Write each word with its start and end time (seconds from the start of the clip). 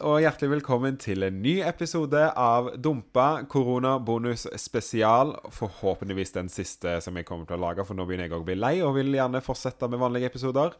og 0.00 0.20
hjertelig 0.22 0.54
velkommen 0.54 0.96
til 1.00 1.26
en 1.26 1.40
ny 1.42 1.58
episode 1.66 2.20
av 2.38 2.70
Dumpa 2.80 3.42
koronabonus 3.50 4.46
spesial. 4.60 5.34
Forhåpentligvis 5.52 6.32
den 6.36 6.48
siste 6.52 6.96
som 7.04 7.18
jeg 7.18 7.26
kommer 7.28 7.48
til 7.48 7.58
å 7.58 7.64
lage, 7.66 7.84
for 7.84 7.98
nå 7.98 8.06
begynner 8.08 8.30
jeg 8.30 8.38
å 8.38 8.46
bli 8.46 8.56
lei 8.56 8.72
og 8.84 8.94
vil 8.96 9.12
gjerne 9.12 9.42
fortsette 9.44 9.90
med 9.90 10.00
vanlige 10.00 10.30
episoder. 10.30 10.76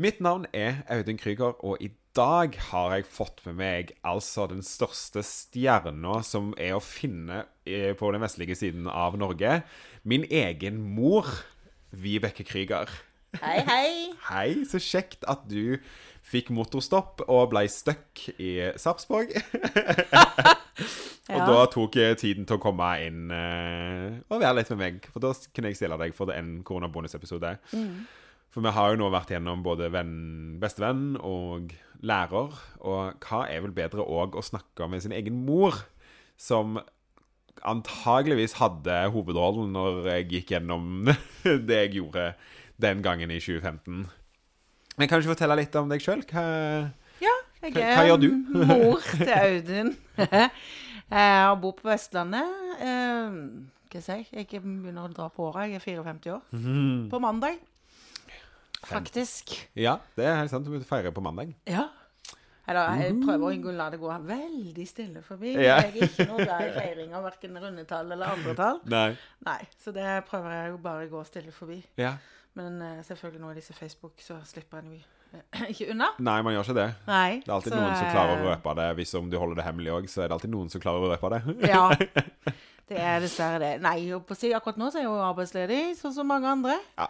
Mitt 0.00 0.22
navn 0.24 0.46
er 0.56 0.80
Audun 0.90 1.20
Krüger, 1.20 1.58
og 1.60 1.82
i 1.84 1.90
dag 2.16 2.56
har 2.70 2.96
jeg 2.96 3.08
fått 3.10 3.44
med 3.46 3.58
meg 3.60 3.92
altså 4.06 4.48
den 4.50 4.64
største 4.64 5.22
stjerna 5.26 6.20
som 6.26 6.54
er 6.58 6.78
å 6.78 6.82
finne 6.82 7.44
eh, 7.68 7.92
på 7.98 8.12
den 8.14 8.24
vestlige 8.24 8.56
siden 8.58 8.88
av 8.88 9.18
Norge. 9.20 9.60
Min 10.08 10.24
egen 10.30 10.80
mor, 10.96 11.28
Vibeke 11.92 12.46
Krüger. 12.48 12.88
Hei, 13.42 13.60
hei. 13.66 13.92
Hei, 14.28 14.50
så 14.68 14.78
kjekt 14.82 15.24
at 15.30 15.46
du 15.50 15.76
fikk 16.24 16.48
motorstopp 16.56 17.20
og 17.28 17.50
ble 17.52 17.66
stuck 17.68 18.22
i 18.40 18.54
Sarpsborg. 18.80 19.34
og 21.28 21.38
Ja. 21.38 21.44
da 21.48 21.60
tok 21.72 21.94
jeg 21.96 22.18
tiden 22.20 22.44
til 22.48 22.58
å 22.58 22.60
komme 22.62 22.86
inn 23.04 23.30
eh, 23.32 24.18
og 24.28 24.40
være 24.42 24.58
litt 24.58 24.70
med 24.74 24.80
meg. 24.82 25.06
For 25.12 25.22
da 25.24 25.30
kunne 25.54 25.70
jeg 25.72 25.78
stille 25.78 25.96
deg 26.00 26.12
for 26.16 26.32
en 26.34 26.58
koronabonusepisode. 26.66 27.54
For 28.54 28.62
vi 28.64 28.72
har 28.76 28.92
jo 28.92 28.98
nå 29.00 29.08
vært 29.12 29.32
gjennom 29.34 29.62
både 29.66 29.88
venn, 29.94 30.58
bestevenn 30.62 31.14
og 31.20 31.72
lærer. 32.04 32.52
Og 32.84 33.24
hva 33.24 33.44
er 33.50 33.64
vel 33.64 33.72
bedre 33.76 34.04
òg 34.04 34.36
å 34.36 34.44
snakke 34.44 34.88
med 34.90 35.02
sin 35.04 35.14
egen 35.16 35.40
mor, 35.46 35.80
som 36.36 36.76
antageligvis 37.64 38.56
hadde 38.58 38.96
hovedrollen 39.14 39.72
når 39.76 40.02
jeg 40.10 40.28
gikk 40.32 40.52
gjennom 40.56 41.08
det 41.68 41.80
jeg 41.86 41.96
gjorde 42.00 42.28
den 42.82 43.00
gangen 43.06 43.30
i 43.32 43.40
2015. 43.40 44.04
Men 44.96 45.08
kan 45.10 45.18
du 45.18 45.24
ikke 45.24 45.34
fortelle 45.34 45.56
litt 45.58 45.74
om 45.80 45.88
deg 45.90 46.00
sjøl? 46.04 46.22
Hva 46.30 46.44
Ja, 47.24 47.34
jeg 47.62 47.72
Hva- 47.74 47.94
hva 47.96 48.04
gjør 48.08 48.20
du? 48.22 48.28
mor 48.68 49.00
til 49.18 49.32
Audun. 49.34 49.94
jeg 51.10 51.60
bor 51.62 51.72
på 51.80 51.88
Vestlandet. 51.90 52.58
Eh, 52.80 53.38
Hva 53.94 54.02
skal 54.02 54.22
jeg? 54.22 54.28
Jeg 54.52 54.62
begynner 54.62 55.06
å 55.08 55.12
dra 55.14 55.28
på 55.30 55.48
åra. 55.50 55.66
Jeg 55.70 55.80
er 55.80 55.84
54 55.84 56.32
år. 56.36 56.42
Mm. 56.52 57.08
På 57.10 57.20
mandag. 57.22 57.58
Faktisk. 58.84 59.54
Ja, 59.80 59.96
det 60.18 60.26
er 60.28 60.40
helt 60.42 60.52
sant. 60.52 60.66
Du 60.68 60.82
feirer 60.84 61.14
på 61.14 61.22
mandag. 61.24 61.54
Ja. 61.70 61.86
Eller 62.68 62.94
jeg 63.02 63.16
prøver 63.20 63.58
å 63.68 63.72
la 63.76 63.86
det 63.92 63.98
gå 64.00 64.08
veldig 64.24 64.84
stille 64.88 65.20
forbi. 65.24 65.52
Ja. 65.60 65.78
Jeg 65.84 65.90
er 66.00 66.06
ikke 66.08 66.26
noe 66.30 66.44
glad 66.46 66.62
i 66.64 66.70
feiring 66.78 67.10
av 67.16 67.26
verken 67.26 67.58
rundetall 67.60 68.12
eller 68.14 68.32
andre 68.36 68.54
tall. 68.56 68.78
Nei. 68.88 69.10
Nei, 69.44 69.58
Så 69.84 69.92
det 69.92 70.06
prøver 70.30 70.54
jeg 70.56 70.70
jo 70.72 70.78
bare 70.84 71.04
å 71.04 71.10
gå 71.12 71.24
stille 71.28 71.52
forbi. 71.52 71.82
Ja. 72.00 72.14
Men 72.58 72.82
eh, 72.82 73.02
selvfølgelig 73.06 73.42
nå 73.42 73.50
i 73.50 73.58
disse 73.58 73.74
Facebook, 73.74 74.20
så 74.22 74.38
slipper 74.46 74.82
en 74.82 74.92
jo 74.94 75.00
ikke 75.72 75.88
unna. 75.90 76.12
Nei, 76.22 76.36
man 76.46 76.54
gjør 76.54 76.68
ikke 76.68 76.76
det. 76.78 76.90
Nei. 77.08 77.30
Det 77.42 77.50
er 77.50 77.56
alltid 77.56 77.74
så, 77.74 77.80
noen 77.80 77.96
som 77.98 78.12
klarer 78.12 78.36
å 78.36 78.38
eh, 78.38 78.46
røpe 78.52 78.76
det. 78.78 78.86
Hvis 79.00 79.14
om 79.18 79.32
du 79.32 79.38
holder 79.40 79.60
det 79.60 79.66
hemmelig 79.66 79.96
òg, 79.96 80.06
så 80.12 80.22
er 80.22 80.30
det 80.30 80.38
alltid 80.38 80.54
noen 80.54 80.70
som 80.70 80.84
klarer 80.84 81.02
å 81.02 81.10
røpe 81.14 81.32
det. 81.34 81.42
Ja. 81.74 81.88
Det 82.84 82.98
er 83.00 83.22
dessverre 83.24 83.58
det. 83.62 83.72
Nei, 83.80 83.96
og 84.12 84.28
akkurat 84.28 84.76
nå 84.78 84.90
så 84.92 85.00
er 85.00 85.06
jeg 85.06 85.08
jo 85.08 85.20
arbeidsledig, 85.24 85.82
sånn 85.96 86.12
som 86.12 86.28
mange 86.28 86.50
andre. 86.50 86.76
Ja. 87.00 87.06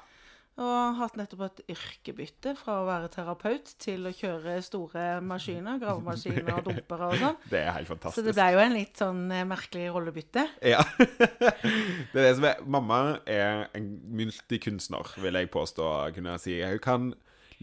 Og 0.55 0.99
hatt 1.01 1.17
nettopp 1.19 1.41
et 1.49 1.63
yrkebytte 1.75 2.53
fra 2.55 2.77
å 2.79 2.87
være 2.87 3.09
terapeut 3.11 3.73
til 3.83 4.07
å 4.07 4.13
kjøre 4.15 4.61
store 4.63 5.07
maskiner, 5.27 5.81
gravemaskiner 5.83 6.61
og 6.61 6.69
dumpere 6.69 7.09
og 7.11 7.17
sånn. 7.19 7.41
Det 7.51 7.63
er 7.65 7.73
helt 7.75 7.91
fantastisk. 7.91 8.21
Så 8.21 8.27
det 8.29 8.37
ble 8.37 8.47
jo 8.55 8.61
en 8.63 8.77
litt 8.77 9.01
sånn 9.03 9.25
eh, 9.35 9.43
merkelig 9.51 9.89
rollebytte. 9.97 10.45
Ja. 10.63 10.85
det 12.13 12.15
er 12.15 12.21
det 12.21 12.31
som 12.39 12.47
er 12.47 12.63
Mamma 12.71 13.01
er 13.27 13.67
en 13.75 13.89
multikunstner, 14.15 15.17
vil 15.25 15.41
jeg 15.41 15.51
påstå. 15.55 15.89
Kunne 16.15 16.37
jeg 16.37 16.45
si. 16.45 16.55
Hun 16.63 16.83
kan 16.85 17.09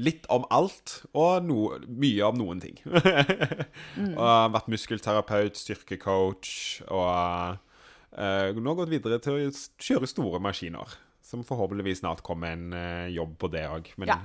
litt 0.01 0.27
om 0.33 0.43
alt, 0.51 0.97
og 1.15 1.47
no, 1.47 1.61
mye 1.87 2.27
om 2.27 2.41
noen 2.41 2.59
ting. 2.63 2.75
og 2.91 4.19
har 4.19 4.51
vært 4.51 4.67
muskelterapeut, 4.71 5.59
styrkecoach, 5.59 6.51
og 6.89 7.55
uh, 8.19 8.59
nå 8.59 8.75
gått 8.79 8.91
videre 8.91 9.21
til 9.23 9.37
å 9.37 9.55
kjøre 9.79 10.11
store 10.11 10.43
maskiner. 10.43 10.99
Som 11.31 11.45
forhåpentligvis 11.47 12.01
snart 12.03 12.23
kommer 12.27 12.51
en 12.57 12.73
eh, 12.75 13.07
jobb 13.15 13.37
på 13.39 13.47
det 13.53 13.63
òg. 13.71 13.93
Men 14.01 14.11
Ja. 14.11 14.19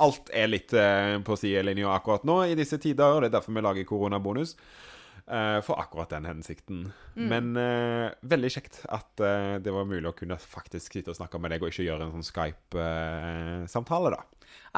alt 0.00 0.30
er 0.32 0.48
litt 0.48 0.72
uh, 0.72 1.18
på 1.20 1.36
sidelinja 1.36 1.90
akkurat 1.92 2.24
nå 2.24 2.38
i 2.48 2.54
disse 2.56 2.78
tider, 2.80 3.04
og 3.04 3.20
det 3.20 3.28
er 3.28 3.34
derfor 3.34 3.52
vi 3.52 3.64
lager 3.66 3.84
koronabonus. 3.84 4.54
Eh, 5.30 5.60
for 5.66 5.80
akkurat 5.82 6.10
den 6.12 6.26
hensikten. 6.28 6.82
Men 7.14 7.52
uh, 7.58 8.10
veldig 8.22 8.50
kjekt 8.54 8.82
at 8.88 9.22
uh, 9.22 9.56
det 9.62 9.72
var 9.74 9.88
mulig 9.88 10.08
å 10.08 10.16
kunne 10.16 10.38
faktisk 10.40 10.96
sitte 10.96 11.12
og 11.12 11.18
snakke 11.18 11.40
med 11.42 11.54
deg, 11.54 11.64
og 11.64 11.72
ikke 11.72 11.86
gjøre 11.86 12.06
en 12.06 12.14
sånn 12.18 12.28
Skype-samtale, 12.30 14.14
da. 14.16 14.22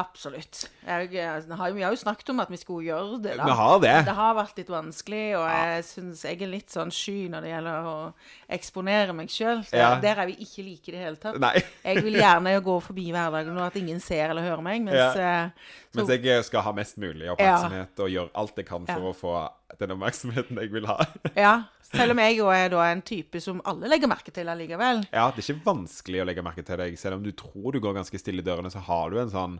Absolutt. 0.00 0.70
Jeg, 0.86 1.10
jeg, 1.12 1.42
har 1.52 1.72
vi 1.76 1.82
har 1.84 1.92
jo 1.92 2.00
snakket 2.00 2.30
om 2.32 2.40
at 2.40 2.50
vi 2.52 2.56
skulle 2.56 2.86
gjøre 2.86 3.18
det, 3.26 3.34
da. 3.36 3.44
Vi 3.44 3.56
har 3.58 3.80
det. 3.82 3.92
Det 4.08 4.14
har 4.16 4.36
vært 4.38 4.60
litt 4.62 4.70
vanskelig, 4.72 5.24
og 5.36 5.44
jeg 5.44 5.84
syns 5.84 6.22
jeg 6.24 6.40
er 6.40 6.50
litt 6.52 6.72
sånn 6.72 6.92
sky 6.92 7.28
når 7.32 7.44
det 7.44 7.50
gjelder 7.52 7.88
å 7.90 7.96
eksponere 8.56 9.16
meg 9.16 9.32
sjøl. 9.32 9.60
Ja. 9.68 9.90
Der 10.00 10.22
er 10.24 10.30
vi 10.30 10.38
ikke 10.46 10.64
like 10.64 10.88
i 10.88 10.96
det 10.96 11.02
hele 11.04 11.20
tatt. 11.20 11.36
Jeg 11.82 12.04
vil 12.06 12.16
gjerne 12.16 12.54
gå 12.64 12.74
forbi 12.80 13.08
hverdagen 13.12 13.56
og 13.58 13.64
at 13.66 13.76
ingen 13.80 14.00
ser 14.00 14.32
eller 14.32 14.44
hører 14.46 14.64
meg, 14.64 14.80
mens 14.86 14.96
Ja. 14.96 15.10
så, 15.12 15.98
Mens 15.98 16.08
jeg 16.08 16.44
skal 16.46 16.64
ha 16.64 16.72
mest 16.72 16.96
mulig 17.00 17.28
oppmerksomhet 17.34 18.00
og 18.00 18.08
gjøre 18.08 18.30
alt 18.40 18.56
jeg 18.56 18.68
kan 18.68 18.86
for 18.88 19.02
Ja. 19.02 19.10
å 19.10 19.16
få 19.16 19.34
den 19.80 19.90
oppmerksomheten 19.94 20.58
jeg 20.60 20.72
vil 20.72 20.86
ha. 20.90 20.98
Ja, 21.36 21.54
Selv 21.92 22.14
om 22.14 22.18
jeg 22.22 22.38
jo 22.38 22.46
er 22.48 22.68
da 22.72 22.84
en 22.90 23.02
type 23.04 23.40
som 23.44 23.60
alle 23.68 23.88
legger 23.92 24.08
merke 24.08 24.32
til 24.32 24.48
allikevel. 24.48 25.02
Ja, 25.12 25.26
det 25.30 25.42
er 25.42 25.48
ikke 25.54 25.64
vanskelig 25.66 26.22
å 26.22 26.26
legge 26.28 26.42
merke 26.46 26.64
til 26.64 26.78
deg. 26.80 26.94
Selv 27.00 27.18
om 27.18 27.22
du 27.26 27.32
tror 27.36 27.72
du 27.74 27.80
går 27.84 27.98
ganske 27.98 28.18
stille 28.20 28.40
i 28.40 28.46
dørene, 28.46 28.70
så 28.72 28.80
har 28.86 29.10
du 29.12 29.18
en 29.20 29.32
sånn 29.32 29.58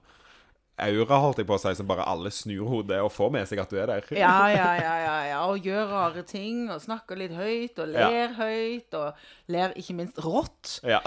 aura, 0.83 1.19
holdt 1.21 1.43
jeg 1.43 1.47
på 1.47 1.55
å 1.55 1.61
si, 1.61 1.75
som 1.77 1.87
bare 1.87 2.07
alle 2.09 2.31
snur 2.33 2.65
hodet 2.71 3.03
og 3.05 3.11
får 3.13 3.29
med 3.35 3.47
seg 3.51 3.61
at 3.63 3.71
du 3.71 3.77
er 3.79 3.91
der. 3.93 4.07
Ja, 4.17 4.33
ja, 4.57 4.71
ja, 4.81 4.95
ja, 5.05 5.17
ja. 5.29 5.41
Og 5.53 5.61
gjør 5.69 5.91
rare 5.93 6.23
ting, 6.27 6.65
og 6.73 6.81
snakker 6.83 7.21
litt 7.21 7.35
høyt, 7.37 7.77
og 7.85 7.93
Ja. 7.93 8.09
ler 8.09 8.33
høyt, 8.39 8.97
og 8.97 9.53
ler 9.53 9.77
ikke 9.79 9.95
minst 10.01 10.17
rått. 10.25 10.79
Ja. 10.89 11.03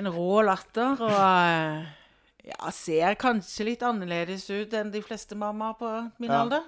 En 0.00 0.08
rå 0.10 0.40
latter, 0.48 0.96
og 0.96 1.12
eh, 1.20 1.84
ja, 2.48 2.72
ser 2.74 3.14
kanskje 3.20 3.68
litt 3.68 3.84
annerledes 3.86 4.48
ut 4.50 4.72
enn 4.80 4.90
de 4.96 5.04
fleste 5.04 5.36
mammaer 5.38 5.76
på 5.78 5.92
min 6.18 6.32
Ja. 6.32 6.40
alder. 6.46 6.64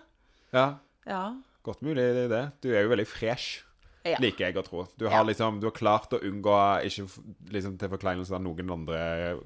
ja. 0.53 0.67
Ja. 1.09 1.25
Godt 1.63 1.83
mulig 1.83 2.03
det 2.03 2.25
er 2.27 2.33
det. 2.33 2.45
Du 2.65 2.71
er 2.75 2.83
jo 2.83 2.91
veldig 2.93 3.07
fresh. 3.07 3.63
Ja. 4.05 4.17
Liker 4.19 4.49
jeg 4.49 4.57
å 4.59 4.65
tro. 4.67 4.87
Du 4.99 5.05
Ja. 5.07 5.13
har 5.15 5.25
liksom 5.25 5.61
Du 5.61 5.69
har 5.69 5.75
klart 5.77 6.11
å 6.11 6.19
unngå 6.19 6.55
Ikke 6.89 7.05
liksom 7.55 7.77
til 7.79 7.89
forkleinelse 7.93 8.35
av 8.35 8.43
noen 8.43 8.73
andre 8.75 9.39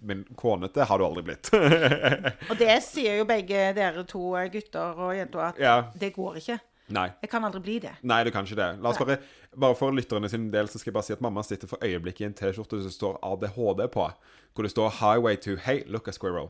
Men 0.00 0.22
kånete 0.34 0.86
har 0.88 0.98
du 0.98 1.04
aldri 1.04 1.22
blitt. 1.26 1.50
Og 2.50 2.56
det 2.56 2.78
sier 2.82 3.18
jo 3.18 3.26
begge 3.28 3.74
dere 3.76 4.04
to 4.08 4.34
eh, 4.40 4.48
gutter 4.48 4.96
og 4.96 5.12
jenter 5.18 5.42
at 5.50 5.58
ja. 5.60 5.74
det 6.00 6.14
går 6.16 6.38
ikke. 6.40 6.56
Nei. 6.96 7.10
Jeg 7.20 7.30
kan 7.30 7.44
aldri 7.44 7.60
bli 7.60 7.74
det. 7.84 7.92
Nei, 8.02 8.22
du 8.24 8.30
kan 8.32 8.48
ikke 8.48 8.56
det. 8.56 8.70
La 8.80 8.88
oss 8.90 8.98
bare 8.98 9.18
Bare 9.52 9.76
for 9.76 9.92
lytterne 9.92 10.30
sin 10.30 10.48
del 10.50 10.66
så 10.72 10.78
skal 10.80 10.90
jeg 10.90 10.94
bare 10.96 11.04
si 11.10 11.12
at 11.12 11.20
mamma 11.20 11.42
sitter 11.44 11.68
for 11.68 11.84
øyeblikket 11.84 12.20
i 12.24 12.28
en 12.30 12.34
T-skjorte 12.38 12.80
som 12.82 12.90
står 12.94 13.18
ADHD 13.22 13.84
på. 13.92 14.08
Hvor 14.54 14.62
det 14.64 14.70
står 14.72 14.90
'Highway 14.96 15.36
to 15.36 15.56
Hey, 15.56 15.82
look 15.86 16.08
a 16.08 16.12
squirrel'. 16.16 16.48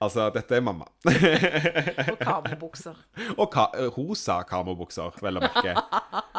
Altså, 0.00 0.30
dette 0.32 0.56
er 0.56 0.62
mamma. 0.64 0.86
Og 1.04 2.20
kamobukser. 2.22 2.96
Og 3.40 3.50
ka 3.52 3.66
rosa 3.96 4.38
kamobukser, 4.48 5.12
vel 5.20 5.36
å 5.36 5.42
merke. 5.44 5.74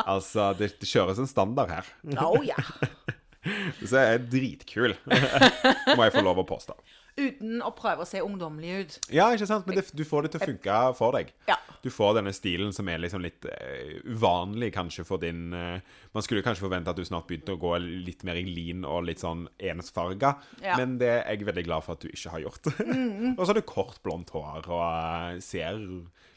Altså, 0.01 0.47
det, 0.57 0.73
det 0.81 0.89
kjøres 0.89 1.21
en 1.21 1.29
standard 1.29 1.69
her. 1.69 1.91
Oh, 2.17 2.39
ja. 2.41 2.57
Så 3.89 3.97
jeg 3.97 4.17
er 4.17 4.25
dritkul, 4.29 4.95
må 5.97 6.05
jeg 6.05 6.13
få 6.13 6.25
lov 6.25 6.41
å 6.41 6.47
påstå. 6.49 6.75
Uten 7.21 7.61
å 7.65 7.71
prøve 7.77 8.05
å 8.05 8.07
se 8.09 8.21
ungdommelig 8.23 8.71
ut. 8.81 8.97
Ja, 9.13 9.29
ikke 9.35 9.47
sant? 9.49 9.67
Men 9.67 9.77
det, 9.79 9.87
du 9.97 10.03
får 10.07 10.25
det 10.25 10.33
til 10.33 10.41
å 10.41 10.49
funke 10.51 10.79
for 10.97 11.17
deg. 11.17 11.33
Ja. 11.49 11.57
Du 11.81 11.89
får 11.93 12.15
denne 12.19 12.33
stilen 12.35 12.73
som 12.75 12.89
er 12.91 13.01
liksom 13.01 13.23
litt 13.23 13.45
uh, 13.49 13.93
uvanlig 14.05 14.71
kanskje 14.75 15.05
for 15.07 15.21
din 15.21 15.49
uh, 15.55 15.79
Man 16.13 16.25
skulle 16.25 16.43
kanskje 16.45 16.65
forvente 16.65 16.93
at 16.93 16.99
du 16.99 17.05
snart 17.07 17.25
begynte 17.29 17.55
å 17.55 17.61
gå 17.61 17.73
litt 17.81 18.25
mer 18.27 18.37
i 18.37 18.45
lin 18.45 18.85
og 18.85 19.07
litt 19.07 19.23
sånn 19.23 19.47
ensfarga, 19.57 20.35
Ja. 20.61 20.75
men 20.77 20.97
det 21.01 21.09
er 21.09 21.29
jeg 21.31 21.47
veldig 21.47 21.65
glad 21.65 21.85
for 21.85 21.97
at 21.97 22.03
du 22.03 22.11
ikke 22.11 22.33
har 22.35 22.43
gjort. 22.43 22.71
og 23.37 23.41
så 23.41 23.49
har 23.51 23.57
du 23.57 23.65
kort, 23.65 24.01
blondt 24.05 24.33
hår 24.35 24.67
og 24.67 24.83
eh, 24.83 25.39
ser 25.43 25.79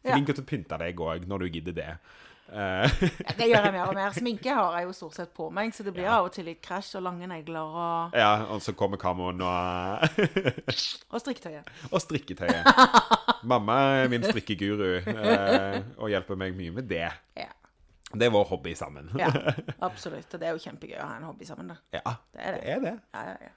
flink 0.04 0.30
ut 0.30 0.37
til 0.37 0.44
å 0.44 0.48
pynte 0.48 0.78
deg 0.80 1.00
òg, 1.00 1.26
når 1.28 1.44
du 1.44 1.58
gidder 1.58 1.76
det. 1.76 1.90
Eh, 2.52 2.91
Ja, 3.25 3.32
det 3.38 3.46
gjør 3.49 3.64
jeg 3.64 3.73
mer 3.73 3.88
og 3.88 3.94
mer. 3.96 4.12
Sminke 4.17 4.52
har 4.55 4.76
jeg 4.79 4.87
jo 4.88 4.93
stort 4.96 5.17
sett 5.17 5.32
på 5.35 5.46
meg, 5.55 5.73
så 5.75 5.82
det 5.87 5.94
blir 5.96 6.06
av 6.12 6.26
og 6.29 6.32
til 6.35 6.44
litt 6.49 6.61
krasj 6.64 6.94
og 7.00 7.05
lange 7.06 7.26
negler 7.31 7.64
og, 7.64 8.14
ja, 8.19 8.32
og 8.52 8.61
så 8.62 8.75
kommer 8.76 9.00
kamoen 9.00 9.41
og 9.41 10.05
og 11.14 11.20
strikketøyet. 11.23 11.73
Og 11.91 12.00
strikketøyet. 12.05 12.69
Mamma 13.49 13.79
er 14.05 14.08
min 14.12 14.25
strikkeguru 14.26 14.87
eh, 15.00 15.81
og 15.96 16.12
hjelper 16.12 16.38
meg 16.41 16.55
mye 16.58 16.75
med 16.81 16.88
det. 16.91 17.08
Ja. 17.38 17.50
Det 18.14 18.29
er 18.29 18.31
vår 18.31 18.44
hobby 18.52 18.76
sammen. 18.79 19.08
ja, 19.19 19.26
absolutt. 19.88 20.29
Og 20.31 20.38
det 20.40 20.47
er 20.47 20.55
jo 20.55 20.62
kjempegøy 20.62 21.00
å 21.02 21.08
ha 21.08 21.17
en 21.19 21.25
hobby 21.26 21.49
sammen, 21.49 21.73
da. 21.73 21.81
Ja, 21.97 22.12
Det 22.31 22.44
er 22.44 22.52
det. 22.55 22.62
det 22.62 22.75
er 22.76 22.85
det. 22.85 22.97
Ja, 23.17 23.25
ja, 23.32 23.37
ja. 23.49 23.55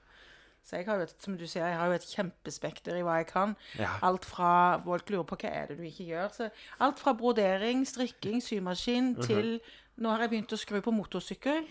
Så 0.67 0.75
jeg 0.81 0.85
har 0.89 0.97
jo 0.99 1.05
et, 1.07 1.13
som 1.23 1.37
du 1.39 1.45
sier, 1.47 1.63
jeg 1.65 1.77
har 1.79 1.87
jo 1.87 1.95
et 1.95 2.07
kjempespekter 2.11 2.97
i 2.99 3.03
hva 3.07 3.13
jeg 3.21 3.27
kan. 3.29 3.53
Ja. 3.79 3.93
Alt 4.03 4.25
fra 4.27 4.49
Folk 4.83 5.09
lurer 5.13 5.23
på 5.29 5.37
hva 5.39 5.49
er 5.49 5.67
det 5.71 5.77
du 5.79 5.83
ikke 5.87 6.09
gjør. 6.09 6.27
Så 6.35 6.49
alt 6.83 6.99
fra 6.99 7.13
brodering, 7.15 7.85
strikking, 7.87 8.41
symaskin 8.43 9.13
Mhm. 9.15 9.23
til 9.23 9.59
Nå 9.97 10.11
har 10.11 10.19
jeg 10.27 10.29
begynt 10.29 10.51
å 10.53 10.57
skru 10.59 10.81
på 10.85 10.91
motorsykkel. 10.93 11.63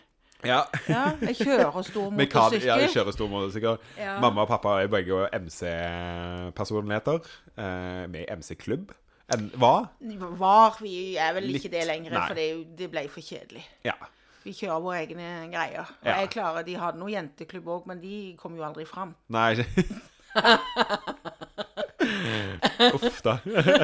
Ja. 0.45 0.63
Ja, 0.89 1.13
jeg 1.21 1.37
kjører 1.37 1.83
stor 1.87 2.11
motorsykkel. 2.17 2.65
ja, 2.67 2.77
jeg 2.83 2.91
kjører 2.91 3.13
stor 3.15 3.29
motorsykkel. 3.31 3.79
Ja. 3.99 4.17
Mamma 4.21 4.43
og 4.43 4.49
pappa 4.49 4.81
er 4.83 4.89
begge 4.89 5.29
MC-personligheter. 5.33 7.21
Eh, 7.57 8.07
med 8.11 8.25
MC-klubb. 8.39 8.91
Hva? 9.59 9.89
Var 10.39 10.77
Vi 10.81 11.17
er 11.19 11.33
vel 11.35 11.49
Litt, 11.51 11.65
ikke 11.65 11.71
det 11.73 11.87
lenger, 11.89 12.13
nei. 12.15 12.27
for 12.29 12.35
det, 12.39 12.77
det 12.79 12.91
ble 12.93 13.07
for 13.11 13.21
kjedelig. 13.27 13.65
Ja. 13.85 13.95
Vi 14.47 14.53
kjører 14.55 14.83
våre 14.85 15.01
egne 15.03 15.29
greier. 15.51 15.89
Og 15.91 16.07
Ja. 16.07 16.21
jeg 16.21 16.31
klarer, 16.31 16.63
De 16.67 16.77
hadde 16.79 16.99
noe 17.03 17.11
jenteklubb 17.11 17.67
òg, 17.67 17.87
men 17.91 18.01
de 18.01 18.37
kom 18.39 18.55
jo 18.57 18.63
aldri 18.63 18.87
fram. 18.87 19.15
Nei 19.29 19.57
Uff, 22.93 23.21
da. 23.25 23.39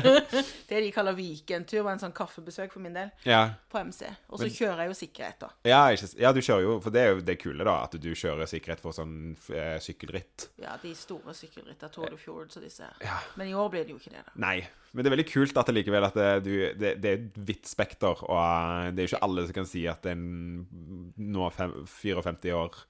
Det 0.69 0.81
de 0.81 0.91
kaller 0.95 1.17
weekendtur, 1.17 1.83
var 1.87 1.95
en 1.97 2.01
sånn 2.03 2.15
kaffebesøk 2.17 2.73
for 2.75 2.83
min 2.85 2.95
del 2.97 3.11
Ja. 3.29 3.43
på 3.73 3.81
MC. 3.85 4.07
Og 4.33 4.41
så 4.43 4.49
kjører 4.53 4.85
jeg 4.85 4.93
jo 4.93 4.97
sikkerhet, 5.01 5.39
da. 5.43 5.51
Ja, 5.69 5.81
ikke, 5.95 6.09
ja, 6.23 6.33
du 6.37 6.41
kjører 6.45 6.65
jo 6.67 6.77
For 6.85 6.95
det 6.95 7.03
er 7.03 7.11
jo 7.15 7.25
det 7.27 7.37
kule, 7.43 7.65
da. 7.69 7.77
At 7.87 7.97
du 8.01 8.11
kjører 8.19 8.49
sikkerhet 8.51 8.83
for 8.85 8.97
sånn 8.97 9.15
eh, 9.53 9.77
sykkelritt. 9.83 10.49
Ja, 10.63 10.77
de 10.83 10.95
store 10.99 11.35
sykkelrittene. 11.37 11.91
Tour 11.93 12.09
de 12.13 12.21
Fjords 12.21 12.57
og 12.61 12.65
disse. 12.67 12.89
Ja. 13.05 13.19
Men 13.41 13.51
i 13.51 13.57
år 13.59 13.69
blir 13.73 13.85
det 13.89 13.95
jo 13.97 14.01
ikke 14.01 14.15
det, 14.17 14.25
da. 14.29 14.37
Nei. 14.47 14.59
Men 14.93 15.05
det 15.05 15.09
er 15.11 15.17
veldig 15.17 15.29
kult 15.33 15.57
at 15.57 15.69
det 15.71 15.75
likevel 15.79 16.05
at 16.05 16.17
det, 16.19 16.31
du, 16.45 16.53
det, 16.77 16.95
det 17.01 17.11
er 17.15 17.21
et 17.23 17.39
vidt 17.49 17.69
spekter, 17.71 18.23
og 18.29 18.41
eh, 18.43 18.91
det 18.93 19.03
er 19.03 19.07
jo 19.09 19.13
ikke 19.15 19.25
alle 19.29 19.47
som 19.49 19.57
kan 19.57 19.69
si 19.71 19.87
at 19.89 20.09
en 20.13 20.25
nå 21.17 21.49
fem, 21.57 21.73
54 21.89 22.57
år 22.59 22.81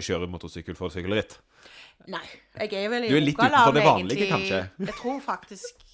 kjører 0.00 0.30
motorsykkel 0.32 0.76
for 0.78 0.88
sykkelritt. 0.94 1.36
Nei. 2.10 2.24
Jeg 2.58 2.72
er 2.84 2.88
vel 2.92 3.06
i 3.06 3.10
Du 3.12 3.16
er 3.16 3.24
litt 3.24 3.38
utenfor 3.38 3.76
det 3.76 3.84
vanlige, 3.86 4.26
egentlig. 4.26 4.30
kanskje? 4.32 4.88
Jeg 4.88 4.96
tror 4.98 5.20
faktisk 5.24 5.84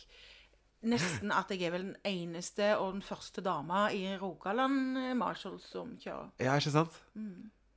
nesten 0.88 1.32
at 1.34 1.50
jeg 1.50 1.66
er 1.66 1.74
vel 1.74 1.86
den 1.88 1.96
eneste 2.06 2.70
og 2.78 2.92
den 2.94 3.02
første 3.02 3.42
dama 3.42 3.88
i 3.90 4.04
Rogaland 4.20 4.96
eh, 5.00 5.14
Marshall 5.18 5.58
som 5.60 5.96
kjører. 6.00 6.30
Ja, 6.40 6.54
ikke 6.54 6.74
sant? 6.76 6.98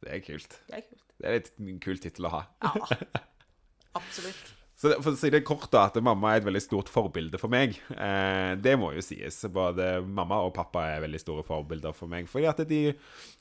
Det 0.02 0.14
er 0.16 0.24
kult. 0.26 0.58
Det 0.70 0.78
er 0.78 0.88
kult. 0.88 1.06
Det 1.22 1.30
er 1.30 1.38
litt 1.38 1.82
kul 1.84 2.02
tittel 2.02 2.30
å 2.30 2.34
ha. 2.38 2.44
Ja. 2.64 2.98
Absolutt. 4.00 4.54
Så 4.82 4.96
For 5.06 5.14
å 5.14 5.20
si 5.20 5.30
det 5.30 5.44
kort, 5.46 5.68
da, 5.70 5.84
at 5.92 5.98
mamma 6.02 6.32
er 6.32 6.40
et 6.40 6.48
veldig 6.48 6.64
stort 6.64 6.90
forbilde 6.90 7.38
for 7.38 7.54
meg. 7.54 7.76
Eh, 7.94 8.54
det 8.58 8.74
må 8.82 8.90
jo 8.96 9.04
sies. 9.06 9.38
Både 9.54 10.00
mamma 10.02 10.40
og 10.42 10.56
pappa 10.56 10.88
er 10.90 11.04
veldig 11.04 11.22
store 11.22 11.46
forbilder 11.46 11.94
for 11.94 12.10
meg. 12.10 12.26
Fordi 12.32 12.48
at 12.50 12.64
de, 12.66 12.80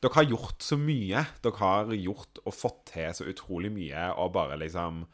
dere 0.05 0.19
har 0.19 0.29
gjort 0.29 0.61
så 0.67 0.77
mye. 0.77 1.25
Dere 1.41 1.63
har 1.63 1.95
gjort 1.97 2.43
og 2.45 2.53
fått 2.53 2.83
til 2.93 3.17
så 3.17 3.29
utrolig 3.33 3.73
mye, 3.73 4.11
og 4.21 4.35
bare 4.37 4.61
liksom 4.61 5.07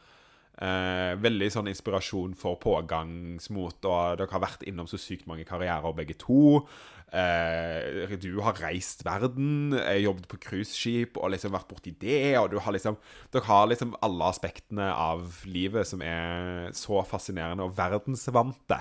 eh, 0.63 1.15
Veldig 1.21 1.49
sånn 1.53 1.71
inspirasjon 1.73 2.35
for 2.39 2.59
pågangsmot, 2.63 3.81
og 3.85 4.21
dere 4.21 4.33
har 4.33 4.45
vært 4.45 4.67
innom 4.69 4.89
så 4.91 5.01
sykt 5.01 5.27
mange 5.31 5.47
karrierer, 5.49 5.97
begge 5.97 6.17
to. 6.21 6.67
Eh, 7.15 8.17
du 8.19 8.41
har 8.43 8.59
reist 8.59 9.05
verden, 9.07 9.73
eh, 9.79 10.03
jobbet 10.03 10.27
på 10.27 10.41
cruiseskip 10.43 11.17
og 11.21 11.31
liksom 11.31 11.55
vært 11.55 11.69
borti 11.71 11.93
det, 12.01 12.37
og 12.41 12.51
du 12.51 12.59
har 12.59 12.73
liksom 12.75 12.97
Dere 13.31 13.47
har 13.47 13.69
liksom 13.71 13.95
alle 14.03 14.25
aspektene 14.27 14.89
av 14.93 15.45
livet 15.47 15.87
som 15.87 16.03
er 16.03 16.73
så 16.75 17.05
fascinerende 17.07 17.63
og 17.63 17.77
verdensvante 17.79 18.81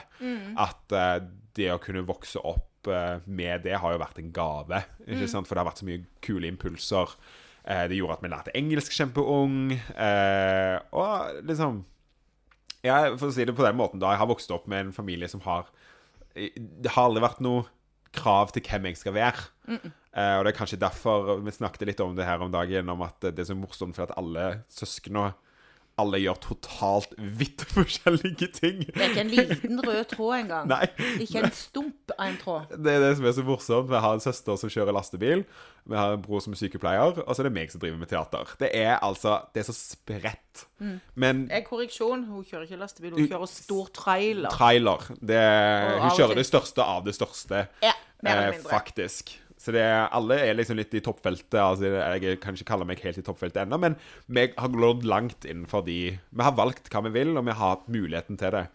at 0.57 0.91
eh, 0.91 1.19
det 1.55 1.69
å 1.71 1.79
kunne 1.79 2.05
vokse 2.07 2.41
opp 2.41 2.87
eh, 2.89 3.19
med 3.25 3.61
det 3.63 3.77
har 3.77 3.93
jo 3.93 4.01
vært 4.01 4.19
en 4.19 4.31
gave, 4.33 4.83
ikke 5.05 5.27
sant? 5.29 5.47
For 5.47 5.55
det 5.55 5.61
har 5.63 5.69
vært 5.69 5.83
så 5.83 5.85
mye 5.87 6.05
kule 6.25 6.47
impulser. 6.49 7.15
Eh, 7.65 7.85
det 7.89 7.97
gjorde 7.97 8.19
at 8.19 8.23
vi 8.23 8.29
lærte 8.29 8.53
engelsk 8.57 8.93
kjempeung, 8.93 9.73
eh, 9.73 10.77
og 10.93 11.41
liksom 11.49 11.83
Jeg 12.85 13.15
for 13.17 13.31
å 13.31 13.33
si 13.33 13.45
det 13.45 13.55
på 13.57 13.65
den 13.65 13.77
måten 13.79 13.97
da, 13.99 14.11
Jeg 14.13 14.21
har 14.21 14.29
vokst 14.29 14.51
opp 14.53 14.67
med 14.69 14.85
en 14.85 14.93
familie 14.93 15.27
som 15.27 15.41
har 15.41 15.71
Det 16.35 16.91
har 16.93 17.07
aldri 17.07 17.23
vært 17.23 17.41
noe 17.41 17.65
krav 18.15 18.53
til 18.53 18.63
hvem 18.63 18.85
jeg 18.87 18.99
skal 18.99 19.15
være. 19.15 19.49
Eh, 20.15 20.35
og 20.37 20.45
det 20.45 20.53
er 20.53 20.57
kanskje 20.59 20.79
derfor 20.79 21.41
Vi 21.41 21.51
snakket 21.51 21.87
litt 21.89 21.99
om 21.99 22.15
det 22.15 22.27
her 22.27 22.39
om 22.39 22.51
dagen, 22.51 22.89
om 22.89 23.01
at 23.01 23.19
det 23.19 23.39
er 23.39 23.49
så 23.49 23.57
morsomt 23.57 23.95
for 23.97 24.05
at 24.05 24.17
alle 24.19 24.63
søsknene 24.69 25.33
alle 26.01 26.19
gjør 26.19 26.39
totalt 26.43 27.13
vidt 27.17 27.61
forskjellige 27.75 28.49
ting. 28.51 28.81
Det 28.89 28.97
er 28.99 29.13
ikke 29.13 29.23
en 29.23 29.29
liten 29.31 29.79
rød 29.85 30.01
tråd 30.11 30.33
engang. 30.41 30.67
Nei. 30.67 30.87
Ikke 31.23 31.43
en 31.45 31.53
stump 31.55 32.11
av 32.17 32.25
en 32.27 32.35
tråd. 32.41 32.73
Det 32.83 32.95
er 32.97 32.99
det 33.05 33.13
som 33.19 33.29
er 33.29 33.35
så 33.37 33.45
morsomt. 33.47 33.87
Vi 33.93 34.01
har 34.03 34.17
en 34.17 34.23
søster 34.23 34.59
som 34.59 34.73
kjører 34.73 34.95
lastebil. 34.97 35.45
Vi 35.85 35.95
har 35.99 36.15
en 36.17 36.21
bror 36.25 36.41
som 36.41 36.55
er 36.55 36.59
sykepleier, 36.59 37.21
og 37.21 37.29
så 37.31 37.43
er 37.43 37.47
det 37.47 37.53
meg 37.55 37.71
som 37.71 37.79
driver 37.83 37.99
med 38.01 38.09
teater. 38.11 38.51
Det 38.59 38.71
er 38.73 38.97
altså 39.05 39.37
Det 39.53 39.61
er 39.63 39.67
så 39.69 39.75
spredt. 39.77 40.65
Men 41.15 41.45
Eh, 41.51 41.63
korreksjon, 41.63 42.25
hun 42.27 42.43
kjører 42.43 42.65
ikke 42.67 42.81
lastebil, 42.81 43.13
hun 43.15 43.27
kjører 43.29 43.51
stor 43.51 43.87
trailer. 43.95 44.49
trailer 44.51 45.07
det, 45.21 45.41
Hun 46.01 46.11
kjører 46.17 46.35
det 46.41 46.45
største 46.49 46.83
av 46.83 47.05
det 47.05 47.15
største. 47.15 47.67
Ja, 47.85 47.93
mer 48.23 48.31
eller 48.35 48.47
eh, 48.49 48.55
mindre. 48.57 48.71
faktisk. 48.73 49.37
Så 49.65 49.73
det, 49.73 49.83
alle 50.13 50.37
er 50.45 50.57
liksom 50.57 50.77
litt 50.77 50.93
i 50.93 51.01
toppfeltet. 51.01 51.57
Altså, 51.57 51.89
jeg 51.89 52.37
kan 52.43 52.53
ikke 52.53 52.67
kalle 52.69 52.85
meg 52.85 53.01
helt 53.01 53.17
i 53.17 53.23
toppfeltet 53.25 53.63
ennå, 53.63 53.79
men 53.81 53.95
vi 54.29 54.43
har 54.53 54.75
gått 54.75 55.07
langt 55.09 55.47
innenfor 55.47 55.81
de 55.87 55.97
Vi 56.13 56.45
har 56.45 56.53
valgt 56.57 56.91
hva 56.93 57.01
vi 57.07 57.15
vil, 57.15 57.33
og 57.33 57.47
vi 57.47 57.55
har 57.55 57.73
hatt 57.73 57.89
muligheten 57.89 58.37
til 58.37 58.53
det. 58.53 58.67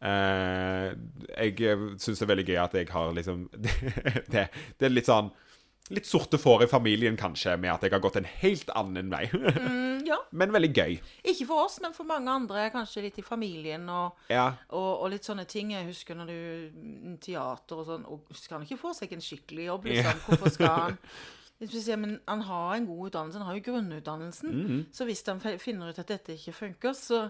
Uh, 0.00 0.96
jeg 1.36 1.76
syns 2.00 2.22
det 2.22 2.24
er 2.24 2.30
veldig 2.30 2.46
gøy 2.48 2.58
at 2.62 2.76
jeg 2.78 2.88
har 2.88 3.10
liksom 3.12 3.42
det, 4.32 4.46
det 4.80 4.86
er 4.86 4.94
litt 4.94 5.10
sånn 5.10 5.28
Litt 5.90 6.06
sorte 6.06 6.38
får 6.38 6.62
i 6.64 6.68
familien, 6.70 7.16
kanskje, 7.18 7.56
med 7.58 7.72
at 7.72 7.82
jeg 7.82 7.90
har 7.94 8.02
gått 8.02 8.20
en 8.20 8.28
helt 8.42 8.70
annen 8.78 9.10
vei. 9.10 9.24
Mm, 9.70 10.06
ja. 10.06 10.16
men 10.32 10.52
veldig 10.54 10.70
gøy. 10.72 10.94
Ikke 11.28 11.44
for 11.48 11.66
oss, 11.66 11.80
men 11.82 11.92
for 11.92 12.08
mange 12.08 12.30
andre, 12.32 12.68
kanskje 12.72 13.02
litt 13.04 13.18
i 13.20 13.24
familien 13.26 13.84
og, 13.92 14.16
Ja. 14.32 14.46
og, 14.70 15.02
og 15.04 15.10
litt 15.12 15.26
sånne 15.26 15.44
ting. 15.50 15.74
Jeg 15.74 15.88
husker 15.90 16.16
når 16.16 16.30
du 16.30 16.78
mm, 16.78 17.18
Teater 17.20 17.82
og 17.82 17.90
sånn 17.90 18.06
og 18.08 18.30
Skal 18.38 18.58
han 18.58 18.66
ikke 18.68 18.80
få 18.80 18.94
seg 18.96 19.12
en 19.12 19.24
skikkelig 19.24 19.66
jobb, 19.68 19.90
liksom? 19.90 20.24
Hvorfor 20.28 20.54
skal 20.56 20.74
han 20.78 20.98
Men 22.00 22.20
han 22.24 22.40
har 22.48 22.74
en 22.74 22.86
god 22.88 23.10
utdannelse, 23.10 23.38
han 23.38 23.46
har 23.50 23.56
jo 23.58 23.64
grunnutdannelsen. 23.66 24.52
Mhm. 24.62 24.78
Så 24.96 25.04
hvis 25.04 25.20
han 25.26 25.42
finner 25.60 25.90
ut 25.90 25.98
at 26.00 26.08
dette 26.08 26.32
ikke 26.32 26.54
funker, 26.56 26.94
så 26.96 27.26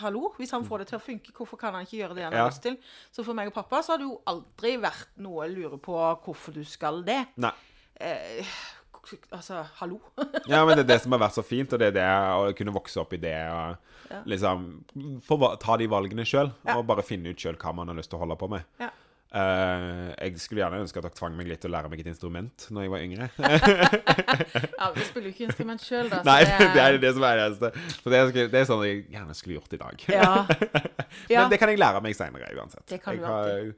hallo, 0.00 0.30
hvis 0.38 0.50
han 0.54 0.64
får 0.64 0.78
det 0.84 0.86
til 0.88 0.98
å 0.98 1.02
funke, 1.04 1.32
hvorfor 1.36 1.58
kan 1.60 1.74
han 1.76 1.84
ikke 1.84 1.98
gjøre 2.00 2.14
det 2.16 2.24
han 2.24 2.32
Ja. 2.32 2.44
har 2.44 2.50
lyst 2.50 2.62
til? 2.64 2.78
Så 3.12 3.24
for 3.24 3.34
meg 3.36 3.48
og 3.50 3.54
pappa 3.54 3.82
så 3.84 3.92
har 3.94 3.98
det 3.98 4.06
jo 4.08 4.20
aldri 4.26 4.76
vært 4.80 5.08
noe 5.20 5.44
å 5.44 5.50
lure 5.52 5.78
på 5.78 5.98
hvorfor 6.24 6.54
du 6.56 6.64
skal 6.64 7.02
det. 7.04 7.26
Nei. 7.36 7.52
Eh, 8.00 8.44
altså, 9.32 9.66
hallo. 9.80 10.00
Ja, 10.48 10.64
men 10.64 10.76
det 10.76 10.84
er 10.86 10.94
det 10.94 11.02
som 11.02 11.12
har 11.12 11.20
vært 11.20 11.36
så 11.36 11.44
fint, 11.44 11.72
og 11.72 11.78
det 11.78 11.88
er 11.92 11.96
det 11.98 12.08
å 12.08 12.56
kunne 12.56 12.72
vokse 12.72 13.00
opp 13.00 13.12
i 13.12 13.20
det 13.20 13.36
og 13.52 14.24
liksom 14.28 14.84
få 15.24 15.38
ta 15.60 15.76
de 15.80 15.86
valgene 15.88 16.24
sjøl, 16.24 16.50
og 16.74 16.86
bare 16.86 17.02
finne 17.04 17.30
ut 17.32 17.36
sjøl 17.40 17.56
hva 17.60 17.74
man 17.74 17.88
har 17.88 17.96
lyst 17.96 18.10
til 18.10 18.18
å 18.18 18.24
holde 18.24 18.36
på 18.40 18.48
med. 18.48 18.64
Ja. 18.80 18.90
Eh, 19.34 20.14
jeg 20.28 20.38
skulle 20.38 20.60
gjerne 20.62 20.78
ønske 20.84 21.00
at 21.00 21.06
dere 21.08 21.16
tvang 21.18 21.34
meg 21.34 21.48
litt 21.50 21.58
til 21.64 21.72
å 21.72 21.74
lære 21.74 21.88
meg 21.90 22.02
et 22.04 22.10
instrument 22.12 22.66
når 22.70 22.84
jeg 22.86 22.92
var 22.92 23.02
yngre. 23.02 23.26
Ja, 24.78 24.90
Vi 24.94 25.04
spiller 25.08 25.26
jo 25.30 25.32
ikke 25.34 25.48
instrument 25.48 25.82
sjøl, 25.82 26.08
da. 26.12 26.20
Nei, 26.26 26.40
det 26.46 26.82
er 26.84 26.98
det 27.02 27.10
som 27.16 27.24
er 27.26 27.40
det 27.40 27.44
eneste. 27.48 27.70
For 28.04 28.14
det 28.14 28.20
er, 28.20 28.32
det 28.52 28.60
er 28.60 28.68
sånn 28.68 28.84
jeg 28.86 29.02
gjerne 29.14 29.34
skulle 29.38 29.56
gjort 29.58 29.74
i 29.74 29.80
dag. 29.80 30.06
Ja. 30.12 30.30
ja. 31.34 31.42
Men 31.44 31.52
det 31.54 31.58
kan 31.62 31.72
jeg 31.72 31.80
lære 31.82 32.02
meg 32.04 32.16
seinere, 32.18 32.50
uansett. 32.58 32.86
Det 32.90 33.00
kan 33.02 33.18
du 33.18 33.26
har- 33.26 33.74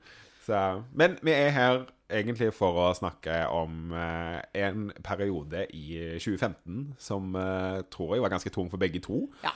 så, 0.47 0.59
men 0.95 1.17
vi 1.27 1.33
er 1.35 1.49
her 1.51 1.81
egentlig 2.07 2.53
for 2.55 2.77
å 2.79 2.91
snakke 2.95 3.41
om 3.51 3.91
eh, 3.99 4.37
en 4.69 4.93
periode 5.03 5.65
i 5.75 5.97
2015 6.23 6.93
som 7.03 7.33
eh, 7.35 7.81
tror 7.91 8.15
jeg 8.15 8.23
var 8.23 8.31
ganske 8.37 8.53
tung 8.55 8.69
for 8.71 8.79
begge 8.79 9.01
to. 9.03 9.25
ja. 9.43 9.51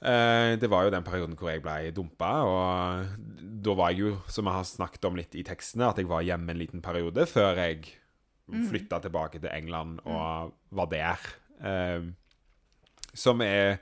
Eh, 0.00 0.54
det 0.56 0.70
var 0.72 0.86
jo 0.86 0.92
den 0.94 1.04
perioden 1.04 1.36
hvor 1.36 1.50
jeg 1.52 1.62
ble 1.64 1.90
dumpa, 1.92 2.30
og 2.48 3.32
da 3.64 3.74
var 3.76 3.92
jeg 3.92 4.04
jo, 4.06 4.12
som 4.32 4.48
jeg 4.48 4.56
har 4.56 4.68
snakket 4.68 5.08
om 5.08 5.18
litt 5.18 5.36
i 5.36 5.44
tekstene, 5.44 5.90
at 5.90 6.00
jeg 6.00 6.08
var 6.08 6.24
hjemme 6.24 6.54
en 6.54 6.60
liten 6.60 6.84
periode 6.84 7.26
før 7.28 7.60
jeg 7.60 7.90
flytta 8.50 8.98
tilbake 9.04 9.38
til 9.38 9.52
England 9.52 10.00
og 10.08 10.54
var 10.74 10.88
der. 10.90 11.28
Eh, 11.60 12.08
som 13.14 13.42
er 13.44 13.80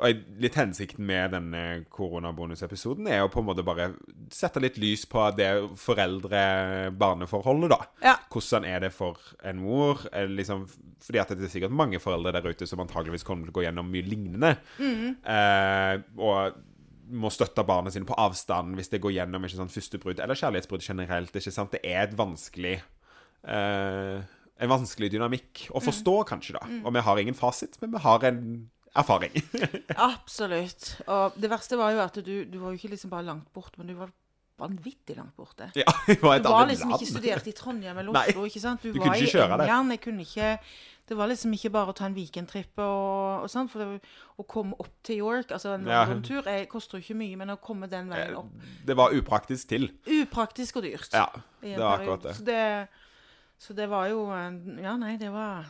og 0.00 0.20
Litt 0.40 0.56
hensikten 0.56 1.04
med 1.04 1.34
denne 1.34 1.62
koronabonusepisoden 1.92 3.06
er 3.10 3.18
jo 3.20 3.28
på 3.34 3.42
en 3.42 3.48
måte 3.50 3.64
bare 3.66 3.90
sette 4.32 4.62
litt 4.62 4.78
lys 4.80 5.02
på 5.10 5.26
det 5.36 5.50
foreldre-barneforholdet, 5.76 7.70
da. 7.72 7.78
Ja. 8.04 8.14
Hvordan 8.32 8.64
er 8.68 8.80
det 8.86 8.92
for 8.96 9.18
en 9.44 9.60
mor? 9.64 10.00
Er 10.12 10.30
Liksom, 10.30 10.64
fordi 11.04 11.20
at 11.20 11.32
det 11.34 11.44
er 11.44 11.52
sikkert 11.52 11.74
mange 11.76 12.00
foreldre 12.00 12.32
der 12.32 12.48
ute 12.48 12.66
som 12.68 12.80
antageligvis 12.80 13.26
kommer 13.26 13.44
til 13.48 13.52
å 13.52 13.58
gå 13.58 13.64
gjennom 13.66 13.90
mye 13.92 14.06
lignende. 14.06 14.54
Eh, 14.80 16.00
og 16.16 16.58
må 17.10 17.30
støtte 17.34 17.64
barna 17.66 17.90
sine 17.90 18.06
på 18.06 18.16
avstand 18.22 18.76
hvis 18.78 18.88
det 18.92 19.00
går 19.02 19.16
gjennom 19.18 19.44
ikke 19.44 19.58
sant, 19.58 19.74
første 19.74 19.98
brudd, 20.00 20.20
eller 20.22 20.38
kjærlighetsbrudd 20.38 20.84
generelt. 20.86 21.34
ikke 21.36 21.52
sant? 21.52 21.74
Det 21.74 21.82
er 21.84 22.04
et 22.06 22.16
vanskelig 22.18 22.76
eh, 23.44 24.20
En 24.60 24.68
vanskelig 24.68 25.08
dynamikk 25.14 25.66
å 25.72 25.80
forstå, 25.80 26.14
kanskje. 26.28 26.52
da. 26.58 26.66
Og 26.84 26.92
vi 26.94 27.00
har 27.06 27.18
ingen 27.22 27.34
fasit, 27.36 27.78
men 27.80 27.94
vi 27.94 28.02
har 28.04 28.26
en 28.28 28.42
erfaring. 28.96 29.36
Absolutt. 30.10 30.96
Og 31.06 31.36
det 31.40 31.50
verste 31.52 31.78
var 31.78 31.92
jo 31.94 32.00
at 32.04 32.18
du, 32.24 32.34
du 32.44 32.58
var 32.62 32.72
jo 32.74 32.80
ikke 32.80 32.92
liksom 32.94 33.10
bare 33.12 33.26
langt 33.28 33.50
borte, 33.54 33.78
men 33.78 33.88
du 33.92 33.94
var 33.98 34.10
vanvittig 34.60 35.16
langt 35.16 35.32
borte. 35.40 35.70
ja, 35.78 35.86
jeg 36.10 36.18
var 36.20 36.36
et 36.36 36.44
Du 36.44 36.50
var 36.52 36.66
liksom 36.68 36.90
land. 36.90 37.00
ikke 37.00 37.12
studert 37.14 37.46
i 37.48 37.52
Trondheim 37.56 37.96
eller 38.02 38.12
Nei, 38.18 38.26
Oslo. 38.34 38.44
ikke 38.50 38.60
sant? 38.60 38.82
Du, 38.82 38.92
du 38.92 38.98
var 39.00 39.14
i. 39.16 39.24
England. 39.30 39.94
Jeg 39.94 40.00
kunne 40.04 40.26
ikke 40.26 40.50
Det 41.10 41.16
var 41.18 41.26
liksom 41.32 41.54
ikke 41.56 41.70
bare 41.74 41.90
å 41.90 41.96
ta 41.96 42.04
en 42.06 42.14
weekendtripp 42.14 42.78
og, 42.84 43.46
og 43.46 43.48
sånn. 43.50 43.70
For 43.72 43.82
det, 43.82 44.10
å 44.38 44.44
komme 44.46 44.76
opp 44.78 44.92
til 45.06 45.22
York, 45.24 45.50
altså 45.56 45.72
en 45.78 45.88
Ja. 45.88 46.02
London-tur, 46.04 46.46
eh, 46.46 46.66
koster 46.70 46.98
jo 47.00 47.06
ikke 47.06 47.16
mye, 47.18 47.38
men 47.40 47.50
å 47.50 47.56
komme 47.58 47.88
den 47.90 48.12
veien 48.12 48.36
opp 48.38 48.52
Det 48.86 48.94
var 49.00 49.16
upraktisk 49.16 49.72
til. 49.72 49.88
Upraktisk 50.20 50.76
og 50.78 50.84
dyrt. 50.86 51.08
Ja, 51.16 51.26
det 51.64 51.78
var 51.80 51.98
akkurat 51.98 52.22
det. 52.28 52.36
Så 52.36 52.44
det. 52.46 52.62
Så 53.60 53.74
det 53.76 53.88
var 53.90 54.06
jo 54.12 54.22
Ja, 54.30 54.94
nei, 55.00 55.16
det 55.20 55.32
var 55.34 55.64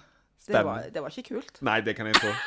Det 0.50 0.64
var, 0.66 0.87
det 0.92 1.02
var 1.02 1.14
ikke 1.14 1.35
kult. 1.35 1.61
Nei, 1.66 1.80
det 1.87 1.97
kan 1.99 2.11
jeg 2.11 2.19
tro. 2.21 2.35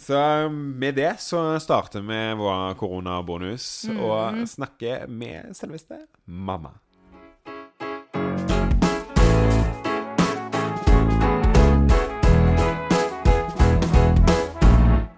Så 0.00 0.48
med 0.50 0.94
det 0.94 1.14
så 1.22 1.40
starter 1.62 2.04
vi 2.06 2.18
vår 2.38 2.76
koronabonus 2.80 3.88
og 3.96 4.44
snakker 4.48 5.08
med 5.10 5.52
selveste 5.58 6.04
mamma. 6.24 6.72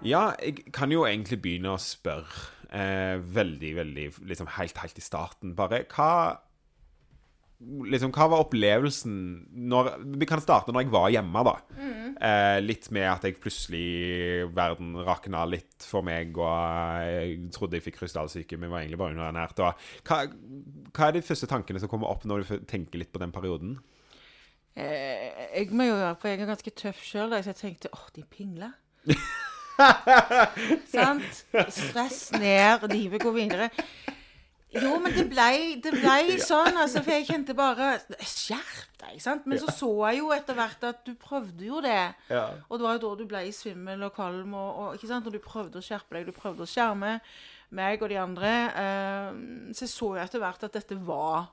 Ja, 0.03 0.33
jeg 0.43 0.73
kan 0.75 0.91
jo 0.91 1.05
egentlig 1.07 1.39
begynne 1.41 1.77
å 1.77 1.79
spørre 1.79 2.49
eh, 2.75 3.15
veldig, 3.23 3.69
veldig 3.77 4.07
liksom 4.27 4.49
helt, 4.57 4.81
helt 4.83 4.99
i 4.99 5.03
starten. 5.03 5.53
Bare 5.55 5.85
hva 5.93 6.09
Liksom, 7.63 8.11
hva 8.15 8.27
var 8.31 8.43
opplevelsen 8.43 9.13
når 9.69 9.93
Vi 10.19 10.27
kan 10.29 10.41
starte 10.43 10.73
når 10.73 10.85
jeg 10.85 10.93
var 10.93 11.07
hjemme, 11.13 11.43
da. 11.47 11.53
Eh, 12.23 12.59
litt 12.63 12.89
med 12.93 13.07
at 13.09 13.25
jeg 13.25 13.39
plutselig 13.41 14.49
Verden 14.55 14.93
rakna 15.03 15.45
litt 15.49 15.83
for 15.87 16.05
meg, 16.05 16.35
og 16.37 17.07
jeg 17.07 17.49
trodde 17.55 17.79
jeg 17.79 17.87
fikk 17.87 18.01
krystallsyke, 18.01 18.59
men 18.59 18.71
var 18.71 18.83
egentlig 18.83 19.01
bare 19.01 19.15
underernært. 19.15 19.63
Hva, 20.05 20.21
hva 20.91 21.07
er 21.07 21.17
de 21.17 21.25
første 21.25 21.49
tankene 21.49 21.81
som 21.81 21.91
kommer 21.91 22.11
opp 22.11 22.27
når 22.29 22.43
du 22.43 22.55
tenker 22.69 23.01
litt 23.01 23.13
på 23.13 23.21
den 23.23 23.33
perioden? 23.35 23.77
Eh, 24.75 25.29
jeg 25.53 25.69
må 25.75 25.85
jo 25.85 25.97
for 26.17 26.31
jeg 26.31 26.41
er 26.41 26.49
ganske 26.49 26.75
tøff 26.79 27.03
sjøl, 27.05 27.35
så 27.35 27.53
jeg 27.53 27.59
tenkte 27.59 27.93
åh, 27.93 28.07
de 28.15 28.25
pingler. 28.25 28.73
Sant? 30.93 31.43
Stress 31.73 32.27
ned, 32.37 32.87
livet 32.93 33.21
går 33.21 33.35
videre. 33.35 33.69
Jo, 34.73 34.95
men 35.01 35.13
det 35.13 35.25
ble, 35.29 35.49
ble 35.83 36.37
sånn, 36.51 36.77
altså, 36.79 37.03
for 37.03 37.13
jeg 37.13 37.27
kjente 37.27 37.55
bare 37.57 37.95
Skjerp 38.19 38.97
deg, 39.03 39.17
sant? 39.21 39.47
Men 39.49 39.61
så 39.61 39.69
så 39.73 39.91
jeg 40.09 40.21
jo 40.21 40.31
etter 40.35 40.57
hvert 40.57 40.85
at 40.89 41.03
du 41.05 41.13
prøvde 41.19 41.67
jo 41.67 41.81
det. 41.83 42.13
Ja. 42.31 42.45
Og 42.69 42.79
det 42.79 42.87
var 42.87 42.97
jo 42.97 43.03
da 43.05 43.11
du 43.19 43.25
ble 43.29 43.43
svimmel 43.55 44.07
og 44.07 44.15
kvalm, 44.15 44.55
og, 44.57 44.69
og 44.71 44.97
ikke 44.97 45.11
sant? 45.11 45.27
Og 45.29 45.35
du 45.35 45.41
prøvde 45.43 45.81
å 45.81 45.85
skjerpe 45.85 46.17
deg, 46.17 46.29
du 46.29 46.37
prøvde 46.37 46.65
å 46.65 46.69
skjerme 46.69 47.17
meg 47.73 48.01
og 48.05 48.11
de 48.13 48.19
andre. 48.21 48.53
Uh, 48.73 49.71
så 49.73 49.85
jeg 49.85 49.93
så 49.93 50.11
jo 50.15 50.23
etter 50.23 50.43
hvert 50.43 50.67
at 50.67 50.77
dette 50.79 50.97
var 51.05 51.51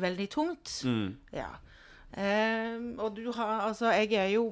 veldig 0.00 0.28
tungt. 0.32 0.80
Ja. 1.34 1.52
Uh, 2.10 2.98
og 2.98 3.14
du 3.14 3.28
har 3.36 3.68
Altså, 3.68 3.92
jeg 3.94 4.16
er 4.18 4.32
jo 4.34 4.50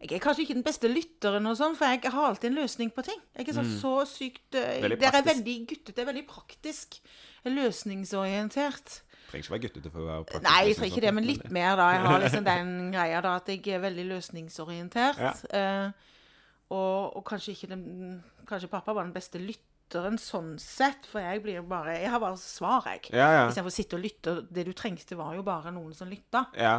jeg 0.00 0.16
er 0.16 0.22
kanskje 0.24 0.46
ikke 0.46 0.56
den 0.56 0.64
beste 0.64 0.88
lytteren, 0.88 1.44
og 1.50 1.58
sånn, 1.58 1.74
for 1.76 1.92
jeg 1.92 2.08
har 2.08 2.26
alltid 2.30 2.48
en 2.50 2.58
løsning 2.62 2.90
på 2.96 3.02
ting. 3.04 3.18
Jeg 3.36 3.50
er 3.50 3.56
så, 3.58 3.64
så 3.82 3.90
sykt 4.08 4.56
Veldig 4.56 4.96
Dere 5.02 5.20
er 5.20 5.26
veldig 5.26 5.56
guttete, 5.68 6.06
veldig 6.08 6.22
praktisk. 6.30 6.96
Løsningsorientert. 7.44 9.00
Trenger 9.30 9.44
ikke 9.44 9.54
være 9.54 9.64
guttete 9.66 9.92
for 9.92 10.02
å 10.02 10.08
være 10.08 10.24
praktisk. 10.30 10.46
Nei, 10.48 10.62
jeg 10.70 10.78
trenger 10.78 10.94
ikke 10.94 11.04
det, 11.04 11.12
men 11.18 11.28
litt 11.28 11.50
mer, 11.52 11.74
da. 11.78 11.88
Jeg 11.94 12.06
har 12.06 12.24
liksom 12.24 12.46
den 12.52 12.70
greia 12.94 13.20
da 13.26 13.34
at 13.42 13.50
jeg 13.52 13.74
er 13.76 13.84
veldig 13.84 14.06
løsningsorientert. 14.14 15.20
Ja. 15.20 15.34
Eh, 15.60 16.08
og, 16.70 17.18
og 17.18 17.24
kanskje 17.26 17.56
ikke 17.56 17.72
den 17.72 17.84
Kanskje 18.46 18.70
pappa 18.70 18.94
var 18.94 19.06
den 19.06 19.14
beste 19.14 19.38
lytteren 19.38 20.16
sånn 20.18 20.56
sett, 20.58 21.04
for 21.06 21.22
jeg 21.22 21.42
blir 21.44 21.62
bare 21.66 21.98
Jeg 22.00 22.10
har 22.10 22.22
bare 22.22 22.40
svar, 22.40 22.88
jeg. 22.88 23.12
Ja, 23.12 23.28
ja. 23.36 23.44
Istedenfor 23.50 23.70
å 23.70 23.76
sitte 23.76 23.98
og 23.98 24.02
lytte. 24.02 24.34
Det 24.48 24.64
du 24.66 24.72
trengte, 24.74 25.18
var 25.18 25.36
jo 25.36 25.44
bare 25.46 25.70
noen 25.76 25.92
som 25.94 26.08
lytta. 26.10 26.48
ja. 26.56 26.78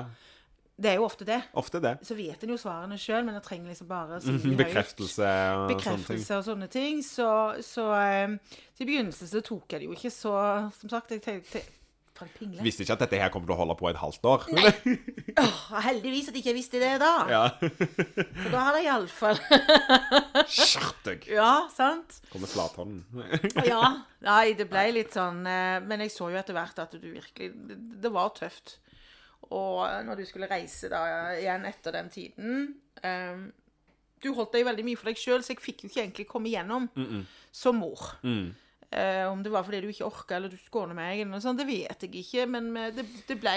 Det 0.81 0.89
er 0.91 0.97
jo 0.97 1.05
ofte 1.05 1.27
det. 1.27 1.37
Ofte 1.61 1.81
det. 1.83 1.95
Så 2.07 2.15
vet 2.17 2.41
en 2.41 2.53
jo 2.53 2.57
svarene 2.57 2.97
sjøl, 2.99 3.25
men 3.27 3.37
en 3.37 3.43
trenger 3.45 3.69
liksom 3.73 3.89
bare 3.89 4.17
å 4.17 4.23
si 4.23 4.33
de 4.33 4.39
høyt. 4.49 4.61
Bekreftelse 4.63 5.33
og. 5.57 5.67
Bekreftelse 5.75 6.39
og 6.39 6.47
sånne 6.47 6.69
ting. 6.73 7.03
Så, 7.05 7.27
så 7.65 7.85
um, 7.91 8.39
til 8.79 8.89
begynnelsen 8.89 9.29
så 9.29 9.43
tok 9.45 9.75
jeg 9.75 9.83
det 9.83 9.91
jo 9.91 9.99
ikke 9.99 10.13
så 10.13 10.33
Som 10.79 10.89
sagt, 10.89 11.13
jeg 11.13 11.23
tenkte 11.25 11.61
pingle. 12.29 12.61
Visste 12.65 12.83
ikke 12.85 12.95
at 12.97 13.03
dette 13.05 13.19
her 13.21 13.31
kommer 13.33 13.49
til 13.49 13.55
å 13.55 13.59
holde 13.61 13.75
på 13.79 13.87
et 13.89 13.99
halvt 13.99 14.27
år. 14.29 14.45
Åh, 15.41 15.61
heldigvis 15.87 16.29
at 16.29 16.37
jeg 16.37 16.43
ikke 16.43 16.55
visste 16.57 16.81
det 16.81 16.91
da. 17.01 17.13
Ja. 17.31 17.43
For 17.57 18.51
da 18.53 18.65
hadde 18.67 18.81
jeg 18.81 18.89
iallfall 18.91 19.39
Skjerp 20.51 21.01
deg! 21.07 21.25
Ja, 21.31 21.67
sant? 21.73 22.19
Kommer 22.31 22.51
slathånden. 22.51 23.05
Ja. 23.65 23.81
Nei, 24.21 24.53
det 24.57 24.67
ble 24.69 24.85
litt 24.93 25.15
sånn 25.15 25.41
eh, 25.49 25.79
Men 25.81 26.03
jeg 26.03 26.11
så 26.13 26.27
jo 26.29 26.37
etter 26.37 26.53
hvert 26.53 26.77
at 26.83 26.91
du 26.93 27.07
virkelig 27.07 27.47
Det, 27.69 27.77
det 28.03 28.11
var 28.13 28.29
tøft. 28.37 28.77
Og 29.49 30.05
når 30.05 30.21
du 30.21 30.25
skulle 30.29 30.49
reise 30.51 30.89
da 30.91 31.01
igjen 31.35 31.65
etter 31.65 31.91
den 31.97 32.09
tiden 32.13 32.59
um, 33.03 33.47
Du 34.21 34.29
holdt 34.37 34.53
deg 34.53 34.67
veldig 34.67 34.85
mye 34.85 34.99
for 34.99 35.09
deg 35.09 35.17
sjøl, 35.17 35.41
så 35.43 35.55
jeg 35.55 35.63
fikk 35.63 35.83
jo 35.83 35.89
ikke 35.89 36.03
egentlig 36.03 36.27
komme 36.29 36.51
igjennom 36.51 36.85
som 37.51 37.79
mor. 37.81 38.13
Eh, 38.91 39.23
om 39.31 39.39
det 39.39 39.51
var 39.53 39.63
fordi 39.63 39.79
du 39.81 39.87
ikke 39.87 40.03
orka, 40.05 40.35
eller 40.35 40.51
du 40.51 40.57
skåner 40.59 40.93
meg, 40.97 41.21
eller 41.21 41.31
noe 41.31 41.43
sånt, 41.43 41.61
det 41.61 41.67
vet 41.69 42.01
jeg 42.03 42.11
ikke. 42.21 42.45
Men 42.51 42.65
eh, 42.75 42.89
det, 42.91 43.05
det 43.29 43.37
ble 43.39 43.53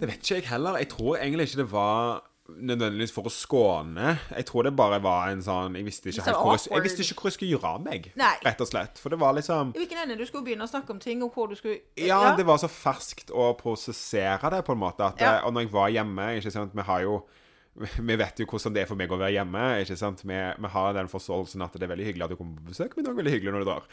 Det 0.00 0.08
vet 0.08 0.22
ikke 0.24 0.38
jeg 0.38 0.48
heller. 0.48 0.78
Jeg 0.80 0.88
tror 0.94 1.18
egentlig 1.18 1.50
ikke 1.50 1.60
det 1.60 1.66
var 1.74 2.22
nødvendigvis 2.58 3.12
for 3.14 3.28
å 3.28 3.32
skåne. 3.32 4.14
Jeg 4.34 4.46
tror 4.48 4.66
det 4.66 4.72
bare 4.78 4.98
var 5.02 5.30
en 5.30 5.42
sånn 5.44 5.76
Jeg 5.78 5.86
visste 5.86 6.10
ikke 6.10 6.24
helt 6.24 6.36
sånn 6.36 6.44
hvor 6.44 6.56
jeg, 6.56 6.66
jeg 6.72 6.84
visste 6.86 7.04
ikke 7.06 7.20
hvor 7.22 7.30
jeg 7.30 7.36
skulle 7.38 7.50
gjøre 7.54 7.72
av 7.74 7.84
meg, 7.84 8.08
Nei. 8.20 8.32
rett 8.46 8.64
og 8.64 8.70
slett. 8.70 9.00
For 9.02 9.14
det 9.14 9.20
var 9.22 9.36
liksom 9.38 9.74
I 9.74 9.82
hvilken 9.82 10.02
ende 10.04 10.18
du 10.20 10.24
skulle 10.28 10.46
begynne 10.48 10.66
å 10.66 10.70
snakke 10.70 10.94
om 10.96 11.02
ting, 11.02 11.22
og 11.26 11.34
hvor 11.36 11.50
du 11.50 11.56
skulle 11.58 11.80
Ja, 12.00 12.34
det 12.38 12.46
var 12.48 12.60
så 12.62 12.70
ferskt 12.72 13.30
å 13.30 13.52
prosessere 13.58 14.50
det, 14.56 14.64
på 14.66 14.76
en 14.76 14.82
måte. 14.82 15.06
At, 15.12 15.20
Ja. 15.20 15.36
Og 15.46 15.54
når 15.54 15.66
jeg 15.68 15.72
var 15.74 15.92
hjemme 15.94 16.32
ikke 16.38 16.54
sant, 16.54 16.74
Vi 16.74 16.82
har 16.82 17.06
jo 17.06 17.20
vi 17.80 18.16
vet 18.18 18.40
jo 18.42 18.46
hvordan 18.50 18.74
det 18.74 18.82
er 18.82 18.88
for 18.90 18.98
meg 18.98 19.12
å 19.14 19.16
være 19.20 19.36
hjemme. 19.38 19.60
ikke 19.84 19.96
sant? 19.96 20.24
Vi, 20.26 20.34
vi 20.34 20.70
har 20.74 20.96
den 20.96 21.08
forståelsen 21.08 21.62
at 21.64 21.76
det 21.78 21.86
er 21.86 21.92
veldig 21.94 22.08
hyggelig 22.08 22.26
at 22.26 22.32
du 22.34 22.36
kommer 22.36 22.58
på 22.58 22.72
besøk, 22.74 22.96
men 22.96 23.04
det 23.04 23.08
er 23.08 23.12
også 23.14 23.20
veldig 23.22 23.34
hyggelig 23.36 23.52
når 23.54 23.62
du 23.62 23.68
drar. 23.70 23.86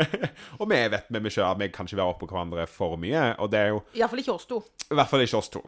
og 0.60 0.68
vi 0.70 0.80
vet 0.92 1.08
med 1.10 1.24
meg 1.24 1.34
selv 1.34 1.48
at 1.48 1.62
vi 1.62 1.70
kan 1.74 1.88
ikke 1.88 1.98
være 2.02 2.12
oppå 2.14 2.28
hverandre 2.30 2.66
for 2.70 2.98
mye. 3.00 3.24
Og 3.42 3.50
det 3.50 3.62
er 3.62 3.72
jo 3.72 3.80
Iallfall 3.96 4.22
ikke 4.22 4.36
oss 4.36 4.46
to. 4.50 4.60
i 4.90 4.98
hvert 5.00 5.10
fall 5.10 5.24
ikke 5.24 5.40
oss 5.40 5.50
to. 5.56 5.64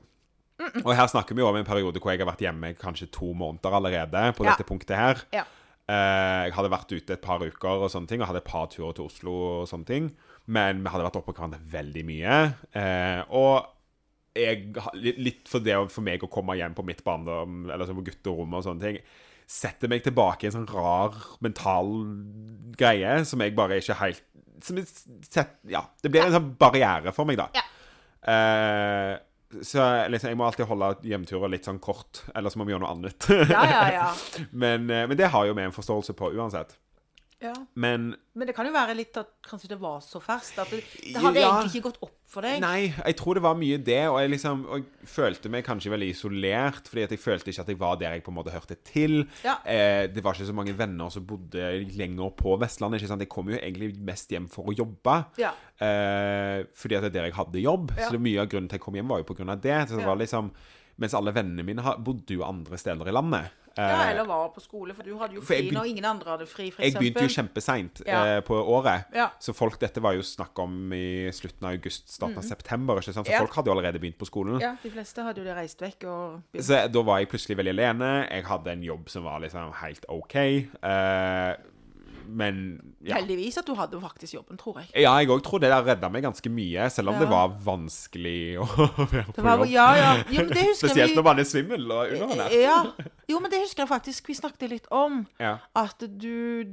Og 0.85 0.91
her 0.97 1.07
snakker 1.13 1.35
vi 1.37 1.43
jo 1.43 1.49
om 1.51 1.57
en 1.59 1.67
periode 1.69 2.01
hvor 2.01 2.13
jeg 2.15 2.23
har 2.23 2.31
vært 2.31 2.43
hjemme 2.47 2.71
kanskje 2.81 3.11
to 3.13 3.33
måneder 3.37 3.75
allerede. 3.77 4.23
på 4.37 4.45
Ja. 4.47 4.55
dette 4.55 4.65
punktet 4.69 4.97
her. 4.97 5.23
Ja. 5.33 5.45
Eh, 5.89 6.47
jeg 6.49 6.55
hadde 6.57 6.71
vært 6.73 6.91
ute 6.97 7.13
et 7.15 7.23
par 7.23 7.39
uker 7.45 7.83
og 7.85 7.91
sånne 7.93 8.09
ting, 8.09 8.21
og 8.21 8.27
hadde 8.29 8.43
et 8.43 8.49
par 8.49 8.67
turer 8.73 8.95
til 8.97 9.05
Oslo 9.07 9.35
og 9.63 9.69
sånne 9.69 9.87
ting. 9.87 10.09
Men 10.47 10.83
vi 10.83 10.89
hadde 10.91 11.05
vært 11.07 11.19
oppå 11.21 11.35
hverandre 11.35 11.61
veldig 11.61 12.05
mye. 12.09 12.39
Eh, 12.75 13.23
og 13.31 13.67
jeg, 14.37 14.75
litt 15.17 15.47
for 15.49 15.61
det 15.61 15.77
for 15.91 16.03
meg 16.03 16.21
å 16.25 16.29
komme 16.31 16.57
hjem 16.59 16.75
på 16.77 16.85
mitt 16.85 17.03
barndom, 17.05 17.71
eller 17.71 17.87
på 17.87 18.05
gutterommet 18.05 18.59
og 18.59 18.65
sånne 18.67 18.81
ting, 18.83 18.99
setter 19.47 19.89
meg 19.89 20.03
tilbake 20.03 20.43
i 20.45 20.47
en 20.51 20.57
sånn 20.67 20.69
rar 20.75 21.15
mental 21.41 21.93
greie 22.77 23.25
som 23.25 23.41
jeg 23.41 23.55
bare 23.55 23.79
ikke 23.81 23.95
helt 24.01 24.23
som 24.65 24.77
jeg 24.81 24.87
set, 25.29 25.51
Ja. 25.69 25.85
Det 26.03 26.11
blir 26.11 26.25
en 26.25 26.33
sånn 26.33 26.57
barriere 26.59 27.13
for 27.15 27.25
meg, 27.29 27.37
da. 27.37 27.49
Ja. 27.55 27.63
Eh, 28.27 29.19
så 29.63 30.09
liksom, 30.11 30.31
jeg 30.33 30.39
må 30.39 30.47
alltid 30.47 30.67
holde 30.71 30.91
hjemturer 31.07 31.53
litt 31.53 31.69
sånn 31.69 31.79
kort, 31.83 32.25
ellers 32.35 32.57
må 32.59 32.67
vi 32.67 32.75
gjøre 32.75 32.85
noe 32.87 32.95
annet. 32.97 33.29
Ja, 33.53 33.63
ja, 33.71 33.85
ja. 33.95 34.09
men, 34.65 34.91
eh, 34.91 35.07
men 35.07 35.19
det 35.19 35.31
har 35.33 35.47
jo 35.49 35.55
vi 35.57 35.67
en 35.67 35.75
forståelse 35.75 36.17
på 36.19 36.33
uansett. 36.35 36.75
Ja. 37.43 37.53
Men 37.75 38.15
Men 38.35 38.47
det 38.49 38.55
kan 38.57 38.67
jo 38.67 38.73
være 38.73 38.95
litt 38.97 39.17
at 39.21 39.29
kanskje 39.45 39.69
det 39.69 39.79
var 39.81 40.01
så 40.05 40.21
ferskt 40.23 40.59
at 40.63 40.71
det, 40.73 40.81
det 41.13 41.21
hadde 41.23 41.41
Ja. 41.41 41.51
egentlig 41.61 41.77
ikke 41.81 41.91
gått 41.91 41.99
opp 42.03 42.15
for 42.27 42.43
deg. 42.43 42.61
Nei, 42.61 42.89
jeg 42.93 43.17
tror 43.17 43.35
det 43.39 43.43
var 43.45 43.55
mye 43.55 43.79
det, 43.79 43.99
og 44.09 44.19
jeg 44.21 44.31
liksom 44.33 44.65
og 44.67 44.79
jeg 44.81 45.09
følte 45.09 45.49
meg 45.53 45.65
kanskje 45.65 45.93
veldig 45.93 46.09
isolert, 46.11 46.89
fordi 46.89 47.05
at 47.05 47.11
jeg 47.15 47.21
følte 47.23 47.51
ikke 47.53 47.61
at 47.61 47.69
jeg 47.69 47.79
var 47.79 47.97
der 48.01 48.13
jeg 48.17 48.25
på 48.27 48.33
en 48.33 48.39
måte 48.39 48.51
hørte 48.55 48.77
til. 48.85 49.27
Ja. 49.45 49.59
Eh, 49.65 50.07
det 50.09 50.25
var 50.25 50.35
ikke 50.35 50.49
så 50.49 50.57
mange 50.57 50.77
venner 50.77 51.09
som 51.11 51.25
bodde 51.27 51.69
lenger 51.97 52.31
på 52.37 52.57
Vestlandet. 52.59 53.01
Jeg 53.07 53.29
kom 53.29 53.49
jo 53.49 53.57
egentlig 53.61 53.93
mest 54.01 54.29
hjem 54.31 54.49
for 54.51 54.65
å 54.67 54.75
jobbe, 54.77 55.27
Ja. 55.39 55.53
eh, 55.81 56.65
fordi 56.75 56.97
at 56.97 57.03
det 57.03 57.13
er 57.13 57.21
der 57.21 57.25
jeg 57.31 57.35
hadde 57.35 57.63
jobb. 57.63 57.93
Så 57.97 58.11
det 58.13 58.21
mye 58.21 58.41
av 58.41 58.49
grunnen 58.49 58.69
til 58.69 58.77
at 58.77 58.81
jeg 58.81 58.87
kom 58.87 58.95
hjem, 58.95 59.09
var 59.09 59.23
jo 59.23 59.51
av 59.51 59.61
det. 59.61 59.89
Så 59.89 59.97
det 59.97 60.05
var 60.07 60.17
liksom, 60.17 60.51
Mens 60.99 61.13
alle 61.13 61.31
vennene 61.31 61.63
mine 61.63 61.83
bodde 62.03 62.33
jo 62.33 62.43
andre 62.43 62.79
steder 62.79 63.07
i 63.07 63.13
landet. 63.13 63.51
Ja, 63.77 63.87
Eh, 64.07 64.11
eller 64.11 64.25
var 64.25 64.49
på 64.55 64.61
skole, 64.63 64.95
for 64.95 65.03
du 65.03 65.17
hadde 65.19 65.35
jo 65.35 65.41
fri 65.41 65.71
når 65.71 65.87
ingen 65.91 66.05
andre 66.05 66.31
hadde 66.37 66.47
fri, 66.49 66.71
for 66.71 66.83
jeg 66.83 66.95
begynte 66.95 67.23
jo 67.23 67.29
kjempeseint 67.29 68.03
Ja. 68.07 68.25
eh, 68.37 68.41
på 68.41 68.55
året. 68.57 69.05
Ja. 69.15 69.31
Så 69.39 69.55
folk, 69.55 69.79
dette 69.79 70.01
var 70.01 70.15
jo 70.15 70.21
snakk 70.23 70.59
om 70.59 70.93
i 70.93 71.29
slutten 71.33 71.65
av 71.67 71.73
august, 71.73 72.09
starten 72.09 72.39
av 72.39 72.43
september. 72.45 72.97
ikke 72.97 73.13
sant? 73.13 73.27
Så 73.27 73.31
Mm. 73.31 73.33
Ja. 73.33 73.39
folk 73.41 73.55
hadde 73.55 73.67
jo 73.71 73.73
allerede 73.79 74.01
begynt 74.01 74.19
på 74.19 74.27
skolen. 74.27 74.61
Ja, 74.61 74.77
de 74.83 74.91
fleste 74.91 75.23
hadde 75.23 75.39
jo 75.39 75.45
det 75.45 75.57
reist 75.57 75.79
vekk 75.81 76.05
og 76.05 76.43
begynt. 76.53 76.65
Så 76.65 76.91
da 76.93 77.03
var 77.03 77.19
jeg 77.19 77.29
plutselig 77.29 77.57
veldig 77.57 77.75
alene. 77.79 78.29
Jeg 78.31 78.45
hadde 78.45 78.67
en 78.73 78.83
jobb 78.83 79.09
som 79.09 79.25
var 79.25 79.41
liksom 79.41 79.73
helt 79.75 80.05
OK. 80.09 80.35
Eh, 80.83 81.57
men 82.29 82.95
ja. 83.05 83.17
Heldigvis 83.19 83.59
at 83.61 83.67
du 83.69 83.75
hadde 83.79 84.01
faktisk 84.03 84.35
jobben, 84.35 84.57
tror 84.61 84.81
jeg. 84.81 84.91
Ja, 85.05 85.15
jeg 85.21 85.29
òg 85.31 85.43
tror 85.47 85.61
det 85.63 85.71
der 85.73 85.85
redda 85.87 86.09
meg 86.13 86.25
ganske 86.27 86.51
mye, 86.51 86.89
selv 86.91 87.09
om 87.13 87.15
Ja. 87.15 87.21
det 87.21 87.29
var 87.31 87.55
vanskelig 87.67 88.59
å 88.59 88.67
være 89.13 89.25
på 89.33 89.43
var, 89.47 89.63
jobb. 89.65 89.71
ja, 89.71 89.87
ja. 89.97 90.11
Jo, 90.31 90.45
Spesielt 90.75 91.13
vi. 91.13 91.17
når 91.17 91.23
man 91.31 91.39
er 91.39 91.49
svimmel 91.49 91.87
og 91.91 92.13
underernært. 92.17 92.59
Ja. 92.61 92.79
Jo, 93.29 93.41
men 93.41 93.51
det 93.51 93.63
husker 93.63 93.85
jeg 93.85 93.93
faktisk 93.95 94.29
vi 94.29 94.35
snakket 94.39 94.71
litt 94.71 94.87
om. 94.91 95.25
At 95.75 95.99
du 96.07 96.65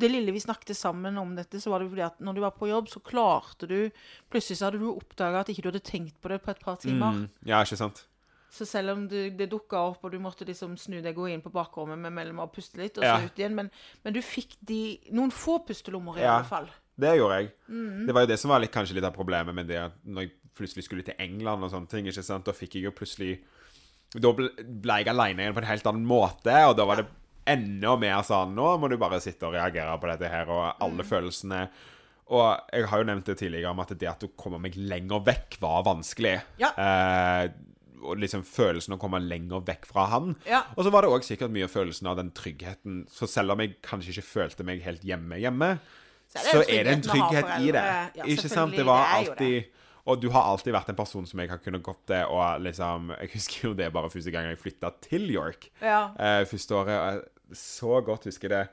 Det 0.00 0.08
lille 0.08 0.32
vi 0.32 0.40
snakket 0.40 0.72
sammen 0.78 1.18
om 1.20 1.34
dette, 1.36 1.60
så 1.60 1.68
var 1.70 1.80
det 1.82 1.90
fordi 1.90 2.02
at 2.06 2.20
når 2.24 2.34
du 2.34 2.40
var 2.40 2.54
på 2.56 2.68
jobb, 2.70 2.86
så 2.88 3.02
klarte 3.04 3.66
du 3.68 3.90
Plutselig 4.32 4.56
så 4.56 4.70
hadde 4.70 4.78
du 4.80 4.86
oppdaga 4.94 5.40
at 5.42 5.48
ikke 5.52 5.62
du 5.66 5.68
hadde 5.68 5.82
tenkt 5.84 6.16
på 6.22 6.28
det 6.32 6.38
på 6.40 6.50
et 6.54 6.60
par 6.62 6.76
timer. 6.80 7.12
Mm, 7.18 7.26
ja, 7.44 7.60
ikke 7.60 7.76
sant? 7.76 8.06
Så 8.50 8.66
selv 8.66 8.90
om 8.96 9.04
det, 9.08 9.36
det 9.38 9.46
dukka 9.52 9.78
opp, 9.92 10.04
og 10.04 10.10
du 10.10 10.18
måtte 10.18 10.44
liksom 10.48 10.72
snu 10.76 10.96
deg 11.04 11.16
og 11.18 11.28
inn 11.30 11.42
på 11.44 11.52
bakrommet 11.54 11.98
med 12.02 12.12
mellom 12.12 12.40
og 12.42 12.52
puste 12.52 12.80
litt, 12.80 12.98
og 12.98 13.04
så 13.04 13.12
Ja. 13.20 13.20
ut 13.22 13.38
igjen, 13.38 13.54
men, 13.54 13.70
men 14.04 14.12
du 14.16 14.18
fikk 14.20 14.56
de 14.66 14.98
noen 15.12 15.30
få 15.30 15.60
pustelommer 15.66 16.18
i 16.18 16.24
Ja. 16.24 16.36
alle 16.40 16.48
fall. 16.48 16.66
Det 17.00 17.14
gjorde 17.16 17.36
jeg. 17.38 17.52
Mm. 17.70 18.06
Det 18.06 18.14
var 18.14 18.20
jo 18.26 18.26
det 18.32 18.38
som 18.42 18.50
var 18.50 18.60
litt, 18.60 18.72
kanskje 18.74 18.94
litt 18.98 19.04
av 19.06 19.14
problemet 19.14 19.54
med 19.54 19.68
det 19.70 19.78
at 19.78 19.92
når 20.04 20.26
jeg 20.26 20.32
plutselig 20.58 20.84
skulle 20.84 21.04
til 21.06 21.14
England 21.22 21.62
og 21.64 21.70
sånne 21.70 21.88
ting, 21.88 22.04
ikke 22.10 22.24
sant, 22.26 22.44
da 22.44 22.52
fikk 22.52 22.74
jeg 22.74 22.84
jo 22.84 22.90
plutselig 22.92 23.38
Da 24.12 24.32
ble 24.34 24.48
ble 24.82 24.96
jeg 24.98 25.06
aleine 25.08 25.38
igjen 25.44 25.54
på 25.54 25.62
en 25.62 25.68
helt 25.70 25.86
annen 25.86 26.04
måte, 26.04 26.50
og 26.66 26.74
da 26.76 26.84
var 26.84 26.96
det 26.96 27.06
enda 27.46 27.92
mer 27.96 28.22
sånn 28.26 28.56
Nå 28.56 28.72
må 28.82 28.88
du 28.90 28.96
bare 28.98 29.20
sitte 29.22 29.46
og 29.46 29.54
reagere 29.54 29.94
på 30.02 30.10
dette 30.10 30.28
her, 30.28 30.50
og 30.50 30.74
alle 30.82 31.04
følelsene. 31.06 31.68
Og 32.30 32.60
jeg 32.72 32.86
har 32.90 32.98
jo 32.98 33.04
nevnt 33.06 33.24
det 33.30 33.38
tidligere 33.38 33.70
om 33.70 33.78
at 33.80 33.94
det 33.98 34.08
at 34.10 34.22
å 34.26 34.30
komme 34.36 34.58
meg 34.60 34.74
lenger 34.74 35.22
vekk 35.24 35.56
var 35.62 35.82
vanskelig. 35.86 36.40
Ja. 36.58 36.72
Eh, 36.76 37.48
og 38.02 38.20
liksom 38.22 38.42
følelsen 38.46 38.94
å 38.96 38.98
komme 39.00 39.20
lenger 39.22 39.62
vekk 39.66 39.86
fra 39.90 40.06
han. 40.12 40.34
Ja. 40.48 40.62
Og 40.76 40.84
så 40.86 40.92
var 40.94 41.04
det 41.06 41.10
òg 41.12 41.26
sikkert 41.26 41.52
mye 41.54 41.68
følelsen 41.70 42.08
av 42.10 42.16
den 42.20 42.30
tryggheten. 42.36 43.02
Så 43.12 43.28
selv 43.30 43.54
om 43.54 43.60
jeg 43.62 43.76
kanskje 43.86 44.14
ikke 44.16 44.26
følte 44.28 44.66
meg 44.66 44.82
helt 44.86 45.04
hjemme 45.06 45.38
hjemme, 45.40 45.78
Så 46.30 46.44
så 46.46 46.60
er 46.62 46.80
er 46.80 46.84
det 46.84 46.84
det 46.84 46.92
en 46.94 47.02
trygghet 47.08 47.48
i 47.58 47.70
det. 47.74 47.84
Ja, 48.20 48.24
ikke 48.24 48.48
sant? 48.48 48.76
Det 48.76 48.84
var 48.86 49.00
det 49.02 49.10
er 49.10 49.16
alltid 49.18 49.64
Og 50.06 50.20
du 50.22 50.28
har 50.30 50.42
alltid 50.48 50.72
vært 50.72 50.88
en 50.88 50.96
person 50.96 51.26
som 51.26 51.40
jeg 51.42 51.50
har 51.50 51.58
kunnet 51.58 51.82
gått 51.82 52.06
til 52.06 52.22
og 52.30 52.62
liksom 52.62 53.10
Jeg 53.20 53.30
husker 53.34 53.68
jo 53.68 53.74
det 53.74 53.92
bare 53.92 54.10
første 54.10 54.30
gang 54.30 54.46
jeg 54.48 54.58
flytta 54.58 54.92
til 55.02 55.26
York. 55.30 55.70
Ja. 55.82 56.10
Eh, 56.18 56.44
første 56.46 56.74
året. 56.74 56.96
og 56.96 57.06
jeg 57.50 57.56
Så 57.58 58.00
godt 58.06 58.24
husker 58.30 58.48
det. 58.48 58.68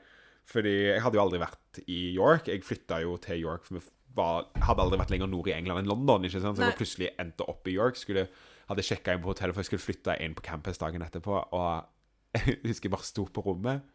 Fordi 0.48 0.72
jeg 0.94 1.02
hadde 1.04 1.18
jo 1.18 1.22
aldri 1.26 1.38
vært 1.42 1.80
i 1.86 2.14
York. 2.16 2.46
Jeg 2.48 2.64
flytta 2.64 3.02
jo 3.02 3.16
til 3.20 3.42
York. 3.42 3.66
For 3.66 3.76
vi 3.76 3.82
var, 4.16 4.46
hadde 4.64 4.80
aldri 4.82 4.98
vært 5.02 5.10
lenger 5.12 5.28
nord 5.30 5.50
i 5.50 5.52
England 5.52 5.82
enn 5.82 5.90
London. 5.90 6.24
ikke 6.24 6.40
sant? 6.40 6.56
Så 6.56 6.64
jeg 6.64 6.78
plutselig 6.78 7.10
endte 7.20 7.44
opp 7.50 7.68
i 7.68 7.74
York. 7.76 7.98
Skulle, 8.00 8.28
hadde 8.68 8.84
sjekka 8.84 9.14
inn 9.14 9.22
på 9.24 9.32
hotellet, 9.32 9.56
for 9.56 9.64
jeg 9.64 9.70
skulle 9.72 9.86
flytte 9.86 10.18
inn 10.24 10.36
på 10.36 10.44
campus 10.44 10.80
dagen 10.80 11.04
etterpå. 11.04 11.40
Og 11.56 11.86
jeg 12.36 12.60
husker 12.66 12.88
jeg 12.88 12.96
bare 12.96 13.08
sto 13.08 13.24
på 13.32 13.44
rommet, 13.46 13.86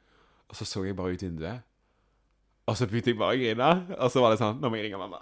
og 0.49 0.57
så 0.57 0.67
så 0.67 0.83
jeg 0.87 0.97
bare 0.97 1.13
ut 1.13 1.25
vinduet. 1.25 1.61
Og 2.63 2.77
så 2.79 2.85
begynte 2.87 3.11
jeg 3.11 3.17
bare 3.19 3.35
å 3.35 3.39
grine. 3.39 3.69
Og 3.97 4.11
så 4.11 4.21
var 4.23 4.31
det 4.31 4.39
sånn 4.39 4.61
Nå 4.63 4.69
må 4.71 4.77
jeg 4.79 4.85
ringe 4.85 4.99
mamma. 5.01 5.19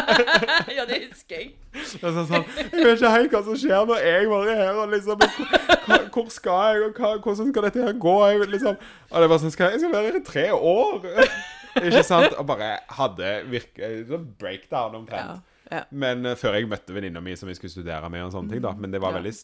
ja, 0.76 0.82
det 0.88 1.04
husker 1.04 1.38
jeg. 1.38 1.52
Og 2.00 2.08
så 2.08 2.24
sånn, 2.26 2.46
Jeg 2.58 2.72
vet 2.72 2.96
ikke 2.96 3.12
helt 3.14 3.36
hva 3.36 3.42
som 3.46 3.58
skjer 3.60 3.86
når 3.86 4.02
jeg 4.02 4.30
bare 4.32 4.48
er 4.56 4.58
her. 4.58 4.80
og 4.82 4.90
liksom, 4.90 5.22
hva, 5.22 6.00
Hvor 6.16 6.32
skal 6.34 6.74
jeg, 6.74 6.88
og 6.88 6.98
hva, 6.98 7.12
hvordan 7.22 7.52
skal 7.52 7.68
dette 7.68 7.84
her 7.86 8.00
gå? 8.02 8.16
Jeg, 8.26 8.48
liksom, 8.56 8.80
og 9.12 9.22
det 9.22 9.30
var 9.30 9.42
sånn 9.44 9.54
skal, 9.54 9.76
Jeg 9.76 9.84
skal 9.84 9.94
være 9.94 10.10
her 10.10 10.18
i 10.18 10.24
tre 10.26 10.46
år! 10.56 11.06
Ikke 11.84 12.04
sant? 12.06 12.34
Og 12.38 12.46
bare 12.50 12.72
hadde 12.98 13.30
virkelig 13.50 14.04
sånn 14.10 14.26
breakdown 14.42 14.98
omtrent. 14.98 15.38
Ja, 15.38 15.53
ja. 15.74 15.84
Men 15.90 16.24
uh, 16.26 16.34
før 16.38 16.56
jeg 16.58 16.68
møtte 16.70 16.94
venninna 16.96 17.20
mi 17.24 17.34
som 17.36 17.50
jeg 17.50 17.58
skulle 17.60 17.74
studere 17.74 18.10
med, 18.12 18.24
og 18.26 18.32
sånne 18.34 18.54
ting 18.54 18.62
da 18.64 18.72
Men 18.78 18.90
det 18.94 19.00
var 19.02 19.14
Ja. 19.14 19.20
veldig 19.20 19.34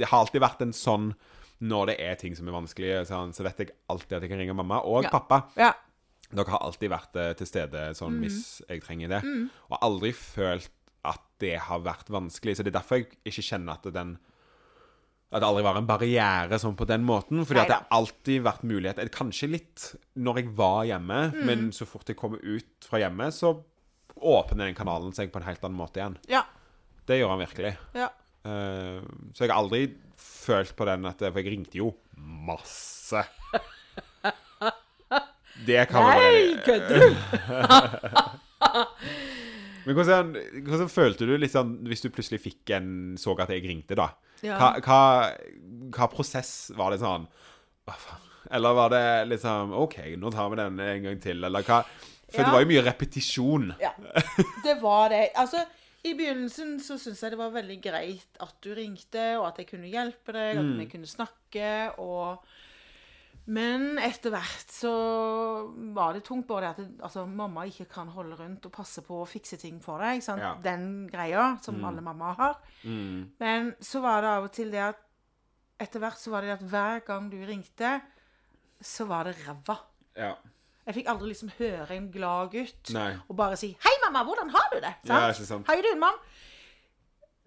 Det 0.00 0.08
har 0.10 0.20
alltid 0.24 0.42
vært 0.44 0.62
en 0.66 0.72
sånn 0.76 1.08
når 1.64 1.86
det 1.92 1.96
er 2.02 2.14
ting 2.20 2.34
som 2.36 2.48
er 2.50 2.52
vanskelig, 2.56 3.06
sånn, 3.08 3.30
så 3.32 3.44
vet 3.46 3.60
jeg 3.62 3.70
alltid 3.88 4.16
at 4.16 4.22
jeg 4.24 4.30
kan 4.32 4.40
ringe 4.42 4.56
mamma 4.58 4.80
og 4.84 5.04
Ja. 5.06 5.10
pappa. 5.14 5.44
Ja. 5.56 5.72
Dere 6.34 6.50
har 6.50 6.64
alltid 6.66 6.90
vært 6.90 7.16
uh, 7.16 7.32
til 7.38 7.46
stede 7.46 7.94
sånn 7.94 8.18
hvis 8.20 8.60
jeg 8.68 8.82
trenger 8.82 9.08
det. 9.08 9.20
Og 9.70 9.78
aldri 9.80 10.10
følt 10.12 10.68
at 11.04 11.20
det 11.38 11.58
har 11.60 11.80
vært 11.84 12.08
vanskelig. 12.10 12.56
Så 12.56 12.64
det 12.64 12.74
er 12.74 12.80
derfor 12.80 12.96
jeg 12.98 13.12
ikke 13.24 13.44
kjenner 13.44 13.78
at 13.78 13.92
den 13.94 14.16
At 15.34 15.40
det 15.42 15.48
aldri 15.48 15.62
var 15.66 15.76
en 15.80 15.86
barriere 15.88 16.58
sånn 16.62 16.76
på 16.78 16.86
den 16.86 17.02
måten. 17.04 17.44
Fordi 17.44 17.60
at 17.64 17.68
det 17.68 17.78
har 17.80 17.86
alltid 17.90 18.42
vært 18.44 18.62
mulighet 18.62 19.10
Kanskje 19.10 19.48
litt 19.50 19.94
når 20.16 20.36
jeg 20.42 20.48
var 20.54 20.84
hjemme, 20.86 21.20
men 21.44 21.70
så 21.74 21.86
fort 21.86 22.06
jeg 22.06 22.16
kommer 22.16 22.38
ut 22.42 22.86
fra 22.86 22.98
hjemme, 23.02 23.30
så 23.34 23.56
åpner 24.16 24.64
den 24.68 24.76
kanalen 24.78 25.12
seg 25.16 25.32
på 25.32 25.38
en 25.40 25.48
helt 25.48 25.64
annen 25.64 25.78
måte 25.78 25.98
igjen. 26.00 26.16
Ja. 26.30 26.42
Det 27.08 27.16
gjør 27.20 27.30
han 27.34 27.44
virkelig. 27.44 27.72
ja. 27.96 28.08
Uh, 28.44 29.00
så 29.32 29.38
jeg 29.46 29.48
har 29.48 29.56
aldri 29.56 29.86
følt 30.20 30.74
på 30.76 30.84
den 30.84 31.06
at 31.08 31.16
For 31.24 31.40
jeg 31.40 31.48
ringte 31.54 31.78
jo 31.78 31.86
masse. 32.44 33.22
Det 35.64 35.86
kan 35.88 36.04
man 36.04 36.18
Nei, 36.18 36.60
kødder 36.66 36.98
du? 37.00 37.08
Men 39.84 39.94
hvordan, 39.96 40.34
hvordan 40.66 40.88
følte 40.92 41.26
du 41.28 41.34
liksom 41.38 41.76
hvis 41.88 42.02
du 42.04 42.08
plutselig 42.12 42.40
fikk 42.42 42.70
en 42.76 42.88
Så 43.20 43.32
at 43.38 43.50
jeg 43.52 43.62
ringte, 43.64 43.94
da? 43.96 44.08
Ja. 44.44 44.56
Hva, 44.60 44.68
hva, 44.84 45.00
hva 45.94 46.06
prosess 46.12 46.70
var 46.76 46.88
det 46.92 47.00
sånn 47.04 47.24
Hva 47.86 47.94
faen? 47.96 48.22
Eller 48.54 48.70
var 48.76 48.88
det 48.92 49.04
liksom 49.30 49.72
OK, 49.78 49.96
nå 50.20 50.28
tar 50.34 50.50
vi 50.52 50.56
den 50.60 50.74
en 50.84 51.02
gang 51.06 51.18
til, 51.22 51.38
eller 51.48 51.62
hva? 51.64 51.78
For 52.34 52.42
Ja. 52.42 52.48
det 52.50 52.52
var 52.56 52.64
jo 52.64 52.70
mye 52.72 52.84
repetisjon. 52.90 53.70
Ja, 53.80 53.92
det 54.66 54.76
var 54.82 55.08
det. 55.14 55.22
Altså, 55.38 55.62
i 56.04 56.12
begynnelsen 56.18 56.76
så 56.84 56.98
syntes 57.00 57.22
jeg 57.24 57.32
det 57.32 57.38
var 57.40 57.54
veldig 57.54 57.78
greit 57.80 58.40
at 58.44 58.54
du 58.60 58.74
ringte, 58.76 59.22
og 59.38 59.46
at 59.52 59.62
jeg 59.62 59.70
kunne 59.70 59.88
hjelpe 59.88 60.34
deg, 60.36 60.58
at 60.60 60.72
vi 60.82 60.86
kunne 60.90 61.08
snakke, 61.08 61.70
og 62.02 62.44
Men 63.46 63.98
etter 64.00 64.32
hvert 64.32 64.70
så 64.72 64.90
var 65.92 66.14
det 66.16 66.22
tungt 66.24 66.46
både 66.48 66.70
at 66.70 66.78
altså, 67.04 67.26
mamma 67.28 67.66
ikke 67.68 67.84
kan 67.92 68.08
holde 68.08 68.38
rundt 68.38 68.64
og 68.64 68.72
passe 68.72 69.02
på 69.04 69.18
å 69.20 69.26
fikse 69.28 69.58
ting 69.60 69.82
for 69.84 70.00
deg. 70.00 70.22
Sant? 70.24 70.40
Ja. 70.40 70.54
Den 70.64 70.86
greia 71.12 71.58
som 71.60 71.76
alle 71.84 72.00
mammaer 72.00 72.38
har. 72.38 72.54
Men 72.84 73.74
så 73.84 74.00
var 74.00 74.22
det 74.24 74.30
av 74.30 74.46
og 74.48 74.52
til 74.56 74.72
det 74.72 74.80
at 74.86 74.96
etter 75.84 76.00
hvert 76.00 76.16
så 76.22 76.32
var 76.32 76.40
det 76.40 76.54
det 76.54 76.56
at 76.56 76.70
hver 76.72 77.04
gang 77.04 77.28
du 77.28 77.36
ringte, 77.44 78.00
så 78.80 79.04
var 79.12 79.28
det 79.28 79.36
ræva. 79.44 79.76
Ja. 80.16 80.32
Jeg 80.86 80.94
fikk 80.98 81.06
aldri 81.08 81.30
liksom 81.32 81.50
høre 81.58 81.96
en 81.96 82.10
glad 82.12 82.50
gutt 82.52 82.90
Nei. 82.92 83.14
og 83.28 83.36
bare 83.36 83.56
si 83.56 83.76
'Hei, 83.80 83.92
mamma, 84.04 84.24
hvordan 84.24 84.50
har 84.50 84.68
du 84.72 84.80
det?' 84.80 84.94
Ja, 85.08 85.28
ikke 85.30 85.46
sant. 85.46 85.66
How 85.66 85.74
you 85.76 85.82
doing, 85.82 86.00
mom? 86.00 86.18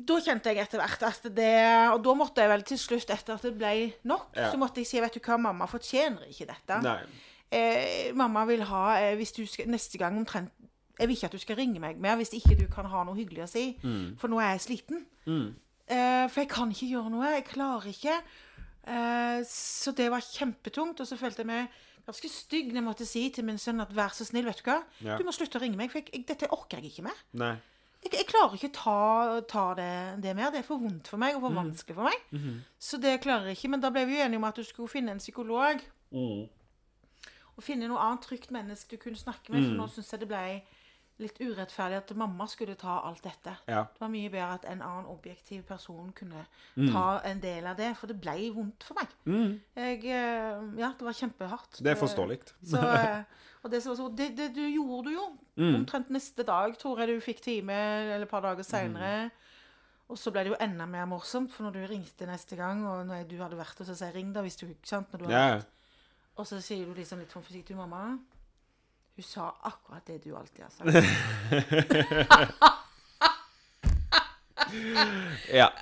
Da 0.08 0.20
kjente 0.22 0.52
jeg 0.54 0.58
etter 0.62 0.78
hvert 0.78 1.04
at 1.04 1.24
det 1.36 1.94
Og 1.94 2.04
da 2.04 2.14
måtte 2.14 2.42
jeg 2.42 2.50
vel 2.50 2.62
til 2.64 2.78
slutt, 2.78 3.10
etter 3.10 3.34
at 3.34 3.42
det 3.42 3.58
ble 3.58 3.94
nok, 4.04 4.30
Ja. 4.36 4.52
så 4.52 4.58
måtte 4.58 4.78
jeg 4.78 4.88
si 4.88 5.00
'Vet 5.00 5.14
du 5.14 5.20
hva, 5.20 5.38
mamma 5.38 5.66
fortjener 5.66 6.26
ikke 6.30 6.48
dette'. 6.48 6.82
Nei. 6.84 7.00
Eh, 7.52 8.12
mamma 8.14 8.46
vil 8.46 8.62
ha 8.64 8.98
eh, 9.00 9.16
Hvis 9.16 9.32
du 9.32 9.46
skal 9.46 9.68
neste 9.68 9.98
gang 9.98 10.18
omtrent 10.18 10.52
Jeg 11.00 11.08
vil 11.08 11.16
ikke 11.16 11.26
at 11.26 11.32
du 11.32 11.38
skal 11.38 11.56
ringe 11.56 11.80
meg 11.80 11.98
mer 11.98 12.16
hvis 12.18 12.34
ikke 12.34 12.58
du 12.60 12.68
kan 12.74 12.86
ha 12.86 13.04
noe 13.04 13.16
hyggelig 13.16 13.44
å 13.44 13.48
si. 13.48 13.78
Mm. 13.84 14.18
For 14.18 14.28
nå 14.28 14.40
er 14.42 14.58
jeg 14.58 14.62
sliten. 14.62 15.06
Eh, 15.88 16.28
for 16.28 16.42
jeg 16.42 16.50
kan 16.50 16.70
ikke 16.72 16.90
gjøre 16.90 17.10
noe. 17.12 17.26
Jeg 17.36 17.46
klarer 17.46 17.86
ikke. 17.86 18.16
Eh, 18.88 19.44
så 19.46 19.92
det 19.96 20.10
var 20.12 20.20
kjempetungt. 20.22 21.00
Og 21.00 21.08
så 21.08 21.16
følte 21.16 21.38
jeg 21.38 21.46
meg 21.46 21.68
ganske 22.08 22.30
stygg 22.32 22.70
når 22.72 22.80
jeg 22.80 22.86
måtte 22.88 23.08
si 23.08 23.24
til 23.36 23.46
min 23.48 23.60
sønn 23.62 23.84
at 23.84 23.92
vær 23.96 24.14
så 24.16 24.26
snill, 24.28 24.48
vet 24.48 24.62
du 24.62 24.70
hva. 24.70 24.78
Ja. 25.04 25.18
Du 25.20 25.26
må 25.28 25.34
slutte 25.36 25.60
å 25.60 25.64
ringe 25.64 25.80
meg, 25.80 25.92
for 25.92 26.00
jeg, 26.02 26.10
jeg, 26.14 26.24
dette 26.30 26.50
orker 26.56 26.80
jeg 26.80 26.94
ikke 26.94 27.08
mer. 27.10 27.20
Nei. 27.42 27.54
Jeg, 28.06 28.14
jeg 28.14 28.28
klarer 28.30 28.56
ikke 28.56 28.72
ta, 28.78 28.98
ta 29.50 29.64
det, 29.78 29.90
det 30.24 30.36
mer. 30.38 30.52
Det 30.54 30.62
er 30.62 30.68
for 30.68 30.80
vondt 30.80 31.10
for 31.12 31.20
meg 31.22 31.36
og 31.36 31.44
for 31.44 31.58
vanskelig 31.58 31.98
for 31.98 32.08
meg. 32.08 32.28
Så 32.80 33.00
det 33.04 33.16
klarer 33.26 33.50
jeg 33.52 33.58
ikke. 33.60 33.72
Men 33.74 33.84
da 33.84 33.92
ble 33.92 34.06
vi 34.08 34.16
jo 34.20 34.24
enige 34.26 34.40
om 34.40 34.48
at 34.48 34.60
du 34.60 34.64
skulle 34.64 34.92
finne 34.92 35.12
en 35.16 35.20
psykolog. 35.24 35.82
Og 37.58 37.66
finne 37.66 37.90
noe 37.90 38.00
annet 38.06 38.22
trygt 38.28 38.52
menneske 38.54 38.96
du 38.96 39.02
kunne 39.02 39.18
snakke 39.20 39.52
med. 39.52 39.66
For 39.66 39.80
nå 39.82 39.88
syns 39.96 40.14
jeg 40.14 40.22
det 40.24 40.30
ble 40.30 40.44
litt 41.22 41.40
urettferdig 41.42 41.98
at 41.98 42.14
mamma 42.18 42.46
skulle 42.50 42.76
ta 42.78 43.00
alt 43.08 43.24
dette. 43.26 43.56
Ja. 43.70 43.86
Det 43.94 44.04
var 44.04 44.12
mye 44.14 44.30
bedre 44.30 44.50
at 44.60 44.68
en 44.70 44.84
annen 44.86 45.10
objektiv 45.10 45.64
person 45.68 46.12
kunne 46.18 46.46
ta 46.76 47.08
en 47.26 47.42
del 47.42 47.66
av 47.66 47.80
det. 47.80 47.90
For 47.98 48.12
det 48.12 48.20
ble 48.22 48.52
vondt 48.56 48.86
for 48.86 49.00
meg. 49.00 49.16
Jeg, 49.78 50.04
eh, 50.06 50.62
ja, 50.78 50.92
det 51.00 51.08
var 51.08 51.18
kjempehardt. 51.18 51.82
Det 51.82 51.94
er 51.94 52.00
forståelig. 52.00 52.40
Så, 52.62 52.82
eh, 52.82 53.24
og 53.64 53.74
det, 53.74 53.82
som 53.84 53.94
var 53.94 54.00
så, 54.02 54.08
det, 54.22 54.30
det 54.38 54.52
du 54.56 54.64
gjorde 54.66 55.10
du 55.10 55.16
jo. 55.16 55.28
Omtrent 55.82 56.14
neste 56.14 56.46
dag 56.48 56.78
tror 56.78 57.02
jeg 57.02 57.16
du 57.16 57.26
fikk 57.26 57.42
time, 57.42 57.74
eller 57.74 58.28
et 58.28 58.32
par 58.32 58.46
dager 58.46 58.66
seinere. 58.68 59.30
Og 60.08 60.16
så 60.16 60.32
ble 60.32 60.46
det 60.46 60.54
jo 60.54 60.60
enda 60.64 60.86
mer 60.88 61.08
morsomt, 61.10 61.52
for 61.52 61.68
når 61.68 61.76
du 61.76 61.88
ringte 61.90 62.28
neste 62.30 62.56
gang, 62.56 62.86
og 62.88 63.08
når 63.10 63.26
du 63.28 63.36
hadde 63.42 63.58
vært 63.60 63.82
så 63.84 63.92
sa 63.94 64.06
jeg 64.08 64.16
'ring 64.16 64.32
da', 64.36 64.46
hvis 64.46 64.56
du 64.56 64.68
ikke 64.68 64.88
sant, 64.88 65.12
når 65.12 65.20
du 65.20 65.26
hadde 65.26 65.58
vært. 65.58 65.74
Og 66.38 66.48
så 66.48 66.62
sier 66.62 66.86
du 66.86 66.94
liksom 66.94 67.20
litt 67.20 67.34
sånn 67.34 67.44
forsiktig 67.44 67.76
'mamma'. 67.76 68.20
Hun 69.18 69.26
sa 69.26 69.50
akkurat 69.66 70.06
det 70.06 70.20
du 70.24 70.36
alltid 70.38 70.62
har 70.62 70.72
sagt. 70.78 70.88
ja. 75.54 75.72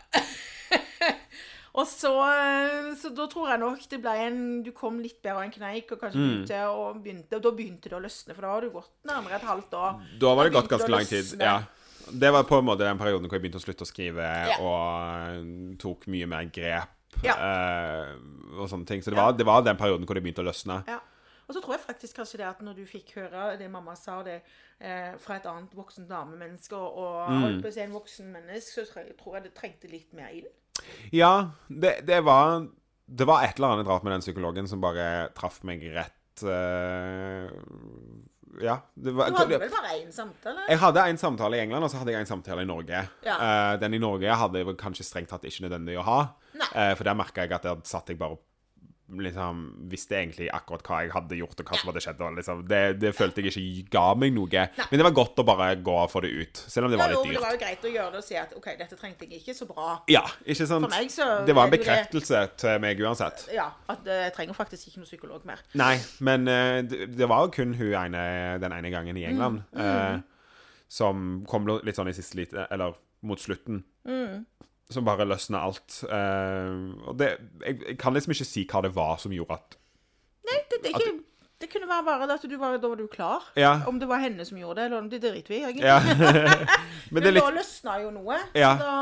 Og 1.75 1.83
så, 1.91 2.11
eh, 2.31 2.93
så 2.95 3.09
da 3.11 3.25
tror 3.27 3.49
jeg 3.51 3.59
nok 3.59 3.81
det 3.91 3.97
ble 3.99 4.13
en 4.23 4.37
Du 4.63 4.69
kom 4.75 5.01
litt 5.03 5.17
bedre 5.19 5.43
enn 5.43 5.51
kneik, 5.51 5.89
og 5.91 5.99
kanskje 5.99 6.21
begynte, 6.21 6.59
og 6.71 7.01
begynte, 7.03 7.35
og 7.35 7.43
da 7.43 7.51
begynte 7.57 7.91
det 7.91 7.97
å 7.97 8.03
løsne, 8.05 8.31
for 8.37 8.47
da 8.47 8.53
har 8.53 8.63
du 8.63 8.69
gått 8.77 8.93
nærmere 9.09 9.35
et 9.41 9.47
halvt 9.49 9.75
år. 9.81 9.97
Da 10.21 10.31
var 10.39 10.47
det 10.47 10.53
gått 10.55 10.69
ganske 10.71 10.91
lang 10.93 11.09
tid. 11.09 11.33
Ja. 11.43 11.57
Det 12.05 12.29
var 12.31 12.45
på 12.47 12.61
en 12.61 12.67
måte 12.69 12.85
den 12.85 13.01
perioden 13.01 13.27
hvor 13.27 13.35
jeg 13.35 13.43
begynte 13.43 13.59
å 13.59 13.65
slutte 13.65 13.83
å 13.83 13.89
skrive 13.89 14.23
Ja. 14.53 14.55
og 14.61 15.75
tok 15.81 16.07
mye 16.13 16.29
mer 16.29 16.47
grep 16.53 17.19
Ja. 17.25 17.35
uh, 17.35 18.13
og 18.61 18.69
sånne 18.71 18.87
ting. 18.87 19.03
Så 19.03 19.11
det 19.11 19.19
var, 19.19 19.35
det 19.35 19.47
var 19.47 19.65
den 19.65 19.75
perioden 19.75 20.05
hvor 20.07 20.15
det 20.15 20.23
begynte 20.23 20.45
å 20.45 20.47
løsne. 20.47 20.79
Ja. 20.87 21.01
Og 21.47 21.53
så 21.53 21.62
tror 21.62 21.75
jeg 21.75 21.84
faktisk 21.86 22.19
kanskje 22.19 22.39
det 22.41 22.47
at 22.49 22.62
når 22.65 22.79
du 22.79 22.86
fikk 22.89 23.15
høre 23.19 23.55
det 23.60 23.69
mamma 23.71 23.95
sa 23.99 24.17
det 24.25 24.39
eh, 24.79 25.13
fra 25.21 25.38
et 25.38 25.47
annet 25.49 25.73
voksen 25.77 26.08
damemenneske, 26.10 26.77
og, 26.77 27.29
og 27.29 27.67
si 27.69 27.84
en 27.84 27.95
voksen 27.95 28.31
menneske, 28.34 28.86
så 28.86 29.05
tror 29.19 29.38
jeg, 29.38 29.45
det 29.45 29.53
trengte 29.58 29.91
litt 29.91 30.15
mer 30.17 30.34
inn. 30.34 30.49
Ja, 31.15 31.51
det, 31.69 32.01
det 32.08 32.19
var 32.27 32.65
Det 33.05 33.25
var 33.29 33.45
et 33.45 33.55
eller 33.55 33.77
annet 33.77 33.88
rart 33.88 34.03
med 34.03 34.12
den 34.12 34.23
psykologen 34.25 34.67
som 34.67 34.81
bare 34.84 35.29
traff 35.38 35.62
meg 35.63 35.86
rett 35.93 36.43
eh, 36.43 37.45
Ja. 38.65 38.79
Det 38.93 39.13
var, 39.15 39.29
Du 39.29 39.38
hadde 39.38 39.60
vel 39.62 39.71
bare 39.71 39.93
én 40.01 40.12
samtale? 40.12 40.65
Jeg 40.67 40.81
hadde 40.81 41.05
en 41.12 41.21
samtale 41.21 41.60
i 41.60 41.62
England, 41.63 41.86
og 41.86 41.93
så 41.93 42.01
hadde 42.01 42.15
jeg 42.15 42.25
en 42.25 42.31
samtale 42.34 42.65
i 42.65 42.69
Norge. 42.69 43.05
Ja. 43.23 43.38
Uh, 43.38 43.73
den 43.79 43.97
i 43.97 44.01
Norge 44.01 44.36
hadde 44.41 44.62
jeg 44.62 44.77
kanskje 44.81 45.05
strengt 45.08 45.29
tatt 45.31 45.45
ikke 45.47 45.67
nødvendig 45.67 45.99
å 46.01 46.05
ha. 46.08 46.19
Eh, 46.55 46.93
for 46.95 47.08
der 47.08 47.17
merka 47.19 47.45
jeg 47.45 47.55
at 47.55 47.67
der 47.67 47.81
satt 47.88 48.10
jeg 48.12 48.19
bare 48.19 48.39
liksom 49.21 49.59
visste 49.91 50.17
egentlig 50.17 50.47
akkurat 50.53 50.85
hva 50.87 50.99
jeg 51.03 51.11
hadde 51.13 51.37
gjort, 51.37 51.59
og 51.61 51.69
hva 51.69 51.77
som 51.77 51.91
hadde 51.91 52.01
skjedd. 52.01 52.23
Liksom, 52.39 52.63
det, 52.69 52.81
det 53.01 53.11
følte 53.15 53.43
jeg 53.43 53.53
ikke 53.53 53.91
ga 53.93 54.05
meg 54.17 54.33
noe. 54.33 54.63
Men 54.79 55.01
det 55.01 55.05
var 55.05 55.15
godt 55.15 55.41
å 55.43 55.45
bare 55.47 55.67
gå 55.77 55.97
og 56.01 56.09
få 56.11 56.23
det 56.25 56.31
ut, 56.33 56.61
selv 56.71 56.87
om 56.87 56.93
det 56.93 56.99
var 57.01 57.13
litt 57.13 57.21
dyrt. 57.21 57.37
det 57.37 57.43
var 57.45 57.55
jo 57.57 57.61
greit 57.61 57.85
å 57.85 57.93
gjøre 57.93 58.15
det 58.15 58.21
og 58.23 58.27
si 58.27 58.39
at 58.39 58.55
OK, 58.57 58.69
dette 58.79 58.99
trengte 58.99 59.27
jeg 59.27 59.43
ikke 59.43 59.57
så 59.57 59.67
bra. 59.69 59.91
Ja, 60.11 60.23
ikke 60.45 60.67
sant? 60.69 60.89
Meg 60.89 61.11
det 61.45 61.55
var 61.55 61.69
en 61.69 61.75
bekreftelse 61.75 62.35
det 62.35 62.55
til 62.61 62.81
meg 62.83 63.01
uansett. 63.05 63.45
Ja, 63.53 63.69
at 63.91 64.07
eh, 64.09 64.25
jeg 64.27 64.35
trenger 64.37 64.57
faktisk 64.57 64.89
ikke 64.89 65.01
noen 65.03 65.09
psykolog 65.09 65.45
mer. 65.47 65.61
Nei, 65.77 65.95
men 66.25 66.49
eh, 66.51 66.79
det, 66.87 67.09
det 67.15 67.29
var 67.29 67.45
jo 67.45 67.53
kun 67.55 67.75
hun 67.77 67.93
ene, 67.93 68.23
den 68.61 68.75
ene 68.75 68.93
gangen 68.93 69.17
i 69.19 69.25
England 69.27 69.63
Mm, 69.75 69.81
eh, 69.81 70.17
som 70.91 71.21
kom 71.49 71.67
litt 71.67 71.97
sånn 71.97 72.09
i 72.09 72.13
siste 72.15 72.37
lite 72.37 72.65
Eller 72.73 72.95
mot 73.25 73.41
slutten. 73.41 73.83
Mm. 74.07 74.45
Som 74.93 75.05
bare 75.07 75.25
løsna 75.25 75.63
alt. 75.65 76.03
Uh, 76.05 76.93
og 77.09 77.17
det 77.17 77.31
jeg, 77.65 77.79
jeg 77.87 77.97
kan 78.01 78.13
liksom 78.13 78.35
ikke 78.35 78.47
si 78.47 78.65
hva 78.69 78.83
det 78.85 78.93
var 78.95 79.17
som 79.21 79.33
gjorde 79.33 79.57
at 79.57 79.79
Nei, 80.45 80.59
det, 80.69 80.77
det, 80.83 80.91
ikke, 80.93 81.07
at, 81.09 81.23
det 81.63 81.71
kunne 81.71 81.87
være 81.89 82.03
bare 82.05 82.27
at 82.35 82.43
du 82.45 82.53
var, 82.61 82.75
da 82.77 82.89
var 82.91 82.99
du 82.99 83.07
klar. 83.09 83.47
Ja. 83.57 83.79
Om 83.89 83.97
det 83.99 84.05
var 84.09 84.21
henne 84.21 84.45
som 84.45 84.59
gjorde 84.59 84.81
det, 84.81 84.85
eller 84.85 84.99
om 85.01 85.07
det 85.09 85.21
driter 85.23 85.53
vi 85.55 85.61
i, 85.63 85.81
ja. 85.81 85.97
men, 87.13 87.23
det 87.23 87.31
litt, 87.33 87.47
løsna 87.55 87.95
jo 88.03 88.11
noe. 88.13 88.37
Ja. 88.53 88.75
Da 88.77 88.95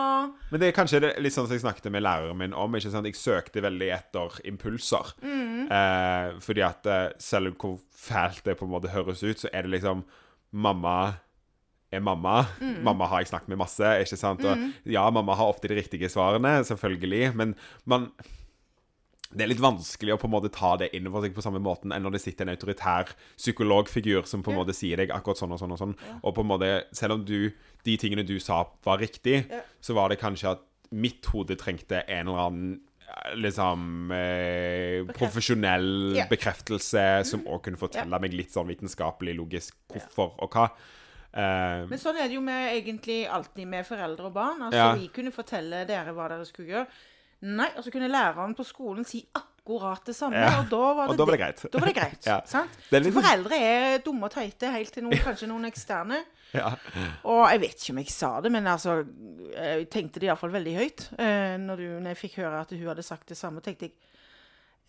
men 0.51 0.61
det 0.61 0.69
er 0.69 0.75
kanskje 0.77 1.01
litt 1.01 1.35
sånn 1.35 1.47
som 1.49 1.55
jeg 1.55 1.63
snakket 1.65 1.89
med 1.91 2.05
læreren 2.05 2.37
min 2.39 2.55
om. 2.55 2.77
ikke 2.77 2.93
sant? 2.93 3.09
Jeg 3.09 3.19
søkte 3.19 3.63
veldig 3.65 3.89
etter 3.95 4.39
impulser. 4.47 5.15
Mm. 5.25 5.65
Uh, 5.71 6.39
fordi 6.43 6.63
at 6.65 6.89
eh, 6.89 7.07
selv 7.21 7.57
hvor 7.57 7.79
fælt 7.91 8.43
det 8.45 8.55
på 8.59 8.67
en 8.67 8.73
måte 8.75 8.93
høres 8.93 9.23
ut, 9.25 9.43
så 9.43 9.51
er 9.51 9.65
det 9.65 9.79
liksom 9.79 10.05
Mamma 10.53 11.15
er 11.93 12.03
mamma. 12.03 12.43
Mm. 12.60 12.79
Mamma 12.86 13.08
har 13.12 13.21
jeg 13.23 13.32
snakket 13.32 13.51
med 13.53 13.62
masse. 13.63 13.89
ikke 14.03 14.17
sant? 14.19 14.43
Og 14.45 14.91
ja, 14.93 15.03
mamma 15.13 15.36
har 15.39 15.51
ofte 15.53 15.67
de 15.71 15.77
riktige 15.79 16.10
svarene, 16.12 16.60
selvfølgelig, 16.67 17.34
men 17.39 17.56
man 17.86 18.10
det 19.34 19.47
er 19.47 19.49
litt 19.49 19.63
vanskelig 19.63 20.13
å 20.13 20.17
på 20.21 20.27
en 20.29 20.34
måte 20.36 20.49
ta 20.53 20.75
det 20.77 20.91
inn 20.93 21.08
over 21.10 21.23
seg 21.25 21.34
på 21.34 21.41
samme 21.41 21.58
måten 21.63 21.89
enn 21.95 22.03
når 22.06 22.13
det 22.13 22.19
sitter 22.21 22.45
en 22.45 22.51
autoritær 22.53 23.15
psykologfigur 23.34 24.27
som 24.29 24.43
på 24.45 24.51
en 24.53 24.60
måte 24.60 24.75
sier 24.77 24.99
deg 25.01 25.10
akkurat 25.15 25.39
sånn 25.41 25.56
og 25.56 25.58
sånn 25.58 25.73
og 25.73 25.79
sånn. 25.82 25.95
Og 26.21 26.36
på 26.38 26.43
en 26.45 26.51
måte, 26.51 26.69
selv 26.93 27.15
om 27.17 27.23
du, 27.25 27.49
de 27.82 27.95
tingene 27.97 28.25
du 28.29 28.36
sa 28.38 28.60
var 28.86 29.01
riktig, 29.01 29.47
Ja. 29.49 29.63
så 29.82 29.95
var 29.97 30.10
det 30.13 30.19
kanskje 30.21 30.51
at 30.53 30.62
mitt 30.93 31.25
hode 31.34 31.58
trengte 31.58 32.03
en 32.08 32.27
eller 32.29 32.43
annen 32.45 32.82
eh, 33.10 33.34
liksom 33.41 34.12
eh, 34.13 35.01
profesjonell 35.17 36.13
Ja. 36.15 36.27
bekreftelse 36.29 37.25
som 37.25 37.41
òg 37.49 37.63
kunne 37.65 37.82
fortelle 37.82 38.19
meg 38.21 38.34
litt 38.38 38.53
sånn 38.53 38.69
vitenskapelig, 38.69 39.34
logisk 39.41 39.73
hvorfor 39.89 40.36
og 40.45 40.51
hva. 40.53 40.69
Eh, 41.33 41.85
Men 41.89 41.97
sånn 41.99 42.17
er 42.21 42.27
det 42.29 42.35
jo 42.37 42.41
med, 42.45 42.67
egentlig 42.77 43.23
alltid 43.27 43.67
med 43.67 43.85
foreldre 43.87 44.25
og 44.29 44.33
barn. 44.35 44.61
Altså, 44.67 44.77
Ja. 44.77 44.93
Vi 44.95 45.07
kunne 45.09 45.31
fortelle 45.33 45.85
dere 45.89 46.13
hva 46.13 46.27
dere 46.29 46.45
skulle 46.45 46.67
gjøre. 46.69 46.87
Nei, 47.43 47.69
og 47.75 47.83
så 47.83 47.91
kunne 47.91 48.07
læreren 48.07 48.53
på 48.55 48.63
skolen 48.63 49.03
si 49.05 49.25
akkurat 49.35 50.05
det 50.05 50.15
samme, 50.15 50.37
Ja, 50.39 50.59
og 50.61 50.69
da 50.69 50.77
var 50.93 51.07
det, 51.07 51.11
og 51.11 51.17
da 51.17 51.25
var 51.25 51.31
det 51.35 51.39
greit. 51.41 51.63
Da 51.71 51.79
var 51.79 51.87
det 51.89 51.95
greit, 51.95 52.25
Ja. 52.31 52.37
sant? 52.45 52.69
Er 52.91 52.99
litt- 53.01 53.13
foreldre 53.13 53.57
er 53.59 53.97
dumme 54.05 54.23
og 54.29 54.31
teite 54.31 54.69
helt 54.71 54.93
til 54.93 55.03
noen, 55.03 55.17
kanskje 55.19 55.47
noen 55.49 55.65
eksterne. 55.67 56.21
ja. 56.53 56.69
Og 57.25 57.49
jeg 57.49 57.59
vet 57.65 57.75
ikke 57.81 57.91
om 57.91 57.97
jeg 58.03 58.09
sa 58.13 58.39
det, 58.41 58.51
men 58.51 58.65
altså 58.67 59.03
Jeg 59.53 59.89
tenkte 59.89 60.19
det 60.21 60.27
iallfall 60.29 60.51
veldig 60.53 60.75
høyt. 60.77 61.09
Eh, 61.19 61.57
når, 61.57 61.75
du, 61.77 61.87
når 61.99 62.13
jeg 62.13 62.17
fikk 62.17 62.37
høre 62.43 62.61
at 62.61 62.69
hun 62.71 62.87
hadde 62.87 63.03
sagt 63.03 63.27
det 63.29 63.37
samme, 63.37 63.59
tenkte 63.61 63.89
jeg 63.89 63.93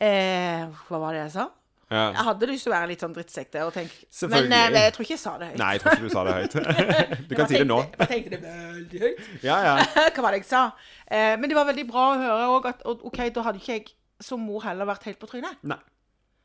eh, 0.01 0.67
Hva 0.89 1.01
var 1.01 1.13
det 1.13 1.25
jeg 1.25 1.33
sa? 1.33 1.49
Ja. 1.95 2.05
Jeg 2.17 2.27
hadde 2.27 2.49
lyst 2.51 2.67
til 2.67 2.73
å 2.73 2.75
være 2.75 2.89
litt 2.91 3.03
sånn 3.05 3.15
drittsekk 3.15 3.51
der 3.55 3.69
og 3.69 3.75
tenke 3.77 4.29
Men 4.33 4.55
eh, 4.57 4.77
jeg 4.87 4.95
tror 4.97 5.07
ikke 5.07 5.15
jeg 5.15 5.23
sa 5.23 5.35
det 5.41 5.49
høyt. 5.53 5.59
Nei, 5.61 5.71
jeg 5.77 5.83
tror 5.85 5.95
ikke 5.95 6.09
du 6.09 6.15
sa 6.15 6.25
det 6.27 6.35
høyt. 6.39 6.57
du 7.31 7.35
kan 7.39 7.51
si 7.51 7.61
det 7.61 7.69
nå. 7.69 7.81
Jeg 8.01 8.11
tenkte 8.11 8.35
det 8.35 8.41
veldig 8.45 9.03
høyt. 9.05 9.25
Ja, 9.47 9.59
ja. 9.69 9.75
Hva 10.15 10.27
var 10.27 10.37
det 10.37 10.43
jeg 10.43 10.49
sa? 10.51 10.63
Eh, 11.07 11.35
men 11.39 11.53
det 11.53 11.59
var 11.59 11.69
veldig 11.71 11.87
bra 11.91 12.07
å 12.11 12.21
høre 12.23 12.51
òg 12.57 12.71
at 12.73 12.87
OK, 12.93 13.21
da 13.37 13.47
hadde 13.49 13.63
ikke 13.63 13.79
jeg 13.79 13.93
som 14.25 14.43
mor 14.43 14.65
heller 14.67 14.89
vært 14.89 15.07
helt 15.11 15.21
på 15.23 15.31
trynet. 15.31 15.61
Nei. 15.67 15.81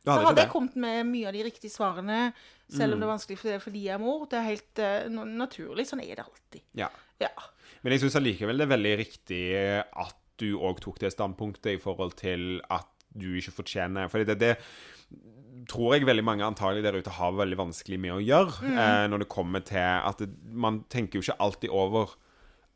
Da 0.06 0.16
hadde 0.16 0.30
hadde 0.30 0.46
jeg 0.46 0.54
kommet 0.54 0.78
med 0.80 1.10
mye 1.10 1.28
av 1.30 1.36
de 1.36 1.44
riktige 1.44 1.74
svarene, 1.74 2.20
selv 2.72 2.96
om 2.96 3.02
det 3.02 3.06
er 3.06 3.12
vanskelig 3.12 3.40
for- 3.42 3.64
fordi 3.66 3.82
jeg 3.88 3.98
er 3.98 4.02
mor. 4.02 4.24
Det 4.32 4.38
er 4.40 4.46
helt 4.48 4.82
uh, 4.82 5.26
naturlig. 5.28 5.86
Sånn 5.90 6.02
er 6.06 6.16
det 6.16 6.24
alltid. 6.24 6.64
Ja. 6.80 6.88
Ja. 7.20 7.34
Men 7.84 7.94
jeg 7.94 8.06
syns 8.06 8.16
allikevel 8.20 8.60
det 8.62 8.66
er 8.68 8.72
veldig 8.74 8.94
riktig 9.02 9.42
at 9.60 10.16
du 10.40 10.54
òg 10.56 10.80
tok 10.84 11.02
det 11.04 11.12
standpunktet 11.12 11.76
i 11.76 11.82
forhold 11.84 12.16
til 12.20 12.62
at 12.72 12.88
du 13.10 13.32
ikke 13.36 13.56
fortjener 13.58 14.08
Fordi 14.12 14.28
det, 14.30 14.38
det 14.40 14.52
tror 15.70 15.96
jeg 15.96 16.08
veldig 16.08 16.26
mange 16.26 16.48
antagelig 16.48 16.84
der 16.86 16.98
ute 16.98 17.14
har 17.14 17.36
veldig 17.38 17.60
vanskelig 17.60 18.00
med 18.02 18.16
å 18.16 18.24
gjøre. 18.24 18.72
Eh, 18.72 19.06
når 19.12 19.24
det 19.24 19.30
kommer 19.32 19.64
til 19.66 19.84
at 19.84 20.22
det, 20.22 20.32
Man 20.50 20.84
tenker 20.90 21.20
jo 21.20 21.26
ikke 21.26 21.40
alltid 21.46 21.70
over 21.70 22.16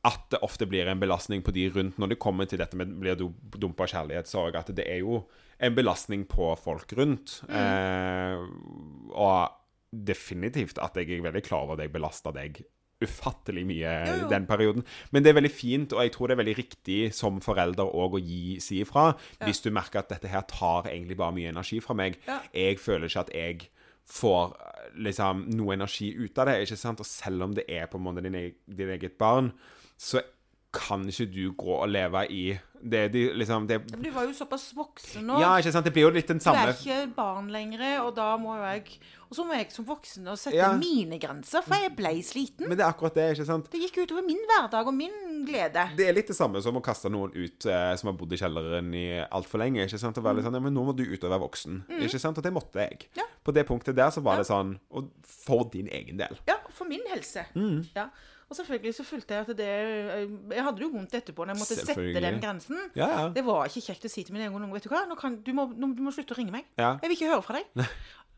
at 0.03 0.25
det 0.33 0.41
ofte 0.43 0.67
blir 0.67 0.89
en 0.91 0.99
belastning 0.99 1.41
på 1.45 1.53
de 1.55 1.69
rundt 1.71 1.99
når 2.01 2.11
det 2.11 2.19
kommer 2.19 2.47
til 2.49 2.59
dette 2.59 2.75
med 2.75 2.91
blir 2.99 3.15
du 3.15 3.29
dumpa 3.55 3.87
kjærlighetssorg. 3.87 4.57
At 4.59 4.73
det 4.75 4.85
er 4.89 5.01
jo 5.01 5.23
en 5.63 5.75
belastning 5.77 6.25
på 6.29 6.51
folk 6.59 6.91
rundt. 6.99 7.39
Eh, 7.47 8.43
og 9.13 9.59
definitivt 9.93 10.81
at 10.81 10.97
jeg 10.97 11.17
er 11.17 11.27
veldig 11.27 11.43
klar 11.45 11.67
over 11.67 11.77
at 11.77 11.85
jeg 11.85 11.93
belasta 11.93 12.33
deg 12.35 12.63
ufattelig 13.07 13.63
mye 13.69 13.93
Jo, 14.07 14.15
jo. 14.23 14.29
den 14.31 14.45
perioden. 14.49 14.85
Men 15.11 15.23
det 15.23 15.31
er 15.33 15.37
veldig 15.39 15.51
fint, 15.53 15.93
og 15.95 16.01
jeg 16.05 16.13
tror 16.15 16.27
det 16.31 16.35
er 16.37 16.41
veldig 16.43 16.57
riktig 16.59 16.99
som 17.15 17.39
forelder 17.43 17.89
òg 17.93 18.17
å 18.17 18.23
gi 18.23 18.57
si 18.63 18.81
ifra. 18.83 19.11
Hvis 19.43 19.61
du 19.65 19.71
merker 19.75 20.01
at 20.03 20.09
dette 20.13 20.31
her 20.31 20.45
tar 20.49 20.89
egentlig 20.91 21.17
bare 21.19 21.35
mye 21.37 21.51
energi 21.53 21.79
fra 21.83 21.95
meg. 21.97 22.19
Ja. 22.27 22.39
Jeg 22.53 22.79
føler 22.83 23.07
ikke 23.11 23.25
at 23.27 23.33
jeg 23.35 23.69
får 24.13 24.55
eh, 24.59 24.87
liksom 25.07 25.45
noe 25.55 25.77
energi 25.77 26.11
ut 26.17 26.37
av 26.43 26.49
det. 26.49 26.57
ikke 26.65 26.79
sant? 26.81 26.99
Og 26.99 27.07
selv 27.07 27.45
om 27.47 27.53
det 27.55 27.63
er 27.71 27.87
på 27.87 27.97
en 28.01 28.03
måte 28.09 28.23
din, 28.25 28.35
din 28.67 28.89
eget 28.97 29.15
barn, 29.21 29.53
så 29.97 30.21
kan 30.73 31.03
ikke 31.09 31.29
du 31.31 31.43
gå 31.57 31.75
og 31.77 31.89
leve 31.91 32.25
i 32.33 32.45
det, 32.83 33.07
de, 33.13 33.21
liksom, 33.39 33.67
det 33.67 33.77
du 33.87 34.09
var 34.11 34.25
jo 34.27 34.33
såpass 34.35 34.73
voksen 34.75 35.23
nå. 35.29 35.37
Ja, 35.39 35.53
ikke 35.61 35.71
sant? 35.71 35.85
Det 35.87 35.93
blir 35.95 36.03
jo 36.03 36.11
litt 36.11 36.27
den 36.27 36.41
Du 36.43 36.49
er 36.51 36.73
ikke 36.73 36.97
barn 37.15 37.47
lenger, 37.53 38.01
og 38.03 38.09
da 38.17 38.33
må 38.41 38.57
jo 38.57 38.65
jeg 38.65 38.97
Og 39.29 39.37
så 39.37 39.45
må 39.47 39.55
jeg 39.55 39.69
som 39.71 39.85
voksen 39.87 40.27
sette 40.37 40.57
Ja. 40.57 40.73
mine 40.77 41.17
grenser, 41.21 41.63
for 41.63 41.79
jeg 41.79 41.93
ble 41.95 42.11
sliten. 42.21 42.67
Men 42.67 42.77
det 42.77 42.83
er 42.83 42.91
akkurat 42.91 43.15
det, 43.15 43.29
ikke 43.37 43.47
sant? 43.47 43.69
Det 43.71 43.79
gikk 43.85 44.01
utover 44.03 44.25
min 44.27 44.41
hverdag 44.49 44.89
og 44.91 44.93
min 44.93 45.45
glede. 45.47 45.87
Det 45.97 46.09
er 46.09 46.13
litt 46.17 46.27
det 46.27 46.35
samme 46.35 46.61
som 46.61 46.75
å 46.75 46.83
kaste 46.83 47.09
noen 47.09 47.31
ut 47.33 47.65
eh, 47.65 47.95
som 47.95 48.11
har 48.11 48.17
bodd 48.19 48.35
i 48.35 48.41
kjelleren 48.43 48.91
i 48.93 49.05
altfor 49.31 49.63
lenge. 49.63 49.87
ikke 49.87 50.01
sant? 50.03 50.19
Og 50.19 50.27
være 50.27 50.41
litt 50.41 50.45
sånn, 50.49 50.59
ja, 50.59 50.65
men 50.67 50.75
nå 50.75 50.83
må 50.85 50.93
du 50.97 51.05
ut 51.07 51.23
og 51.23 51.31
være 51.31 51.45
voksen. 51.47 51.79
Ikke 52.03 52.19
sant? 52.19 52.37
Og 52.37 52.43
det 52.43 52.53
måtte 52.53 52.83
jeg. 52.83 53.07
Mm. 53.13 53.23
Ja. 53.23 53.29
På 53.43 53.55
det 53.55 53.65
punktet 53.67 53.95
der 53.95 54.11
så 54.13 54.21
var 54.23 54.37
det 54.39 54.45
sånn 54.47 54.77
Og 54.91 55.09
for 55.27 55.65
din 55.71 55.87
egen 55.91 56.19
del. 56.19 56.37
Ja, 56.47 56.59
for 56.71 56.85
min 56.85 57.03
helse. 57.09 57.47
Mm. 57.55 57.87
Ja. 57.95 58.09
Og 58.53 58.57
selvfølgelig 58.59 58.93
så 58.93 59.03
følte 59.07 59.33
jeg 59.33 59.45
at 59.47 59.57
det 59.57 59.69
Jeg 60.53 60.63
hadde 60.63 60.77
det 60.77 60.85
jo 60.85 60.91
vondt 60.93 61.15
etterpå 61.17 61.45
når 61.47 61.55
jeg 61.55 61.61
måtte 61.63 61.77
sette 61.79 62.25
den 62.27 62.41
grensen. 62.43 62.81
Ja, 62.93 63.07
ja. 63.09 63.23
Det 63.33 63.41
var 63.47 63.65
ikke 63.65 63.81
kjekt 63.87 64.05
å 64.05 64.11
si 64.13 64.25
til 64.27 64.35
min 64.35 64.45
egen 64.45 64.53
unge 64.53 64.75
Vet 64.77 64.85
du 64.85 64.91
hva, 64.93 65.01
nå 65.09 65.17
kan, 65.17 65.39
du, 65.41 65.49
må, 65.57 65.65
nå, 65.73 65.89
du 65.97 66.03
må 66.05 66.13
slutte 66.13 66.35
å 66.35 66.37
ringe 66.37 66.53
meg. 66.53 66.67
Ja. 66.77 66.95
Jeg 67.01 67.09
vil 67.09 67.17
ikke 67.17 67.31
høre 67.33 67.45
fra 67.45 67.57
deg. 67.57 67.89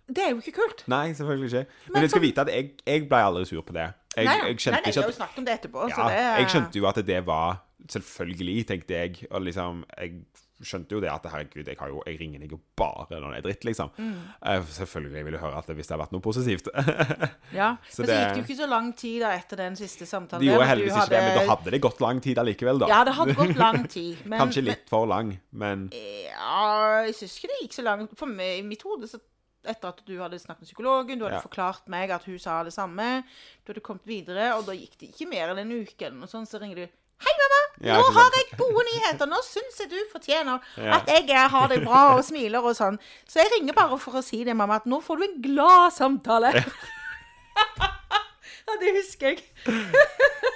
Det 0.06 0.22
er 0.22 0.32
jo 0.36 0.40
ikke 0.40 0.54
kult. 0.60 0.84
Nei, 0.92 1.10
selvfølgelig 1.18 1.48
ikke. 1.50 1.78
Men, 1.90 1.94
Men 1.96 2.04
du 2.06 2.14
skal 2.14 2.22
vite 2.22 2.44
at 2.46 2.52
jeg, 2.54 2.72
jeg 2.86 3.06
ble 3.10 3.22
aldri 3.26 3.46
sur 3.50 3.64
på 3.66 3.74
det. 3.74 3.88
Jeg, 4.16 4.28
nei, 4.30 4.36
jeg 4.52 4.60
skjønte 4.62 4.78
nei, 4.78 4.82
nei, 4.86 4.92
jeg 4.94 5.02
har 5.02 5.10
jo 5.10 5.16
snakket 5.18 5.40
om 5.42 5.48
det 5.48 5.56
etterpå. 5.60 5.88
Ja, 5.90 5.96
så 5.98 6.10
det, 6.12 6.20
jeg 6.24 6.52
skjønte 6.54 6.80
jo 6.80 6.90
at 6.92 7.00
det 7.08 7.18
var 7.26 7.58
selvfølgelig, 7.96 8.58
tenkte 8.70 9.00
jeg. 9.00 9.26
Og 9.32 9.48
liksom 9.48 9.82
Jeg 9.98 10.20
skjønte 10.64 10.96
jo 10.96 11.02
det 11.04 11.10
at 11.12 11.26
herregud, 11.28 11.68
jeg, 11.68 11.76
har 11.80 11.90
jo, 11.92 12.00
jeg 12.08 12.16
ringer 12.20 12.40
deg 12.40 12.54
jo 12.56 12.60
bare 12.80 13.18
når 13.20 13.34
det 13.34 13.40
er 13.42 13.46
dritt, 13.50 13.66
liksom. 13.68 13.90
Mm. 13.98 14.14
Eh, 14.52 14.62
selvfølgelig 14.78 15.18
jeg 15.20 15.34
du 15.36 15.38
høre 15.42 15.58
at 15.60 15.68
det, 15.68 15.76
hvis 15.76 15.90
det 15.90 15.96
har 15.98 16.02
vært 16.06 16.16
noe 16.16 16.24
positivt. 16.24 16.70
Ja, 17.56 17.76
Så 17.90 18.02
Men 18.04 18.10
så 18.10 18.16
gikk 18.16 18.32
det 18.32 18.40
jo 18.40 18.46
ikke 18.46 18.58
så 18.62 18.68
lang 18.72 18.88
tid 18.98 19.20
da 19.24 19.34
etter 19.36 19.60
den 19.60 19.76
siste 19.80 20.08
samtalen. 20.10 20.44
Det 20.44 20.50
gjorde 20.52 20.70
heldigvis 20.72 20.96
ikke 20.98 21.12
det, 21.14 21.22
men 21.26 21.38
da 21.40 21.46
hadde 21.52 21.74
det 21.76 21.82
gått 21.84 22.02
lang 22.04 22.20
tid 22.24 22.42
allikevel, 22.42 22.82
da. 22.82 22.90
Ja, 22.92 23.04
det 23.08 23.14
hadde 23.20 23.36
gått 23.38 23.60
lang 23.60 23.84
tid. 23.98 24.24
Men, 24.26 24.40
Kanskje 24.46 24.64
litt 24.66 24.90
for 24.92 25.08
lang, 25.12 25.36
men 25.52 25.88
Ja, 25.96 27.04
jeg 27.06 27.16
syns 27.20 27.38
ikke 27.40 27.52
det 27.54 27.62
gikk 27.66 27.78
så 27.80 27.86
langt. 27.86 28.16
For 28.20 28.32
meg, 28.32 28.60
i 28.64 28.68
mitt 28.68 28.84
hode, 28.88 29.08
så 29.12 29.20
etter 29.66 29.90
at 29.92 30.02
du 30.06 30.14
hadde 30.22 30.38
snakket 30.40 30.66
med 30.66 30.70
psykologen, 30.70 31.18
du 31.20 31.26
hadde 31.26 31.40
Ja. 31.40 31.46
forklart 31.46 31.88
meg 31.92 32.12
at 32.14 32.24
hun 32.30 32.38
sa 32.40 32.60
det 32.64 32.74
samme, 32.76 33.24
du 33.66 33.72
hadde 33.74 33.82
kommet 33.86 34.06
videre, 34.08 34.52
og 34.58 34.68
da 34.68 34.76
gikk 34.78 34.98
det 35.02 35.10
ikke 35.14 35.28
mer 35.32 35.52
enn 35.54 35.64
en 35.64 35.74
uke 35.82 36.06
eller 36.06 36.20
noe 36.20 36.30
sånt, 36.32 36.50
så 36.52 36.62
ringer 36.62 36.84
du 36.84 37.00
Hei, 37.24 37.34
mamma! 37.42 37.60
Ja, 37.88 37.96
Nå 38.00 38.10
har 38.16 38.32
jeg 38.36 38.58
gode 38.60 38.84
nyheter! 38.90 39.28
Nå 39.32 39.40
syns 39.46 39.78
jeg 39.80 39.90
du 39.94 39.98
fortjener 40.12 40.60
Ja. 40.78 40.98
at 41.00 41.08
jeg 41.08 41.50
har 41.52 41.68
det 41.72 41.82
bra 41.86 42.02
og 42.18 42.24
smiler 42.28 42.60
og 42.66 42.76
sånn. 42.78 42.98
Så 43.28 43.40
jeg 43.44 43.52
ringer 43.56 43.74
bare 43.78 43.98
for 44.02 44.20
å 44.20 44.24
si 44.26 44.44
det, 44.44 44.56
mamma, 44.56 44.76
at 44.82 44.86
nå 44.90 45.00
får 45.04 45.18
du 45.22 45.24
en 45.30 45.38
glad 45.48 45.94
samtale. 45.96 46.52
ja, 48.66 48.78
det 48.82 48.92
husker 49.00 49.28
jeg. 49.36 49.44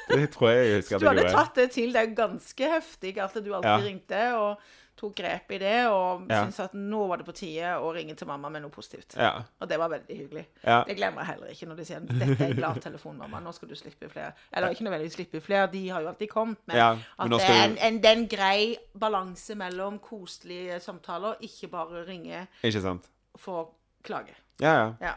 det 0.09 0.27
tror 0.33 0.49
jeg 0.51 0.67
jeg 0.67 0.81
husker 0.81 0.99
Du 0.99 1.07
hadde 1.09 1.29
tatt 1.31 1.55
det 1.55 1.69
til 1.75 1.93
deg 1.95 2.15
ganske 2.17 2.71
heftig, 2.75 3.15
at 3.23 3.33
du 3.39 3.53
alltid 3.53 3.69
Ja. 3.71 3.77
ringte 3.85 4.23
og 4.39 4.57
tok 4.99 5.13
grep 5.15 5.51
i 5.55 5.57
det, 5.61 5.75
og 5.87 6.25
Ja. 6.29 6.41
syntes 6.43 6.59
at 6.65 6.73
nå 6.75 7.05
var 7.07 7.17
det 7.21 7.25
på 7.29 7.33
tide 7.39 7.71
å 7.79 7.93
ringe 7.95 8.15
til 8.19 8.27
mamma 8.27 8.49
med 8.51 8.61
noe 8.65 8.71
positivt. 8.75 9.15
Ja. 9.15 9.31
Og 9.61 9.69
det 9.71 9.77
var 9.79 9.89
veldig 9.93 10.17
hyggelig. 10.17 10.45
Ja. 10.63 10.81
Det 10.87 10.97
glemmer 10.99 11.23
jeg 11.23 11.29
heller 11.33 11.53
ikke 11.53 11.67
når 11.69 11.75
de 11.79 11.85
sier 11.85 11.99
'dette 11.99 12.41
er 12.49 12.53
glad 12.53 12.81
telefon, 12.83 13.17
mamma', 13.17 13.39
nå 13.43 13.53
skal 13.55 13.69
du 13.69 13.75
slippe 13.75 14.09
flere. 14.11 14.33
Eller 14.53 14.69
ikke 14.75 14.83
nødvendigvis 14.83 15.13
slippe 15.15 15.41
flere, 15.41 15.67
de 15.71 15.87
har 15.89 16.01
jo 16.01 16.07
alltid 16.11 16.29
kommet, 16.29 16.57
men, 16.67 16.75
Ja, 16.77 16.89
men 17.19 17.33
at 17.33 17.39
det 17.39 17.49
er 17.49 17.63
en, 17.63 17.77
en, 17.77 18.05
en 18.05 18.27
grei 18.27 18.75
balanse 18.99 19.55
mellom 19.55 19.99
koselige 19.99 20.79
samtaler, 20.79 21.35
ikke 21.41 21.67
bare 21.71 22.05
ringe 22.07 22.47
Ikke 22.63 22.81
sant? 22.81 23.07
for 23.37 23.69
klage. 24.03 24.35
Ja, 24.61 24.73
ja. 24.73 24.93
Ja. 25.01 25.13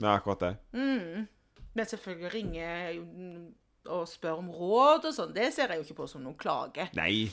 Det 0.00 0.08
er 0.08 0.16
akkurat 0.18 0.40
det. 0.40 0.56
Men 1.74 1.86
selvfølgelig 1.86 2.34
ringe 2.34 3.00
mm, 3.00 3.54
og 3.86 4.08
spørre 4.08 4.38
om 4.38 4.50
råd 4.50 5.04
og 5.08 5.14
sånn, 5.14 5.32
det 5.34 5.52
ser 5.54 5.68
jeg 5.68 5.76
jo 5.80 5.82
ikke 5.86 5.94
på 6.02 6.08
som 6.08 6.22
noen 6.22 6.36
klage. 6.38 6.88
Nei. 6.94 7.30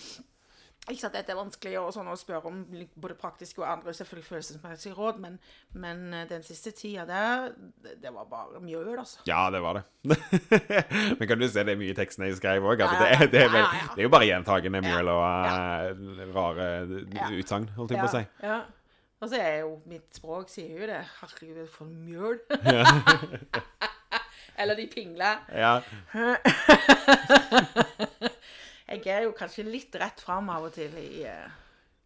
Ikke 0.89 1.01
sant, 1.03 1.13
Dette 1.15 1.31
er 1.33 1.37
vanskelig 1.37 1.75
og 1.79 1.91
sånn 1.93 2.07
å 2.09 2.15
spørre 2.19 2.49
om 2.49 2.57
både 2.99 3.15
praktiske 3.19 3.61
og 3.61 3.67
andre 3.69 3.93
selvfølgelig 3.95 4.27
følelsesmessige 4.27 4.95
råd, 4.97 5.15
men, 5.23 5.33
men 5.77 6.13
eh, 6.13 6.25
den 6.29 6.43
siste 6.45 6.71
tida 6.75 7.05
der, 7.09 7.49
det, 7.83 7.91
det 8.03 8.11
var 8.15 8.25
bare 8.31 8.61
mjøl, 8.63 8.97
altså. 8.97 9.19
Ja, 9.29 9.41
det 9.53 9.61
var 9.63 9.73
det. 9.79 9.83
Men 11.19 11.27
kan 11.27 11.39
du 11.41 11.47
se 11.49 11.63
det 11.67 11.73
er 11.73 11.79
mye 11.79 11.91
i 11.91 11.95
teksten 11.97 12.23
jeg 12.23 12.37
skrev 12.39 12.63
òg? 12.63 12.79
Ja, 12.79 12.87
Det, 12.95 13.07
ja, 13.11 13.25
det, 13.27 13.39
ja, 13.43 13.47
ja, 13.51 13.59
ja. 13.59 13.63
det 13.91 13.99
er 13.99 14.05
jo 14.07 14.11
bare 14.13 14.27
gjentagende 14.29 14.79
mjøl 14.85 15.07
og 15.11 15.21
ja. 15.21 15.27
eh, 15.91 15.97
rare 16.35 16.65
utsagn, 17.35 17.65
holdt 17.75 17.91
jeg 17.95 18.03
på 18.03 18.09
å 18.09 18.15
si. 18.15 18.23
Ja, 18.43 18.47
ja. 18.55 18.59
Og 19.19 19.27
så 19.27 19.35
er 19.43 19.55
jo 19.65 19.71
mitt 19.91 20.07
språk 20.15 20.47
sier 20.47 20.79
jo 20.79 20.85
det. 20.87 21.01
Herregud, 21.19 21.67
for 21.73 21.85
mjøl. 21.91 22.39
Eller 24.59 24.75
de 24.79 24.85
pingler. 24.91 25.43
Ja. 25.51 25.81
Jeg 28.89 29.05
er 29.13 29.23
jo 29.27 29.31
kanskje 29.37 29.65
litt 29.69 29.95
rett 30.01 30.19
fram 30.23 30.49
av 30.49 30.63
og 30.69 30.73
til 30.73 30.89
i 30.97 31.23
eh, 31.29 31.49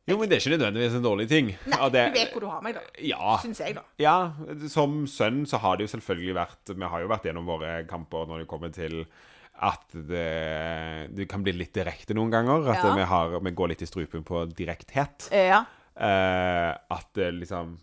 Jo, 0.09 0.17
men 0.19 0.27
det 0.27 0.35
er 0.35 0.41
ikke 0.43 0.57
nødvendigvis 0.57 0.95
en 0.97 1.05
dårlig 1.05 1.27
ting. 1.31 1.51
Nei, 1.65 1.77
Ja, 1.79 1.87
det- 1.89 2.07
du 2.13 2.19
vet 2.19 2.33
hvor 2.33 2.41
du 2.43 2.47
har 2.51 2.61
meg, 2.65 2.75
da. 2.75 2.81
Ja. 2.99 3.37
Syns 3.39 3.59
jeg, 3.63 3.75
da. 3.77 3.83
Ja, 4.03 4.33
som 4.67 5.05
sønn 5.07 5.45
så 5.47 5.57
har 5.63 5.77
det 5.77 5.87
jo 5.87 5.93
selvfølgelig 5.97 6.35
vært 6.35 6.73
Vi 6.75 6.89
har 6.91 7.01
jo 7.05 7.07
vært 7.07 7.23
gjennom 7.29 7.45
våre 7.47 7.87
kamper 7.87 8.27
når 8.27 8.39
det 8.43 8.47
kommer 8.51 8.73
til 8.75 9.05
at 9.63 9.85
det, 9.93 11.15
det 11.15 11.27
kan 11.29 11.43
bli 11.45 11.53
litt 11.53 11.71
direkte 11.77 12.15
noen 12.17 12.31
ganger. 12.33 12.67
At 12.73 12.83
Ja. 12.83 12.95
vi, 12.97 13.03
har, 13.07 13.39
vi 13.39 13.51
går 13.51 13.69
litt 13.69 13.81
i 13.81 13.85
strupen 13.87 14.23
på 14.25 14.43
direkthet. 14.51 15.29
Ja. 15.31 15.63
Eh, 15.95 16.71
at 16.91 17.07
det 17.13 17.31
liksom 17.37 17.77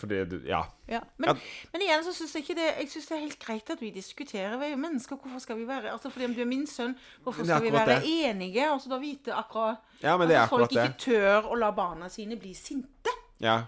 Fordi 0.00 0.18
du 0.30 0.36
Ja. 0.48 0.62
Ja. 0.88 1.00
Men, 1.18 1.28
Ja. 1.28 1.34
men 1.72 1.82
igjen 1.84 2.04
så 2.06 2.12
syns 2.16 2.32
jeg 2.34 2.42
ikke 2.44 2.54
det 2.58 2.68
Jeg 2.78 2.88
synes 2.90 3.06
det 3.10 3.16
er 3.16 3.20
helt 3.20 3.38
greit 3.44 3.70
at 3.70 3.80
vi 3.84 3.90
diskuterer. 3.94 4.56
Vi 4.58 4.64
er 4.66 4.70
jo 4.74 4.76
mennesker. 4.80 5.16
Hvorfor 5.20 5.38
skal 5.44 5.56
vi 5.60 5.66
være 5.68 5.92
Altså 5.92 6.10
Fordi 6.10 6.24
om 6.30 6.34
du 6.34 6.40
er 6.40 6.48
min 6.48 6.66
sønn, 6.66 6.94
hvorfor 7.22 7.44
skal 7.44 7.62
vi 7.62 7.72
være 7.72 8.00
det. 8.00 8.30
enige? 8.30 8.70
Og 8.72 8.80
så 8.80 8.88
da 8.88 8.98
vite 8.98 9.34
akkurat 9.36 9.76
Ja, 10.02 10.16
men 10.16 10.28
det 10.28 10.36
At 10.40 10.48
folk 10.48 10.62
akkurat 10.70 10.88
ikke 10.88 10.98
tør 11.12 11.50
å 11.52 11.58
la 11.60 11.70
barna 11.70 12.08
sine 12.08 12.36
bli 12.40 12.54
sinte. 12.54 13.10
Ja. 13.40 13.62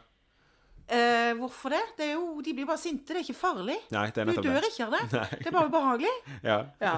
Eh, 0.88 1.32
hvorfor 1.38 1.70
det? 1.70 1.80
det 1.96 2.06
er 2.10 2.12
jo, 2.14 2.40
de 2.44 2.52
blir 2.54 2.66
bare 2.66 2.78
sinte. 2.78 3.14
Det 3.14 3.16
er 3.16 3.24
ikke 3.32 3.38
farlig. 3.38 3.76
Nei, 3.94 4.06
det 4.10 4.18
er 4.18 4.24
Du 4.24 4.42
dør 4.42 4.60
det. 4.60 4.72
ikke 4.72 4.84
av 4.86 4.90
det. 4.92 5.12
Nei. 5.12 5.28
Det 5.38 5.46
er 5.46 5.50
bare 5.54 5.68
ubehagelig. 5.70 6.16
Ja. 6.44 6.58
Ja. 6.80 6.96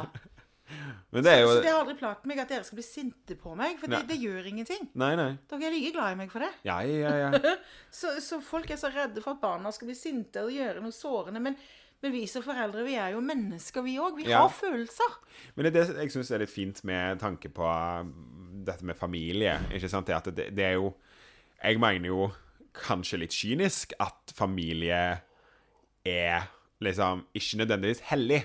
Men 1.12 1.22
det 1.27 1.33
er 1.33 1.40
jo 1.44 1.48
Så 1.53 1.61
det 1.62 1.70
har 1.70 1.83
aldri 1.83 1.94
plaget 2.00 2.24
meg 2.27 2.38
at 2.40 2.48
dere 2.50 2.64
skal 2.66 2.79
bli 2.81 2.85
sinte 2.87 3.37
på 3.38 3.53
meg, 3.59 3.77
for 3.79 3.92
det, 3.92 4.00
det 4.09 4.16
gjør 4.18 4.46
ingenting. 4.48 4.87
Nei, 4.98 5.11
nei. 5.18 5.31
Dere 5.50 5.66
er 5.68 5.74
like 5.77 5.92
glad 5.94 6.14
i 6.14 6.18
meg 6.22 6.31
for 6.33 6.40
det. 6.44 6.50
Ja, 6.66 6.79
ja, 6.88 7.12
ja. 7.20 7.55
Så, 7.94 8.14
så 8.24 8.40
folk 8.42 8.70
er 8.72 8.81
så 8.81 8.88
redde 8.94 9.20
for 9.22 9.37
at 9.37 9.42
barna 9.44 9.70
skal 9.77 9.90
bli 9.90 9.96
sinte 9.98 10.42
og 10.42 10.50
gjøre 10.55 10.81
noe 10.83 10.94
sårende. 10.96 11.42
Men, 11.44 11.59
men 12.03 12.14
vi 12.16 12.24
som 12.31 12.42
foreldre, 12.46 12.83
vi 12.88 12.96
er 12.98 13.12
jo 13.14 13.20
mennesker, 13.24 13.85
vi 13.87 13.98
òg. 14.03 14.16
Vi 14.22 14.27
Ja. 14.33 14.40
har 14.46 14.50
følelser. 14.57 15.18
Men 15.55 15.68
det 15.68 15.74
er 15.74 15.92
det 15.92 16.07
jeg 16.07 16.14
syns 16.16 16.33
er 16.35 16.42
litt 16.42 16.50
fint 16.55 16.81
med 16.88 17.20
tanke 17.22 17.53
på 17.55 17.68
um, 17.68 18.11
dette 18.66 18.85
med 18.88 18.96
familie. 18.98 19.59
Ikke 19.77 19.92
sant? 19.92 20.09
Det, 20.09 20.16
at 20.16 20.33
det, 20.35 20.48
det 20.57 20.64
er 20.72 20.79
jo 20.81 20.94
Jeg 21.62 21.79
mener 21.81 22.09
jo 22.11 22.31
kanskje 22.74 23.20
litt 23.22 23.33
kynisk 23.37 23.92
at 24.03 24.33
familie 24.35 25.20
er 26.05 26.48
liksom 26.85 27.22
ikke 27.37 27.61
nødvendigvis 27.62 28.00
hellig. 28.11 28.42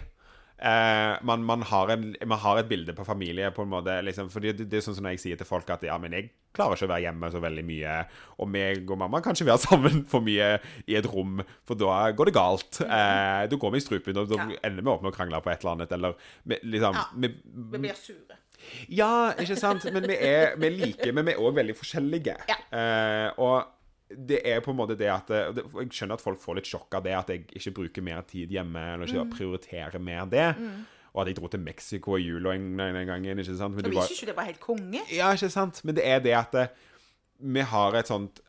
Eh, 0.60 1.14
man, 1.24 1.44
man, 1.48 1.62
har 1.64 1.92
en, 1.94 2.02
man 2.28 2.40
har 2.44 2.58
et 2.60 2.68
bilde 2.68 2.92
på 2.98 3.06
familie 3.08 3.48
på 3.56 3.64
en 3.64 3.70
måte 3.72 3.94
liksom, 4.04 4.28
fordi 4.34 4.52
det, 4.58 4.66
det 4.68 4.82
er 4.82 4.84
sånn 4.84 4.98
som 4.98 5.06
når 5.08 5.14
jeg 5.16 5.22
sier 5.24 5.40
til 5.40 5.48
folk 5.48 5.70
at 5.72 5.86
ja, 5.88 5.96
men 6.02 6.12
jeg 6.18 6.26
klarer 6.58 6.76
ikke 6.76 6.90
å 6.90 6.92
være 6.92 7.06
hjemme 7.06 7.30
så 7.32 7.40
veldig 7.44 7.64
mye, 7.64 7.94
og 8.44 8.50
meg 8.52 8.92
og 8.92 9.00
mamma 9.00 9.22
kan 9.24 9.38
ikke 9.38 9.48
være 9.54 9.64
sammen 9.70 10.04
for 10.12 10.26
mye 10.26 10.50
i 10.90 10.98
et 11.00 11.08
rom, 11.08 11.40
for 11.70 11.80
da 11.80 12.02
går 12.12 12.32
det 12.32 12.36
galt. 12.36 12.82
Eh, 12.84 13.46
da 13.54 13.62
går 13.64 13.72
vi 13.78 13.80
i 13.80 13.86
strupen, 13.88 14.20
og 14.20 14.28
da 14.34 14.42
Ja. 14.50 14.60
ender 14.68 14.84
vi 14.84 14.92
opp 14.98 15.06
med 15.08 15.14
å 15.14 15.16
krangle 15.16 15.40
på 15.46 15.54
et 15.54 15.64
eller 15.64 15.78
annet, 15.78 15.96
eller 15.96 16.20
liksom 16.76 17.00
Ja. 17.00 17.08
vi, 17.16 17.32
Vi 17.72 17.84
blir 17.88 17.96
sure. 17.96 18.40
ja, 18.92 19.12
ikke 19.40 19.56
sant? 19.64 19.88
Men 19.96 20.04
vi 20.12 20.18
er, 20.20 20.58
vi 20.60 20.68
er 20.68 20.80
like, 20.84 21.12
men 21.16 21.26
vi 21.30 21.38
er 21.38 21.44
òg 21.46 21.56
veldig 21.62 21.76
forskjellige. 21.80 22.36
Eh, 22.76 23.30
og 23.40 23.64
det 24.10 24.40
er 24.48 24.60
på 24.66 24.72
en 24.72 24.78
måte 24.80 24.96
det 24.98 25.10
at 25.14 25.28
det, 25.30 25.64
Jeg 25.74 25.90
skjønner 25.94 26.14
at 26.18 26.22
folk 26.22 26.40
får 26.42 26.56
litt 26.56 26.66
sjokk 26.70 26.96
av 26.98 27.04
det, 27.06 27.14
at 27.14 27.30
jeg 27.30 27.44
ikke 27.56 27.72
bruker 27.78 28.02
mer 28.02 28.22
tid 28.26 28.50
hjemme, 28.50 28.80
eller 28.96 29.06
ikke 29.06 29.28
prioriterer 29.38 30.00
mer 30.02 30.26
det. 30.26 30.56
Og 31.14 31.22
at 31.22 31.28
jeg 31.28 31.38
dro 31.40 31.48
til 31.48 31.60
Mexico 31.60 32.16
i 32.18 32.22
jula 32.26 32.54
en, 32.56 32.78
gang, 32.78 33.06
gangen. 33.08 33.40
ikke 33.40 33.58
sant? 33.58 33.76
Men 33.76 33.84
du 33.86 33.90
vi 33.92 34.02
syns 34.02 34.22
jo 34.22 34.28
det 34.30 34.36
var 34.38 34.44
helt 34.50 34.60
konge. 34.60 35.02
ja, 35.14 35.32
ikke 35.34 35.50
sant? 35.50 35.82
Men 35.86 35.96
det 35.96 36.06
er 36.08 36.20
det 36.20 36.34
at 36.38 36.56
eh, 36.56 36.68
vi 37.40 37.62
har 37.62 37.96
et 37.96 38.08
sånt 38.08 38.42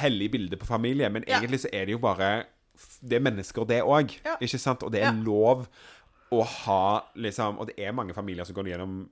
hellig 0.00 0.30
bilde 0.32 0.56
på 0.56 0.66
familie, 0.66 1.08
men 1.10 1.24
Ja. 1.26 1.38
egentlig 1.40 1.60
så 1.60 1.68
er 1.72 1.84
det 1.86 1.92
jo 1.92 1.98
bare 1.98 2.44
Det 3.02 3.16
er 3.16 3.20
mennesker, 3.20 3.64
det 3.68 3.82
òg. 3.82 4.14
Ja. 4.24 4.36
Ikke 4.40 4.58
sant? 4.58 4.82
Og 4.82 4.92
det 4.92 5.02
er 5.02 5.12
Ja. 5.12 5.22
lov 5.24 5.66
å 6.32 6.44
ha 6.44 7.04
liksom 7.16 7.58
Og 7.58 7.66
det 7.66 7.74
er 7.78 7.92
mange 7.92 8.14
familier 8.14 8.44
som 8.44 8.54
går 8.54 8.64
gjennom 8.70 9.08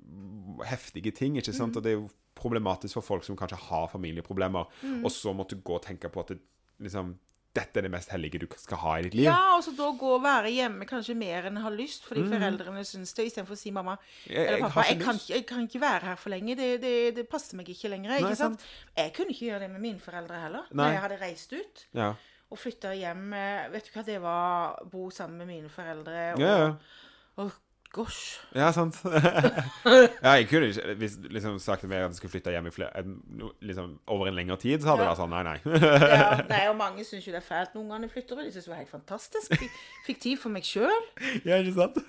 heftige 0.65 1.11
ting, 1.15 1.37
ikke 1.37 1.53
sant? 1.53 1.73
Mm. 1.73 1.77
Og 1.77 1.83
det 1.83 1.91
er 1.93 1.97
jo 1.97 2.09
problematisk 2.41 2.95
for 3.01 3.07
folk 3.13 3.25
som 3.27 3.37
kanskje 3.37 3.59
har 3.69 3.89
familieproblemer, 3.93 4.67
Mm. 4.83 5.05
og 5.05 5.11
så 5.13 5.35
måtte 5.35 5.59
gå 5.63 5.75
og 5.79 5.83
tenke 5.85 6.09
på 6.11 6.21
at 6.25 6.29
det, 6.35 6.39
liksom 6.81 7.17
Dette 7.59 7.79
er 7.81 7.83
det 7.83 7.91
mest 7.91 8.11
hellige 8.13 8.39
du 8.39 8.47
skal 8.61 8.77
ha 8.79 8.91
i 8.99 9.03
ditt 9.03 9.15
liv. 9.17 9.25
Ja, 9.25 9.57
og 9.57 9.63
så 9.65 9.73
da 9.75 9.87
gå 9.99 10.11
og 10.15 10.21
være 10.23 10.51
hjemme 10.53 10.85
kanskje 10.87 11.17
mer 11.17 11.47
enn 11.49 11.57
har 11.59 11.73
lyst, 11.75 12.05
fordi 12.07 12.23
foreldrene 12.29 12.85
syns 12.87 13.15
det, 13.17 13.25
istedenfor 13.27 13.57
å 13.57 13.59
si 13.59 13.71
mamma 13.75 13.97
eller 14.29 14.61
pappa 14.61 14.85
jeg, 14.85 14.99
jeg 14.99 15.01
kan, 15.07 15.19
jeg 15.33 15.47
kan 15.49 15.65
ikke 15.67 15.81
være 15.81 16.05
her 16.11 16.17
for 16.21 16.31
lenge, 16.31 16.55
det, 16.55 16.69
det, 16.85 16.93
det 17.17 17.25
passer 17.29 17.57
meg 17.59 17.67
ikke 17.73 17.89
lenger. 17.91 18.13
Ikke 18.21 18.29
Nei, 18.29 18.39
sant? 18.39 18.63
Jeg 19.01 19.13
kunne 19.17 19.33
ikke 19.35 19.47
gjøre 19.49 19.61
det 19.65 19.71
med 19.73 19.81
mine 19.81 19.99
foreldre 20.05 20.39
heller. 20.45 20.69
Nei. 20.71 20.77
Når 20.85 20.93
jeg 20.93 21.03
hadde 21.07 21.21
reist 21.25 21.53
ut 21.57 21.83
Ja. 21.99 22.13
og 22.51 22.59
flytta 22.63 22.93
hjem 22.95 23.33
eh, 23.35 23.69
Vet 23.75 23.89
du 23.89 23.91
hva 23.97 24.05
det 24.07 24.21
var? 24.23 24.79
Bo 24.93 25.09
sammen 25.11 25.39
med 25.39 25.47
mine 25.57 25.69
foreldre. 25.73 26.35
Og, 26.37 26.41
Ja, 26.45 26.55
ja. 26.59 26.71
og 27.39 27.53
gosh. 27.93 28.39
Ja, 28.55 28.71
sant. 28.73 28.97
ja, 30.25 30.33
jeg 30.39 30.49
kunne 30.49 30.69
ikke 30.71 30.95
Hvis 31.01 31.17
liksom 31.31 31.59
sagt 31.63 31.85
at 31.85 31.91
jeg 31.91 32.15
skulle 32.15 32.31
flytte 32.31 32.53
hjem 32.55 32.69
i 32.71 32.73
flere, 32.75 33.05
liksom, 33.61 33.99
over 34.07 34.29
en 34.29 34.37
lengre 34.37 34.57
tid, 34.61 34.83
så 34.83 34.93
hadde 34.93 35.03
det 35.03 35.09
vært 35.09 35.21
sånn 35.23 35.33
nei, 35.33 35.43
nei. 35.47 35.57
Ja, 36.19 36.29
nei, 36.53 36.61
og 36.71 36.77
mange 36.81 37.07
syns 37.09 37.27
jo 37.27 37.35
det 37.35 37.41
er 37.43 37.47
fælt 37.49 37.75
når 37.75 37.85
ungene 37.85 38.11
flytter. 38.13 38.39
Og 38.39 38.47
de 38.47 38.53
syns 38.55 38.69
det 38.69 38.75
var 38.75 38.83
helt 38.83 38.93
fantastisk. 38.93 39.57
Fikk, 39.63 39.81
fikk 40.07 40.23
tid 40.27 40.43
for 40.43 40.55
meg 40.55 40.69
sjøl. 40.69 41.11
ja, 41.49 41.59
ikke 41.59 41.77
sant? 41.79 42.01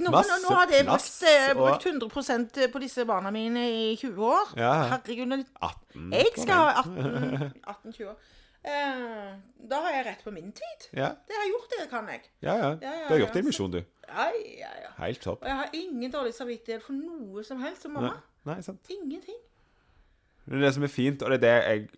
Nå, 0.00 0.10
Masse 0.14 0.40
nå 0.42 0.56
hadde 0.56 0.78
jeg 0.78 0.88
brukt, 0.88 1.22
eh, 1.30 1.52
brukt 1.58 1.88
100% 1.92 2.60
på 2.72 2.82
disse 2.82 3.06
barna 3.08 3.32
mine 3.34 3.68
i 3.70 3.86
20 4.00 4.28
år. 4.32 4.52
Ja. 4.58 4.74
Herregud, 4.96 5.38
18. 5.60 6.12
jeg 6.16 6.36
skal 6.36 6.54
ha 6.56 6.84
18-20 6.84 8.10
år. 8.10 8.20
Eh, 8.64 9.34
da 9.70 9.78
har 9.86 9.92
jeg 9.94 10.06
rett 10.06 10.24
på 10.24 10.32
min 10.34 10.50
tid. 10.52 10.88
Ja, 10.92 11.14
Det 11.26 11.36
har 11.36 11.44
jeg 11.46 11.52
gjort, 11.54 11.70
det 11.78 11.86
kan 11.90 12.08
jeg. 12.12 12.22
ja. 12.42 12.56
ja. 12.56 12.70
Ja, 12.82 12.94
ja, 13.00 13.08
Du 13.08 13.14
har 13.14 13.20
gjort 13.22 13.32
din 13.38 13.46
misjon, 13.46 13.70
du. 13.72 13.80
Ja, 14.10 14.26
ja, 14.58 14.72
ja. 14.82 14.90
Helt 14.98 15.20
topp. 15.22 15.42
Og 15.42 15.48
jeg 15.48 15.56
har 15.56 15.70
ingen 15.72 16.10
dårlig 16.12 16.34
samvittighet 16.34 16.82
for 16.82 16.92
noe 16.92 17.44
som 17.46 17.60
helst 17.62 17.82
som 17.86 17.92
mamma. 17.96 18.16
nei, 18.44 18.60
sant. 18.62 18.84
Ingenting. 18.90 19.38
Det 20.50 20.56
er 20.56 20.62
det 20.64 20.70
som 20.74 20.82
er 20.82 20.90
fint, 20.90 21.22
og 21.22 21.30
det 21.30 21.36
er 21.36 21.42
det 21.44 21.50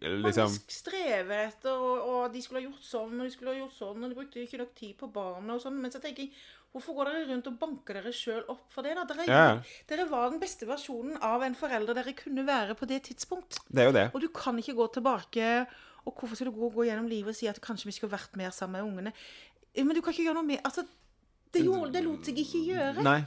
jeg 0.03 0.17
liksom 0.27 0.51
Man 0.51 0.57
strever 0.69 1.45
etter, 1.47 1.71
og, 1.73 2.01
og 2.13 2.33
de 2.35 2.43
skulle 2.43 2.61
ha 2.61 2.67
gjort 2.67 2.85
sånn, 2.85 3.15
og 3.17 3.23
de 3.25 3.31
skulle 3.33 3.53
ha 3.55 3.59
gjort 3.63 3.77
sånn, 3.79 4.03
og 4.03 4.11
de 4.11 4.17
brukte 4.19 4.43
ikke 4.43 4.59
nok 4.61 4.75
tid 4.77 4.97
på 4.99 5.09
barna 5.15 5.55
og 5.57 5.63
sånn. 5.63 5.79
Men 5.81 5.95
så 5.95 6.03
tenker 6.03 6.27
jeg, 6.27 6.35
hvorfor 6.75 6.95
går 6.99 7.11
dere 7.11 7.23
rundt 7.31 7.49
og 7.49 7.57
banker 7.63 7.97
dere 8.01 8.13
sjøl 8.13 8.43
opp 8.53 8.67
for 8.75 8.83
det, 8.85 8.93
da? 8.99 9.05
Dere, 9.09 9.27
Ja. 9.31 9.47
dere 9.89 10.05
var 10.11 10.29
den 10.35 10.41
beste 10.43 10.67
versjonen 10.69 11.17
av 11.23 11.43
en 11.47 11.55
forelder 11.57 11.95
dere 11.97 12.13
kunne 12.19 12.45
være 12.47 12.75
på 12.77 12.87
det 12.91 13.03
tidspunkt. 13.09 13.59
Det 13.71 13.83
er 13.83 13.89
jo 13.89 13.97
det. 13.97 14.07
Og 14.15 14.21
du 14.21 14.29
kan 14.29 14.59
ikke 14.61 14.75
gå 14.77 14.87
tilbake 14.99 15.67
Og 16.07 16.15
hvorfor 16.19 16.35
skal 16.39 16.51
du 16.51 16.57
gå, 16.57 16.71
gå 16.75 16.89
gjennom 16.89 17.07
livet 17.11 17.35
og 17.35 17.39
si 17.39 17.47
at 17.51 17.61
kanskje 17.63 17.91
vi 17.91 17.95
skulle 17.97 18.15
vært 18.15 18.35
mer 18.39 18.51
sammen 18.55 18.81
med 18.81 18.89
ungene? 18.89 19.13
Eh, 19.75 19.85
Men 19.85 19.97
du 19.97 20.03
kan 20.03 20.15
ikke 20.15 20.27
gjøre 20.27 20.41
noe 20.41 20.49
med 20.49 20.61
Altså, 20.65 20.85
det, 21.53 21.65
gjorde, 21.65 21.93
det 21.95 22.03
lot 22.05 22.27
seg 22.27 22.39
ikke 22.43 22.65
gjøre. 22.73 23.05
Nei. 23.07 23.21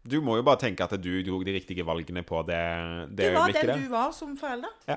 Du 0.00 0.20
må 0.24 0.38
jo 0.38 0.44
bare 0.46 0.62
tenke 0.62 0.84
at 0.86 0.94
du 0.96 1.10
tok 1.26 1.42
de 1.44 1.52
riktige 1.52 1.84
valgene 1.84 2.22
på 2.24 2.40
det, 2.48 2.60
det, 3.10 3.16
Det 3.18 3.34
var 3.34 3.50
øyeblikket 3.50 3.68
den 3.68 3.82
du 3.84 3.90
var 3.92 4.14
som 4.16 4.32
forelder. 4.40 4.72
Ja. 4.88 4.96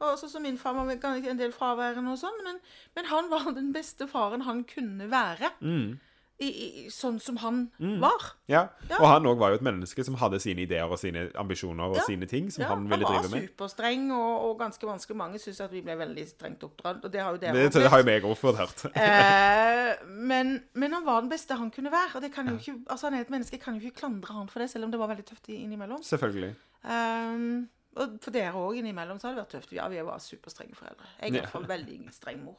Og 0.00 0.14
så 0.16 0.30
som 0.32 0.42
min 0.42 0.56
far 0.58 0.72
var 0.78 0.88
en 0.88 1.40
del 1.40 1.52
fraværende 1.52 2.14
og 2.14 2.20
sånn, 2.20 2.38
men, 2.46 2.60
men 2.96 3.08
han 3.10 3.26
var 3.32 3.50
den 3.52 3.72
beste 3.74 4.06
faren 4.08 4.46
han 4.46 4.62
kunne 4.64 5.10
være. 5.12 5.50
Mm. 5.60 5.98
I, 6.40 6.46
i, 6.48 6.68
sånn 6.88 7.18
som 7.20 7.36
han 7.42 7.56
var. 8.00 8.22
Ja. 8.48 8.62
Ja. 8.88 8.96
Og 8.98 9.06
han 9.10 9.26
òg 9.28 9.36
var 9.42 9.50
jo 9.52 9.58
et 9.58 9.64
menneske 9.66 10.04
som 10.06 10.14
hadde 10.16 10.38
sine 10.40 10.62
ideer 10.64 10.88
og 10.88 10.96
sine 10.98 11.26
ambisjoner 11.36 11.90
og 11.92 11.98
Ja. 12.00 12.04
sine 12.06 12.24
ting 12.30 12.48
som 12.50 12.64
han 12.64 12.86
ville 12.88 13.04
var 13.04 13.18
drive 13.20 13.30
med. 13.34 13.48
superstreng, 13.50 14.06
og, 14.16 14.46
og 14.48 14.54
ganske 14.62 14.88
vanskelig. 14.88 15.16
Mange 15.20 15.38
syns 15.42 15.60
at 15.60 15.70
vi 15.74 15.82
ble 15.84 15.98
veldig 16.00 16.24
strengt 16.30 16.64
oppdratt, 16.64 17.04
og 17.04 17.12
det 17.12 17.20
har 17.20 17.36
jo 17.36 17.42
dere 17.42 17.52
Det, 17.52 17.72
det 17.76 17.90
har 17.92 18.00
jo 18.00 18.06
meg 18.08 18.24
òg 18.24 18.36
fått 18.40 18.56
hørt. 18.62 18.86
Eh, 18.96 19.92
men, 20.08 20.54
men 20.72 20.92
han 20.96 21.04
var 21.04 21.20
den 21.20 21.30
beste 21.30 21.58
han 21.60 21.70
kunne 21.74 21.92
være. 21.92 22.16
Og 22.16 22.24
det 22.24 22.32
kan 22.32 22.48
jo 22.48 22.56
ikke, 22.56 22.78
altså 22.88 23.10
han 23.10 23.18
er 23.18 23.26
et 23.26 23.34
menneske, 23.36 23.60
kan 23.60 23.76
jo 23.76 23.84
ikke 23.90 24.00
klandre 24.00 24.32
han 24.40 24.48
for 24.48 24.64
det, 24.64 24.70
selv 24.72 24.88
om 24.88 24.90
det 24.96 25.00
var 25.02 25.12
veldig 25.12 25.26
tøft 25.28 25.52
innimellom. 25.52 26.00
Selvfølgelig. 26.06 26.54
Um, 26.88 27.68
og 28.00 28.16
for 28.24 28.32
dere 28.32 28.54
òg 28.56 28.78
innimellom 28.80 29.18
så 29.20 29.28
har 29.28 29.36
det 29.36 29.42
vært 29.44 29.54
tøft. 29.58 29.72
Ja, 29.76 29.88
vi 29.92 30.00
var 30.06 30.20
superstrenge 30.24 30.76
foreldre. 30.78 31.04
Jeg 31.20 31.28
er 31.28 31.34
i 31.34 31.40
hvert 31.42 31.52
fall 31.52 31.68
veldig 31.68 32.00
streng 32.16 32.44
mor. 32.46 32.56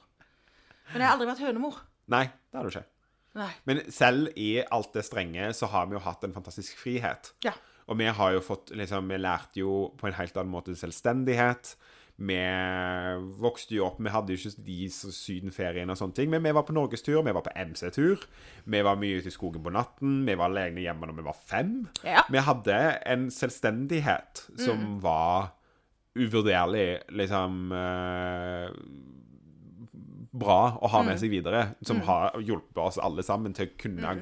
Men 0.92 1.02
jeg 1.02 1.08
har 1.08 1.16
aldri 1.16 1.30
vært 1.34 1.46
hønemor. 1.48 1.78
Nei, 2.12 2.26
det 2.52 2.60
har 2.60 2.68
du 2.68 2.74
ikke. 2.74 2.84
Nei. 3.38 3.52
Men 3.70 3.84
selv 3.92 4.32
i 4.40 4.60
alt 4.64 4.92
det 4.96 5.06
strenge 5.08 5.52
så 5.56 5.70
har 5.72 5.88
vi 5.88 5.96
jo 5.96 6.04
hatt 6.04 6.26
en 6.28 6.36
fantastisk 6.36 6.80
frihet. 6.82 7.34
Ja. 7.46 7.56
Og 7.88 7.98
vi 8.00 8.10
har 8.12 8.36
jo 8.36 8.44
fått 8.44 8.72
liksom, 8.78 9.10
Vi 9.10 9.18
lærte 9.20 9.60
jo 9.64 9.92
på 10.00 10.08
en 10.08 10.16
helt 10.20 10.38
annen 10.38 10.54
måte 10.54 10.76
selvstendighet. 10.78 11.76
Vi 12.22 12.38
vokste 13.42 13.74
jo 13.76 13.88
opp 13.88 14.02
Vi 14.04 14.12
hadde 14.14 14.36
jo 14.36 14.40
ikke 14.40 14.66
de 14.68 14.78
sydenferiene 14.92 15.96
og 15.96 15.98
sånne 16.00 16.18
ting, 16.20 16.30
men 16.30 16.44
vi 16.46 16.54
var 16.54 16.68
på 16.68 16.76
norgestur, 16.76 17.24
vi 17.26 17.34
var 17.34 17.46
på 17.46 17.54
MC-tur. 17.56 18.28
Vi 18.66 18.84
var 18.86 19.00
mye 19.02 19.22
ute 19.22 19.32
i 19.32 19.34
skogen 19.34 19.64
på 19.66 19.74
natten. 19.74 20.22
Vi 20.28 20.38
var 20.38 20.52
alene 20.52 20.84
hjemme 20.84 21.10
når 21.10 21.18
vi 21.18 21.28
var 21.32 21.40
fem. 21.40 21.74
Ja. 22.06 22.26
Vi 22.30 22.46
hadde 22.46 22.78
en 23.10 23.30
selvstendighet 23.34 24.46
som 24.60 25.00
var 25.04 25.56
uvurderlig 26.20 27.08
liksom 27.16 27.72
eh, 27.72 28.72
bra 30.32 30.78
å 30.82 30.88
ha 30.88 31.02
med 31.04 31.20
seg 31.20 31.30
videre, 31.30 31.76
som 31.84 32.00
har 32.08 32.32
hjulpet 32.40 32.78
oss 32.78 32.98
alle 32.98 33.24
sammen 33.24 33.54
til 33.54 33.68
å 33.68 33.78
kunne 33.78 34.14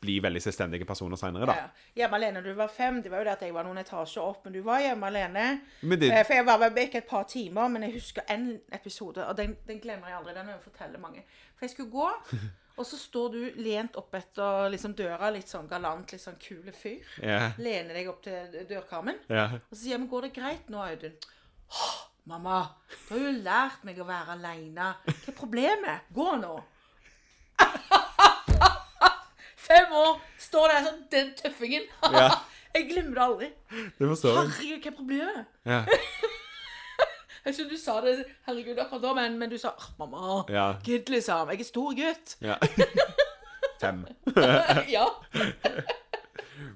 bli 0.00 0.20
veldig 0.22 0.40
selvstendige 0.40 0.86
personer 0.86 1.16
seinere, 1.18 1.46
da. 1.50 1.54
Ja. 1.58 1.68
Hjemme 2.04 2.14
alene 2.20 2.34
da 2.40 2.48
du 2.48 2.54
var 2.54 2.68
fem, 2.70 3.00
det 3.02 3.10
var 3.10 3.18
jo 3.18 3.24
det 3.24 3.32
at 3.32 3.40
jeg 3.42 3.52
var 3.52 3.64
noen 3.66 3.78
etasjer 3.82 4.22
opp, 4.22 4.44
men 4.44 4.52
du 4.54 4.60
var 4.62 4.78
hjemme 4.80 5.06
alene. 5.10 5.60
Det- 5.82 6.10
Eh, 6.12 6.22
For 6.24 6.34
jeg 6.34 6.44
var 6.46 6.70
vekk 6.70 6.94
et 6.94 7.08
par 7.08 7.24
timer, 7.24 7.68
men 7.68 7.82
jeg 7.82 7.92
husker 7.94 8.22
en 8.28 8.60
episode, 8.72 9.18
og 9.26 9.36
den, 9.36 9.56
den 9.66 9.80
glemmer 9.80 10.06
jeg 10.08 10.16
aldri. 10.20 10.34
Den 10.34 10.46
har 10.46 10.52
jeg 10.54 10.62
fortelle 10.72 10.98
mange. 11.02 11.24
For 11.56 11.66
jeg 11.66 11.70
skulle 11.70 11.90
gå, 11.90 12.08
og 12.78 12.86
så 12.86 12.96
står 12.96 13.32
du 13.32 13.50
lent 13.60 13.96
opp 13.96 14.14
etter 14.14 14.70
liksom, 14.70 14.94
døra, 14.94 15.32
litt 15.34 15.48
sånn 15.50 15.66
galant, 15.68 16.12
litt 16.12 16.22
sånn 16.22 16.38
kule 16.38 16.70
fyr. 16.72 17.02
Ja. 17.20 17.50
Lener 17.58 17.92
deg 17.98 18.08
opp 18.08 18.22
til 18.22 18.54
dørkarmen. 18.70 19.18
Ja. 19.28 19.48
Og 19.56 19.74
så 19.74 19.82
sier 19.82 19.96
jeg, 19.96 20.00
men 20.00 20.08
går 20.08 20.22
det 20.28 20.32
greit 20.34 20.68
nå, 20.70 20.78
Audun? 20.78 21.18
«Åh, 22.28 22.34
mamma, 22.36 22.68
du 23.08 23.14
har 23.14 23.20
jo 23.24 23.30
lært 23.40 23.84
meg 23.88 23.98
å 24.02 24.04
være 24.04 24.34
alene. 24.34 24.88
Hva 25.06 25.12
er 25.30 25.36
problemet? 25.38 26.00
Gå 26.12 26.26
nå. 26.42 26.58
Fem 29.68 29.92
år, 29.96 30.18
står 30.40 30.68
der 30.74 30.84
sånn, 30.88 30.98
den 31.12 31.30
tøffingen. 31.38 31.86
Jeg 32.76 32.84
glemmer 32.90 33.14
det 33.16 33.22
aldri. 33.24 33.48
Det 33.96 34.08
forstår 34.10 34.34
jeg. 34.36 34.50
Herregud, 34.58 34.82
hva 34.84 34.90
er 34.92 34.96
problemet? 34.98 35.46
Ja. 35.64 35.80
Jeg 37.48 37.56
skjønner 37.56 37.72
du 37.72 37.80
sa 37.80 37.94
det, 38.04 38.12
herregud, 38.44 38.78
akkurat 38.84 39.02
da, 39.06 39.14
men, 39.16 39.38
men 39.40 39.48
du 39.48 39.56
sa, 39.62 39.72
«Åh, 39.72 39.88
mamma, 40.02 40.42
Ja. 40.52 40.66
gud', 40.84 41.08
liksom, 41.08 41.48
jeg 41.54 41.64
er 41.64 41.68
stor 41.70 41.96
gutt. 41.96 42.34
ja. 42.44 42.58
Fem. 43.80 44.04
ja. 44.92 45.06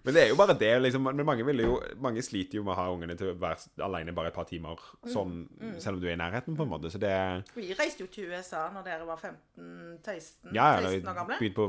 Men 0.05 0.14
det 0.14 0.23
er 0.23 0.29
jo 0.31 0.37
bare 0.38 0.55
det, 0.59 0.71
liksom. 0.83 1.03
Men 1.03 1.25
mange, 1.27 1.45
vil 1.47 1.59
jo, 1.64 1.77
mange 2.03 2.23
sliter 2.23 2.59
jo 2.59 2.62
med 2.66 2.73
å 2.75 2.79
ha 2.79 2.87
ungene 2.92 3.16
til 3.18 3.33
å 3.33 3.37
være 3.38 3.57
alene 3.87 4.14
bare 4.14 4.29
et 4.33 4.35
par 4.37 4.45
timer, 4.49 4.79
sånn, 5.11 5.47
selv 5.83 5.97
om 5.97 6.01
du 6.03 6.09
er 6.09 6.14
i 6.16 6.21
nærheten, 6.21 6.57
på 6.59 6.62
en 6.66 6.71
måte. 6.73 6.90
Så 6.92 6.99
det 7.03 7.12
Vi 7.57 7.73
reiste 7.79 8.05
jo 8.05 8.11
til 8.12 8.31
USA 8.33 8.68
når 8.75 8.85
dere 8.85 9.07
var 9.09 9.18
15-16 9.23 10.53
Ja, 10.55 10.81
ja, 10.81 10.88
år 10.88 11.14
gamle. 11.14 11.38
på, 11.55 11.68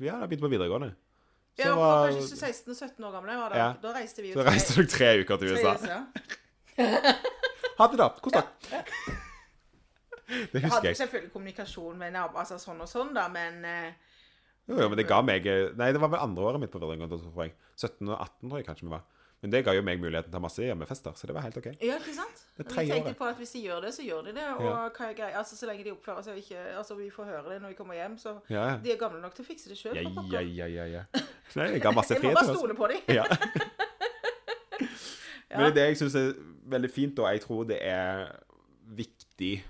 ja, 0.00 0.16
da 0.16 0.20
jeg 0.26 0.28
begynte 0.32 0.46
på 0.48 0.52
videregående. 0.56 0.90
Så, 1.58 1.64
Ja, 1.64 1.74
var, 1.74 2.10
kanskje 2.12 2.36
16 2.38 2.70
og 2.70 2.76
17 2.76 3.04
år 3.04 3.12
gamle 3.16 3.34
var 3.40 3.48
det. 3.50 3.58
Ja. 3.58 3.72
Da 3.82 3.92
reiste 3.96 4.22
vi 4.22 4.28
jo 4.30 4.34
så 4.38 4.44
til- 4.44 4.52
reiste 4.52 4.74
dere 4.76 4.86
tre 4.86 5.08
uker 5.24 5.36
til 5.36 5.48
USA. 5.56 5.72
USA. 5.74 5.98
Ha 7.78 7.86
det, 7.90 7.98
da. 7.98 8.08
Kos 8.22 8.32
dere. 8.32 8.46
Det 10.28 10.52
Jeg 10.52 10.62
husker 10.62 10.74
hadde 10.76 10.94
selvfølgelig 10.94 11.32
kommunikasjon 11.32 11.96
med 11.98 12.12
naboer, 12.12 12.42
altså 12.44 12.58
sånn 12.60 12.80
og 12.84 12.88
sånn, 12.90 13.14
da, 13.16 13.28
men 13.32 13.62
eh, 13.64 13.92
Jo, 14.68 14.76
jo, 14.82 14.88
men 14.92 14.98
det 15.00 15.06
ga 15.08 15.22
meg 15.24 15.46
eh, 15.48 15.70
Nei, 15.80 15.92
det 15.96 16.00
var 16.02 16.10
vel 16.12 16.20
andre 16.20 16.44
året 16.50 16.60
mitt 16.60 16.70
på 16.72 16.80
videregående, 16.82 17.16
tror 17.22 17.46
jeg. 17.46 17.54
17 17.80 18.08
og 18.12 18.18
18, 18.20 18.48
tror 18.50 18.58
jeg 18.60 18.66
kanskje 18.68 18.84
vi 18.88 18.92
var. 18.92 19.06
Men 19.38 19.52
det 19.54 19.60
ga 19.64 19.70
jo 19.76 19.82
meg 19.86 20.00
muligheten 20.02 20.32
til 20.32 20.34
å 20.34 20.40
ha 20.40 20.42
masse 20.42 20.64
hjemmefester, 20.66 21.12
så 21.14 21.28
det 21.30 21.34
var 21.36 21.44
helt 21.46 21.56
OK. 21.60 21.68
Ja, 21.78 21.94
ikke 22.00 22.14
sant? 22.16 22.40
Det 22.58 22.64
Vi 22.66 22.88
tenker 22.90 23.14
på 23.14 23.26
at 23.28 23.36
hvis 23.38 23.52
de 23.54 23.60
gjør 23.68 23.84
det, 23.86 23.92
så 23.94 24.02
gjør 24.02 24.24
de 24.26 24.32
det. 24.34 24.46
Og 24.58 24.64
Ja. 24.66 24.72
hva 24.90 25.06
er 25.06 25.14
greia? 25.14 25.38
Altså, 25.38 25.54
så 25.56 25.68
lenge 25.70 25.84
de 25.86 25.92
oppfører 25.94 26.24
seg 26.26 26.40
ikke 26.42 26.64
Altså, 26.80 26.96
vi 26.98 27.06
får 27.14 27.24
høre 27.30 27.52
det 27.54 27.60
når 27.62 27.68
vi 27.68 27.78
kommer 27.78 27.94
hjem, 27.94 28.16
så 28.18 28.34
Ja, 28.50 28.64
ja. 28.72 28.76
De 28.82 28.92
er 28.92 28.98
gamle 28.98 29.20
nok 29.22 29.34
til 29.38 29.44
å 29.44 29.48
fikse 29.48 29.70
det 29.70 29.78
sjøl. 29.78 29.94
Ja, 29.94 30.10
ja, 30.32 30.42
ja, 30.42 30.66
ja, 30.66 30.86
ja. 30.96 31.02
Nei, 31.54 31.68
jeg 31.76 31.82
ga 31.86 31.92
masse 31.94 32.14
Jeg 32.18 32.22
må 32.26 32.34
bare 32.34 32.56
stole 32.58 32.74
på 32.74 32.90
dem. 32.90 33.00
Ja. 33.18 33.24
Men 35.50 35.60
det 35.64 35.68
er 35.70 35.74
det 35.78 35.86
jeg 35.88 35.96
syns 36.02 36.14
er 36.18 36.32
veldig 36.68 36.90
fint, 36.92 37.18
og 37.22 37.30
jeg 37.32 37.40
tror 37.46 37.64
det 37.70 37.78
er 37.80 38.26
viktig 38.98 39.62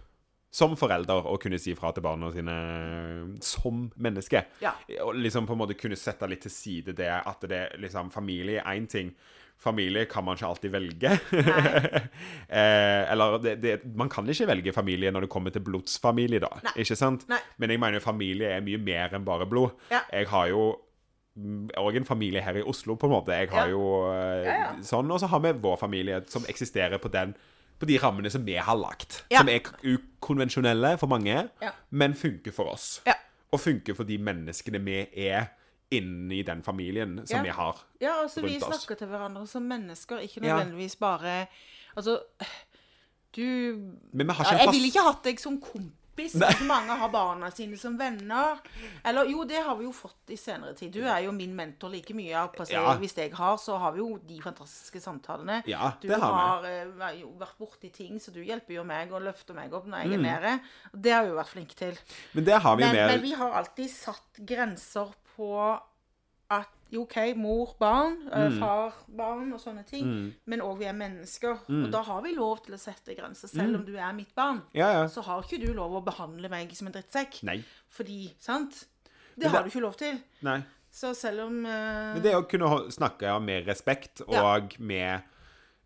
som 0.58 0.74
forelder 0.80 1.26
å 1.30 1.36
kunne 1.40 1.58
si 1.62 1.74
fra 1.78 1.92
til 1.94 2.02
barna 2.06 2.32
sine 2.34 2.54
som 3.44 3.84
menneske. 4.02 4.44
Ja. 4.64 4.72
Og 5.04 5.14
liksom 5.22 5.46
på 5.46 5.54
en 5.54 5.60
måte 5.62 5.76
kunne 5.78 5.98
sette 5.98 6.26
litt 6.30 6.42
til 6.46 6.54
side 6.54 6.96
det 6.98 7.10
at 7.18 7.44
det 7.50 7.64
liksom 7.82 8.10
Familie 8.14 8.58
er 8.64 8.78
én 8.78 8.88
ting. 8.90 9.12
Familie 9.58 10.04
kan 10.06 10.22
man 10.26 10.36
ikke 10.38 10.46
alltid 10.52 10.70
velge. 10.70 11.10
eh, 12.48 13.12
eller 13.12 13.38
det, 13.42 13.54
det, 13.62 13.72
man 13.98 14.10
kan 14.12 14.28
ikke 14.30 14.46
velge 14.52 14.74
familie 14.74 15.10
når 15.14 15.26
det 15.26 15.30
kommer 15.32 15.50
til 15.54 15.64
blodsfamilie, 15.66 16.38
da. 16.44 16.50
Nei. 16.62 16.74
Ikke 16.84 16.96
sant? 16.98 17.24
Nei. 17.30 17.40
Men 17.58 17.74
jeg 17.74 17.82
mener 17.82 18.04
familie 18.04 18.52
er 18.56 18.62
mye 18.66 18.78
mer 18.82 19.16
enn 19.18 19.26
bare 19.26 19.48
blod. 19.50 19.74
Ja. 19.92 20.04
Jeg 20.14 20.30
har 20.30 20.50
jo 20.52 20.68
òg 21.78 21.98
en 22.00 22.06
familie 22.06 22.42
her 22.42 22.56
i 22.58 22.64
Oslo, 22.66 22.96
på 22.98 23.06
en 23.06 23.14
måte. 23.14 23.34
Jeg 23.34 23.50
har 23.52 23.68
Ja. 23.68 23.74
jo 23.74 23.82
eh, 24.10 24.80
sånn, 24.86 25.10
Og 25.10 25.20
så 25.22 25.28
har 25.30 25.40
vi 25.44 25.52
vår 25.62 25.76
familie 25.78 26.22
som 26.26 26.46
eksisterer 26.50 26.98
på 26.98 27.10
den 27.14 27.34
på 27.78 27.86
de 27.86 27.98
rammene 28.02 28.30
som 28.30 28.44
vi 28.46 28.54
har 28.54 28.76
lagt. 28.76 29.24
Ja. 29.30 29.38
Som 29.38 29.48
er 29.48 29.60
ukonvensjonelle 29.84 30.96
for 30.98 31.06
mange, 31.06 31.48
Ja. 31.62 31.70
men 31.90 32.14
funker 32.14 32.52
for 32.52 32.64
oss. 32.72 33.00
Ja. 33.06 33.12
Og 33.52 33.60
funker 33.60 33.94
for 33.94 34.04
de 34.04 34.18
menneskene 34.18 34.80
vi 34.84 35.06
er 35.28 35.46
inni 35.90 36.42
den 36.42 36.62
familien 36.62 37.26
som 37.26 37.36
Ja. 37.38 37.42
vi 37.42 37.48
har. 37.48 37.76
Ja, 38.00 38.22
altså 38.22 38.40
vi 38.42 38.48
rundt 38.54 38.62
oss. 38.64 38.82
snakker 38.82 38.98
til 38.98 39.06
hverandre 39.06 39.46
som 39.46 39.62
mennesker, 39.62 40.18
ikke 40.18 40.40
nødvendigvis 40.40 40.96
bare 40.96 41.46
Altså, 41.96 42.18
du 43.36 43.42
Men 44.12 44.26
vi 44.26 44.32
har 44.32 44.44
ja, 44.44 44.50
ikke 44.52 44.64
Jeg 44.64 44.72
ville 44.72 44.86
ikke 44.86 45.02
hatt 45.06 45.24
deg 45.24 45.40
som 45.40 45.60
kompis. 45.60 45.92
Altså, 46.24 46.64
mange 46.66 46.96
har 47.00 47.08
barna 47.12 47.50
sine 47.54 47.76
som 47.78 47.96
venner. 47.98 48.58
Eller 49.04 49.28
jo, 49.30 49.44
det 49.48 49.62
har 49.64 49.76
vi 49.78 49.84
jo 49.86 49.92
fått 49.92 50.32
i 50.34 50.36
senere 50.36 50.74
tid. 50.74 50.92
Du 50.92 51.00
er 51.06 51.22
jo 51.24 51.32
min 51.32 51.54
mentor 51.56 51.90
like 51.94 52.14
mye. 52.14 52.44
på 52.56 52.66
Ja. 52.70 52.94
Hvis 52.98 53.14
jeg 53.16 53.32
har, 53.34 53.56
så 53.56 53.78
har 53.78 53.92
vi 53.92 53.98
jo 54.02 54.18
de 54.18 54.40
fantastiske 54.42 55.00
samtalene. 55.00 55.62
Ja, 55.66 55.92
du 56.00 56.08
det 56.08 56.18
har 56.20 56.32
har 56.34 56.64
eh, 56.64 57.20
jo 57.20 57.30
vært 57.38 57.58
borti 57.58 57.90
ting, 57.92 58.18
så 58.20 58.32
du 58.34 58.40
hjelper 58.42 58.74
jo 58.74 58.84
meg 58.84 59.12
og 59.12 59.22
løfter 59.22 59.54
meg 59.54 59.72
opp 59.72 59.86
når 59.86 59.98
jeg 60.04 60.08
Mm. 60.08 60.24
er 60.24 60.40
nede. 60.40 60.60
Det 60.94 61.12
har 61.12 61.22
vi 61.24 61.30
jo 61.30 61.36
vært 61.38 61.54
flinke 61.54 61.74
til. 61.76 61.98
Men 62.34 62.44
det 62.44 62.60
har 62.62 62.76
vi 62.76 62.84
Men, 62.84 62.94
mer. 62.96 63.06
men 63.14 63.22
vi 63.22 63.32
har 63.34 63.52
alltid 63.52 63.90
satt 63.90 64.42
grenser 64.44 65.14
på 65.36 65.52
at 66.50 66.68
OK, 66.96 67.34
mor, 67.36 67.74
barn, 67.78 68.28
eh, 68.32 68.48
Mm. 68.48 68.58
far, 68.58 68.94
barn 69.08 69.52
og 69.52 69.60
sånne 69.60 69.84
ting. 69.86 70.34
Men 70.46 70.60
òg 70.60 70.78
vi 70.78 70.84
er 70.86 70.92
mennesker. 70.94 71.58
Mm. 71.68 71.84
Og 71.84 71.90
da 71.92 72.00
har 72.02 72.22
vi 72.22 72.34
lov 72.34 72.62
til 72.64 72.74
å 72.74 72.78
sette 72.78 73.14
grenser. 73.16 73.48
Selv 73.48 73.74
om 73.76 73.84
du 73.84 73.94
er 73.96 74.12
mitt 74.12 74.34
barn, 74.34 74.62
Ja, 74.74 74.90
ja. 74.92 75.04
så 75.06 75.22
har 75.22 75.42
ikke 75.42 75.60
du 75.66 75.72
lov 75.74 75.92
å 75.92 76.04
behandle 76.04 76.48
meg 76.48 76.72
som 76.74 76.86
en 76.86 76.92
drittsekk. 76.94 77.42
Nei. 77.44 77.62
Fordi 77.90 78.32
Sant? 78.40 78.86
Det 79.36 79.42
det 79.44 79.50
har 79.50 79.62
du 79.62 79.68
ikke 79.68 79.80
lov 79.82 79.96
til. 79.96 80.18
Nei. 80.42 80.62
Så 80.90 81.14
selv 81.14 81.40
om 81.46 81.64
uh... 81.66 82.14
Men 82.14 82.22
det 82.22 82.32
å 82.34 82.48
kunne 82.48 82.90
snakke 82.90 83.40
med 83.42 83.66
respekt 83.66 84.22
Ja. 84.30 84.54
og 84.56 84.78
med 84.80 85.22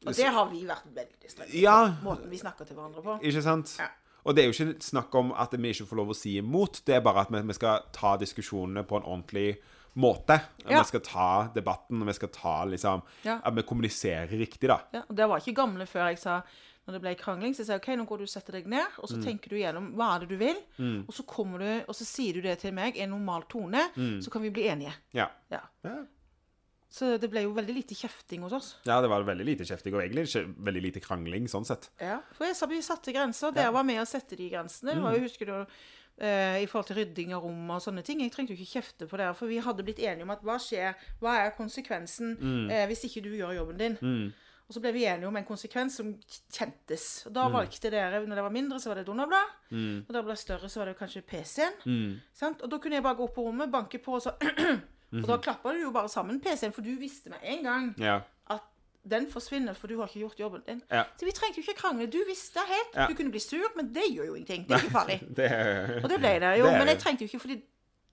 Og 0.07 0.15
det 0.15 0.27
har 0.27 0.47
vi 0.51 0.65
vært 0.65 0.87
veldig 0.95 1.29
strenge 1.31 1.55
Ja. 1.61 1.89
på. 2.03 2.05
Måten 2.15 2.31
vi 2.31 2.39
snakker 2.39 2.65
til 2.67 2.77
hverandre 2.77 3.03
på. 3.03 3.21
Ikke 3.23 3.43
sant? 3.43 3.77
Ja. 3.79 3.89
Og 4.25 4.37
det 4.37 4.45
er 4.45 4.53
jo 4.53 4.65
ikke 4.65 4.81
snakk 4.81 5.15
om 5.15 5.33
at 5.33 5.51
vi 5.51 5.69
ikke 5.73 5.87
får 5.87 5.97
lov 5.97 6.09
å 6.11 6.15
si 6.15 6.37
imot. 6.39 6.85
Det 6.87 6.95
er 6.95 7.01
bare 7.01 7.23
at 7.23 7.31
vi, 7.31 7.41
vi 7.43 7.53
skal 7.53 7.81
ta 7.93 8.17
diskusjonene 8.17 8.85
på 8.87 8.97
en 8.97 9.03
ordentlig 9.03 9.57
måte. 9.57 9.67
At 9.95 10.71
Ja. 10.71 10.79
Vi 10.81 10.85
skal 10.89 11.01
ta 11.01 11.49
debatten, 11.55 12.01
og 12.01 12.07
vi 12.09 12.13
skal 12.15 12.29
ta 12.29 12.65
liksom 12.65 13.03
Ja. 13.25 13.41
At 13.45 13.55
vi 13.55 13.63
kommuniserer 13.63 14.29
riktig, 14.29 14.69
da. 14.69 14.81
Ja, 14.93 15.03
og 15.09 15.15
det 15.17 15.29
var 15.29 15.39
ikke 15.41 15.55
gamle 15.55 15.85
før 15.87 16.09
jeg 16.09 16.19
sa 16.19 16.43
når 16.89 16.93
det 16.95 17.01
ble 17.03 17.15
krangling, 17.15 17.53
så 17.55 17.59
jeg 17.63 17.67
sa 17.67 17.75
OK, 17.77 17.89
nå 17.97 18.05
går 18.09 18.19
du 18.19 18.23
og 18.25 18.29
setter 18.29 18.53
deg 18.53 18.67
ned, 18.67 18.87
og 18.99 19.09
så 19.09 19.17
Mm. 19.17 19.23
tenker 19.25 19.49
du 19.51 19.57
gjennom 19.57 19.95
hva 19.95 20.17
er 20.17 20.21
det 20.27 20.29
du 20.31 20.37
vil, 20.37 20.57
og 21.07 21.13
så 21.15 21.25
kommer 21.25 21.59
du, 21.61 21.85
og 21.89 21.95
så 21.95 22.05
sier 22.05 22.35
du 22.35 22.41
det 22.41 22.59
til 22.59 22.73
meg 22.73 22.97
i 22.97 23.01
en 23.03 23.11
normal 23.11 23.45
tone, 23.49 23.89
så 24.21 24.31
kan 24.31 24.43
vi 24.43 24.51
bli 24.51 24.65
enige. 24.69 24.93
Ja. 25.15 25.29
Ja. 25.51 25.61
ja. 25.85 26.05
Så 26.93 27.19
det 27.19 27.31
ble 27.31 27.41
jo 27.47 27.55
veldig 27.55 27.73
lite 27.75 27.95
kjefting 27.97 28.43
hos 28.43 28.53
oss. 28.53 28.75
Ja, 28.85 29.01
det 29.01 29.09
var 29.09 29.23
veldig 29.25 29.45
lite 29.47 29.65
kjefting, 29.65 29.95
og 29.95 30.03
egentlig 30.03 30.27
ikke 30.29 30.55
veldig 30.63 30.83
lite 30.83 31.01
krangling, 31.01 31.47
sånn 31.49 31.65
sett. 31.65 31.89
Ja, 32.01 32.19
For 32.37 32.45
jeg 32.45 32.57
sa 32.57 32.67
vi 32.67 32.83
satte 32.83 33.15
grenser, 33.15 33.49
og 33.49 33.55
dere 33.55 33.73
var 33.73 33.83
med 33.85 33.97
å 34.03 34.07
sette 34.07 34.37
de 34.37 34.51
grensene. 34.51 34.93
Det 34.93 35.03
var 35.03 35.15
jo, 35.17 35.21
husker 35.25 35.47
du, 35.47 35.67
i 36.63 36.67
forhold 36.67 36.87
til 36.87 36.97
rydding 37.01 37.33
av 37.35 37.43
rom 37.43 37.71
og 37.71 37.81
sånne 37.83 38.03
ting. 38.07 38.21
Jeg 38.21 38.31
trengte 38.33 38.53
jo 38.55 38.61
ikke 38.61 38.79
kjefte 38.81 39.07
på 39.11 39.17
det, 39.19 39.31
for 39.37 39.47
vi 39.51 39.59
hadde 39.65 39.83
blitt 39.83 39.99
enige 39.99 40.23
om 40.23 40.31
at 40.31 40.43
hva 40.45 40.59
skjer, 40.61 40.95
hva 41.21 41.39
er 41.47 41.55
konsekvensen 41.57 42.37
eh, 42.71 42.87
hvis 42.87 43.05
ikke 43.09 43.23
du 43.25 43.31
gjør 43.35 43.57
jobben 43.63 43.79
din? 43.81 43.97
Og 44.69 44.75
så 44.77 44.81
ble 44.81 44.93
vi 44.95 45.03
enige 45.05 45.27
om 45.29 45.37
en 45.37 45.45
konsekvens 45.45 45.97
som 45.99 46.13
kjentes. 46.55 47.27
Og 47.27 47.35
da 47.35 47.49
valgte 47.53 47.91
dere, 47.93 48.23
når 48.25 48.39
det 48.39 48.45
var 48.47 48.55
mindre, 48.55 48.79
så 48.81 48.89
var 48.93 49.01
det 49.01 49.07
Donald-blad. 49.07 49.51
Og 50.09 50.13
da 50.15 50.23
ble 50.23 50.37
større, 50.39 50.69
så 50.71 50.81
var 50.81 50.87
det 50.93 50.97
kanskje 51.01 51.21
PC-en. 51.29 51.75
Mm. 51.85 52.21
Og 52.63 52.71
da 52.71 52.79
kunne 52.79 52.95
jeg 52.97 53.03
bare 53.05 53.19
gå 53.19 53.27
opp 53.27 53.35
på 53.37 53.45
rommet, 53.49 53.73
banke 53.73 53.99
på, 53.99 54.15
og 54.17 54.23
så 54.23 54.33
Og 55.13 55.27
da 55.29 55.37
klappa 55.45 55.75
du 55.77 55.83
jo 55.83 55.91
bare 55.93 56.09
sammen 56.09 56.39
PC-en, 56.41 56.73
for 56.73 56.81
du 56.81 56.95
visste 56.97 57.29
med 57.29 57.43
en 57.45 57.63
gang 57.67 57.91
Ja. 58.01 58.21
at 58.49 58.63
den 59.11 59.27
forsvinner, 59.33 59.75
for 59.75 59.91
du 59.91 59.97
har 59.99 60.07
ikke 60.07 60.21
gjort 60.23 60.41
jobben 60.41 60.63
din. 60.67 60.83
Ja. 60.91 61.03
Så 61.19 61.27
vi 61.27 61.33
trengte 61.35 61.59
jo 61.61 61.65
ikke 61.67 61.81
krangle. 61.81 62.07
Du 62.07 62.21
visste 62.29 62.63
helt. 62.69 62.95
Ja. 62.95 63.07
Du 63.11 63.15
kunne 63.19 63.31
bli 63.35 63.41
sur, 63.43 63.67
men 63.77 63.91
det 63.95 64.05
gjør 64.13 64.29
jo 64.31 64.35
ingenting. 64.39 64.67
Det 64.69 64.77
er 64.77 64.85
ikke 64.87 64.95
farlig. 64.95 65.19
Det, 65.39 65.51
Og 66.05 66.09
det 66.11 66.19
ble 66.23 66.33
det 66.39 66.53
jo. 66.61 66.67
Det 66.67 66.73
er 66.75 66.79
Men 66.79 66.93
jeg 66.93 66.99
trengte 67.03 67.25
jo 67.27 67.31
ikke, 67.33 67.41
fordi 67.47 67.59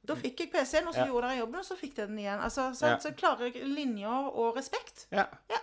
da 0.10 0.16
fikk 0.18 0.40
jeg 0.42 0.50
PC-en, 0.54 0.88
og 0.90 0.96
så 0.96 1.06
gjorde 1.06 1.28
dere 1.28 1.38
jobben, 1.44 1.60
og 1.62 1.66
så 1.68 1.76
fikk 1.78 1.98
jeg 2.02 2.08
den 2.10 2.20
igjen. 2.24 2.40
Altså, 2.42 2.72
sant? 2.74 3.04
Så 3.06 3.12
klare 3.14 3.52
linjer 3.54 4.30
og 4.34 4.58
respekt. 4.58 5.08
ja. 5.12 5.28
Ja. 5.50 5.62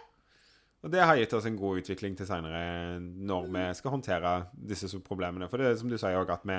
Og 0.84 0.92
det 0.92 1.00
har 1.02 1.16
gitt 1.18 1.32
oss 1.34 1.46
en 1.48 1.56
god 1.58 1.80
utvikling 1.80 2.14
til 2.14 2.26
seinere 2.28 3.00
når 3.00 3.46
vi 3.50 3.62
skal 3.74 3.90
håndtere 3.90 4.34
disse 4.70 4.86
problemene. 5.02 5.48
For 5.50 5.58
det 5.58 5.66
er 5.66 5.78
som 5.80 5.88
du 5.90 5.96
sier 5.98 6.14
òg, 6.20 6.30
at 6.30 6.44
vi, 6.46 6.58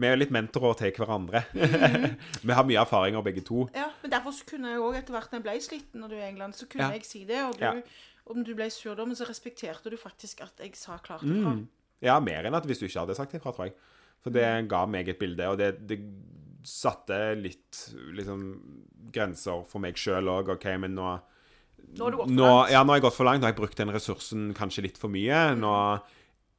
vi 0.00 0.08
er 0.08 0.16
litt 0.20 0.30
mentorer 0.32 0.78
til 0.80 0.92
hverandre. 0.96 1.42
vi 2.46 2.54
har 2.56 2.64
mye 2.68 2.80
erfaringer 2.80 3.24
begge 3.26 3.42
to. 3.46 3.66
Ja, 3.76 3.90
men 4.02 4.12
derfor 4.14 4.32
så 4.36 4.46
kunne 4.48 4.72
jeg 4.72 4.80
òg 4.80 4.96
etter 5.00 5.16
hvert 5.16 5.30
når 5.34 5.40
jeg 5.42 5.46
ble 5.48 5.56
sliten 5.66 6.00
når 6.04 6.12
du 6.12 6.16
er 6.18 6.24
i 6.24 6.28
England, 6.30 6.56
så 6.56 6.68
kunne 6.70 6.88
Ja. 6.88 6.96
jeg 6.96 7.04
si 7.08 7.24
det. 7.28 7.40
Og 7.44 7.58
du, 7.58 7.64
Ja. 7.66 7.74
om 8.32 8.42
du 8.46 8.54
ble 8.54 8.70
sur 8.72 8.94
da, 8.96 9.04
men 9.04 9.16
så 9.18 9.28
respekterte 9.28 9.90
du 9.92 9.96
faktisk 10.00 10.40
at 10.46 10.58
jeg 10.64 10.74
sa 10.78 10.96
klart 10.98 11.22
ifra. 11.26 11.54
Mm. 11.58 11.66
Ja, 12.00 12.18
mer 12.24 12.46
enn 12.48 12.54
at 12.56 12.64
hvis 12.64 12.78
du 12.80 12.86
ikke 12.88 13.02
hadde 13.04 13.16
sagt 13.18 13.34
ifra, 13.36 13.52
tror 13.52 13.68
jeg. 13.68 13.74
For 14.24 14.30
det 14.32 14.46
ga 14.68 14.84
meg 14.88 15.08
et 15.08 15.18
bilde, 15.20 15.46
og 15.48 15.58
det, 15.60 15.74
det 15.88 16.00
satte 16.64 17.16
litt 17.40 17.86
liksom 18.16 18.42
grenser 19.12 19.64
for 19.68 19.80
meg 19.80 19.96
sjøl 20.00 20.28
òg. 20.28 20.50
OK, 20.56 20.66
men 20.80 20.94
nå 20.96 21.18
Nå. 21.96 22.68
Ja, 22.70 22.82
nå 22.84 22.92
har 22.92 22.98
jeg 23.00 23.02
gått 23.06 23.16
for 23.16 23.24
langt. 23.26 23.40
Nå 23.40 23.48
har 23.48 23.54
jeg 23.54 23.58
brukt 23.58 23.78
den 23.80 23.90
ressursen 23.90 24.50
kanskje 24.54 24.82
litt 24.84 24.98
for 25.00 25.08
mye. 25.10 25.56
Nå 25.58 25.72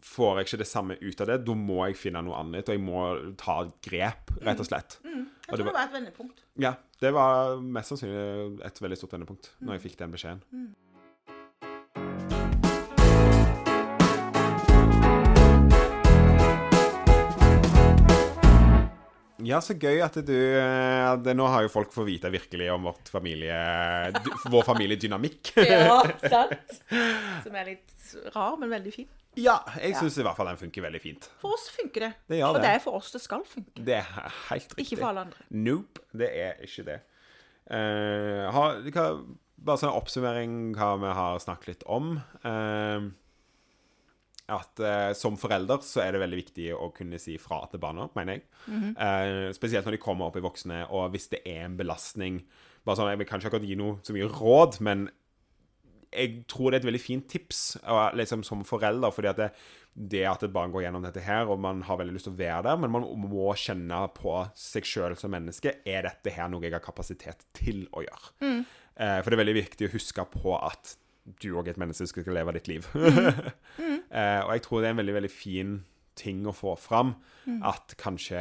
får 0.06 0.40
jeg 0.40 0.50
ikke 0.50 0.62
det 0.62 0.68
samme 0.70 0.98
ut 1.02 1.24
av 1.24 1.32
det. 1.32 1.40
Da 1.48 1.56
må 1.58 1.80
jeg 1.90 2.00
finne 2.00 2.24
noe 2.26 2.40
annet, 2.42 2.70
og 2.70 2.78
jeg 2.78 2.84
må 2.84 3.06
ta 3.40 3.58
grep, 3.86 4.36
rett 4.42 4.64
og 4.64 4.70
slett. 4.70 5.00
Jeg 5.06 5.26
tror 5.48 5.62
det 5.62 5.68
det 5.68 5.76
var 5.76 5.88
et 5.88 5.98
vendepunkt. 5.98 6.46
Ja, 6.62 6.76
det 7.02 7.14
var 7.16 7.60
mest 7.62 7.94
sannsynlig 7.94 8.62
et 8.68 8.82
veldig 8.86 9.00
stort 9.00 9.18
vendepunkt 9.18 9.54
når 9.60 9.78
jeg 9.78 9.86
fikk 9.90 10.00
den 10.04 10.16
beskjeden. 10.16 10.46
Ja, 19.42 19.58
så 19.64 19.74
gøy 19.74 20.04
at 20.06 20.20
du 20.22 20.36
eh, 20.38 21.08
det, 21.26 21.34
Nå 21.38 21.48
har 21.50 21.66
jo 21.66 21.72
folk 21.74 21.90
fått 21.94 22.06
vite 22.08 22.30
virkelig 22.32 22.68
om 22.74 22.86
vårt 22.92 23.10
familie, 23.12 23.56
vår 24.54 24.68
familiedynamikk. 24.68 25.56
Ja, 25.66 26.04
sant? 26.34 26.78
Som 27.42 27.58
er 27.58 27.74
litt 27.74 28.14
rar, 28.36 28.60
men 28.62 28.72
veldig 28.72 28.94
fin. 28.94 29.10
Ja, 29.40 29.62
jeg 29.80 29.96
syns 29.96 30.18
i 30.20 30.26
hvert 30.26 30.36
fall 30.36 30.50
den 30.52 30.60
funker 30.60 30.84
veldig 30.84 31.00
fint. 31.04 31.30
For 31.40 31.56
oss 31.56 31.70
funker 31.72 32.08
det. 32.08 32.12
Det 32.28 32.42
Og 32.44 32.58
det. 32.58 32.66
det 32.66 32.74
er 32.76 32.82
for 32.84 33.00
oss 33.00 33.14
det 33.14 33.22
skal 33.24 33.46
funke. 33.48 33.80
Det 33.80 33.96
er 34.02 34.10
helt 34.50 34.74
riktig. 34.74 34.84
Ikke 34.84 35.00
for 35.00 35.12
alle 35.12 35.24
andre. 35.28 35.48
Nope, 35.56 36.04
det 36.20 36.30
er 36.42 36.60
ikke 36.68 36.84
det. 36.90 37.00
Uh, 37.72 38.50
ha, 38.52 38.66
hva, 38.92 39.06
bare 39.62 39.80
sånn 39.80 39.96
oppsummering 39.96 40.56
hva 40.76 40.94
vi 41.00 41.16
har 41.16 41.40
snakket 41.44 41.72
litt 41.72 41.88
om. 41.88 42.18
Uh, 42.44 43.08
at 44.52 44.82
uh, 44.84 45.14
som 45.16 45.38
forelder 45.40 45.80
så 45.86 46.04
er 46.04 46.12
det 46.12 46.24
veldig 46.26 46.42
viktig 46.42 46.68
å 46.76 46.90
kunne 46.96 47.20
si 47.22 47.38
fra 47.40 47.62
til 47.72 47.80
barna, 47.80 48.10
mener 48.18 48.36
jeg. 48.36 48.44
Eh, 48.68 49.48
spesielt 49.56 49.88
når 49.88 49.96
de 49.96 50.02
kommer 50.04 50.28
opp 50.28 50.36
i 50.36 50.44
voksne, 50.44 50.84
og 50.92 51.14
hvis 51.14 51.30
det 51.32 51.40
er 51.48 51.64
en 51.70 51.78
belastning 51.80 52.42
bare 52.84 52.98
sånn, 52.98 53.12
Jeg 53.14 53.20
vil 53.22 53.28
kanskje 53.30 53.48
akkurat 53.48 53.68
gi 53.70 53.76
noe 53.78 54.00
så 54.02 54.14
mye 54.16 54.28
råd, 54.28 54.80
men 54.82 55.06
jeg 56.12 56.44
tror 56.52 56.72
det 56.72 56.80
er 56.80 56.84
et 56.84 56.90
veldig 56.90 57.02
fint 57.02 57.28
tips 57.32 57.62
liksom, 58.18 58.44
som 58.44 58.66
forelder. 58.68 59.14
fordi 59.16 59.30
at 59.32 59.40
det, 59.40 59.50
det 59.94 60.24
at 60.28 60.44
et 60.44 60.54
barn 60.54 60.72
går 60.74 60.86
gjennom 60.86 61.06
dette 61.06 61.24
her, 61.24 61.48
og 61.48 61.60
man 61.64 61.82
har 61.88 62.00
veldig 62.00 62.16
lyst 62.16 62.28
til 62.30 62.36
å 62.36 62.40
være 62.40 62.64
der, 62.68 62.80
men 62.84 62.94
man 62.94 63.08
må 63.26 63.52
kjenne 63.60 64.02
på 64.16 64.36
seg 64.58 64.88
sjøl 64.88 65.16
som 65.20 65.34
menneske 65.34 65.78
er 65.88 66.08
dette 66.08 66.36
her 66.36 66.52
noe 66.52 66.64
jeg 66.66 66.76
har 66.76 66.84
kapasitet 66.84 67.46
til 67.58 67.86
å 67.96 68.04
gjøre. 68.06 68.34
Eh, 69.02 69.20
for 69.22 69.32
det 69.32 69.38
er 69.38 69.44
veldig 69.46 69.60
viktig 69.62 69.88
å 69.88 69.94
huske 69.96 70.28
på 70.36 70.58
at 70.60 70.96
du 71.42 71.52
òg 71.54 71.68
er 71.68 71.76
et 71.76 71.82
menneske 71.82 72.04
som 72.04 72.12
skal 72.12 72.36
leve 72.36 72.56
ditt 72.58 72.70
liv. 72.72 72.88
eh, 72.98 74.42
og 74.42 74.52
jeg 74.56 74.66
tror 74.66 74.82
det 74.82 74.90
er 74.90 74.96
en 74.96 75.02
veldig, 75.04 75.18
veldig 75.20 75.34
fin 75.34 75.80
ting 76.16 76.44
å 76.48 76.54
få 76.56 76.76
fram. 76.80 77.16
At 77.66 77.96
kanskje 77.98 78.38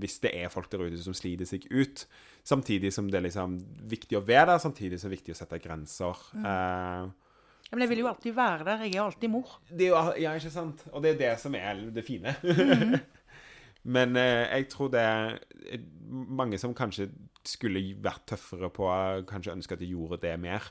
hvis 0.00 0.18
det 0.24 0.32
er 0.34 0.48
folk 0.52 0.70
der 0.72 0.86
ute 0.88 0.98
som 1.02 1.14
sliter 1.16 1.46
seg 1.48 1.66
ut, 1.70 2.06
samtidig 2.48 2.90
som 2.94 3.08
det 3.10 3.18
er 3.20 3.26
liksom 3.28 3.58
viktig 3.90 4.18
å 4.18 4.24
være 4.26 4.54
der, 4.54 4.62
samtidig 4.62 4.98
som 4.98 5.10
det 5.10 5.16
er 5.16 5.20
viktig 5.20 5.34
å 5.36 5.40
sette 5.42 5.60
grenser. 5.64 6.28
Eh, 6.40 7.08
Ja, 7.68 7.76
men 7.76 7.82
jeg 7.84 7.90
vil 7.90 7.98
jo 8.00 8.06
alltid 8.08 8.32
være 8.32 8.64
der. 8.64 8.82
Jeg 8.86 8.94
er 8.96 9.02
alltid 9.04 9.28
mor. 9.30 9.58
det 9.68 9.86
er 9.86 9.90
jo, 9.90 9.98
ja, 10.22 10.30
ikke 10.38 10.50
sant? 10.54 10.86
Og 10.92 11.02
det 11.04 11.10
er 11.10 11.18
det 11.20 11.32
som 11.42 11.54
er 11.54 11.82
det 11.92 12.04
fine. 12.06 12.32
Men 13.88 14.16
eh, 14.16 14.46
jeg 14.56 14.68
tror 14.72 14.88
det 14.92 15.00
er 15.04 15.36
mange 16.08 16.58
som 16.60 16.74
kanskje 16.76 17.10
skulle 17.46 17.80
vært 18.02 18.24
tøffere 18.32 18.68
på 18.74 18.88
Kanskje 19.28 19.52
ønske 19.54 19.76
at 19.76 19.82
de 19.84 19.90
gjorde 19.92 20.18
det 20.24 20.34
mer. 20.40 20.64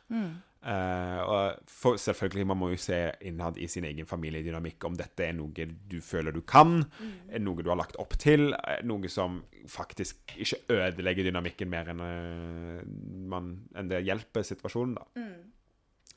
Eh, 0.68 1.20
og 1.24 1.60
for, 1.72 1.96
selvfølgelig, 2.02 2.44
man 2.50 2.60
må 2.60 2.68
jo 2.74 2.80
se 2.82 2.98
innad 3.30 3.56
i 3.62 3.70
sin 3.72 3.86
egen 3.88 4.08
familiedynamikk 4.10 4.84
om 4.90 4.98
dette 5.00 5.24
er 5.24 5.36
noe 5.38 5.68
du 5.88 5.98
føler 6.04 6.36
du 6.36 6.42
kan, 6.44 6.82
mm. 6.84 7.38
noe 7.40 7.64
du 7.64 7.70
har 7.72 7.80
lagt 7.80 7.96
opp 8.04 8.18
til, 8.20 8.50
er 8.52 8.84
noe 8.88 9.08
som 9.12 9.40
faktisk 9.72 10.36
ikke 10.36 10.60
ødelegger 10.76 11.30
dynamikken 11.30 11.72
mer 11.72 11.94
enn, 11.94 12.04
eh, 12.04 12.84
man, 13.32 13.54
enn 13.80 13.94
det 13.94 14.04
hjelper 14.10 14.44
situasjonen, 14.44 15.00
da. 15.00 15.26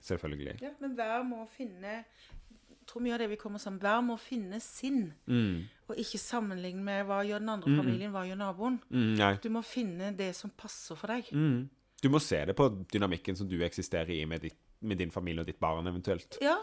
Selvfølgelig. 0.01 0.59
Ja, 0.65 0.75
men 0.81 0.97
hver 0.97 1.23
må 1.29 1.43
finne 1.53 1.99
Jeg 2.01 2.87
tror 2.89 3.03
mye 3.05 3.13
av 3.15 3.21
det 3.21 3.27
vi 3.29 3.37
kommer 3.39 3.61
sammen 3.61 3.79
Hver 3.83 3.99
må 4.03 4.17
finne 4.19 4.59
sin, 4.65 5.13
Mm. 5.29 5.69
og 5.87 5.99
ikke 6.01 6.19
sammenligne 6.19 6.83
med 6.83 7.05
hva 7.07 7.21
gjør 7.23 7.39
den 7.39 7.53
andre 7.53 7.77
familien, 7.77 8.11
hva 8.11 8.25
gjør 8.27 8.41
naboen. 8.41 8.81
Mm. 8.91 9.39
Du 9.43 9.49
må 9.51 9.63
finne 9.63 10.11
det 10.17 10.33
som 10.35 10.51
passer 10.51 10.97
for 10.99 11.07
deg. 11.13 11.31
Mm. 11.31 11.69
Du 12.03 12.09
må 12.09 12.19
se 12.19 12.45
det 12.47 12.57
på 12.57 12.69
dynamikken 12.93 13.37
som 13.37 13.49
du 13.49 13.59
eksisterer 13.63 14.11
i 14.11 14.25
med, 14.25 14.41
ditt, 14.41 14.57
med 14.81 14.97
din 14.99 15.11
familie 15.11 15.41
og 15.41 15.47
ditt 15.47 15.61
barn, 15.61 15.87
eventuelt. 15.87 16.39
Ja, 16.43 16.57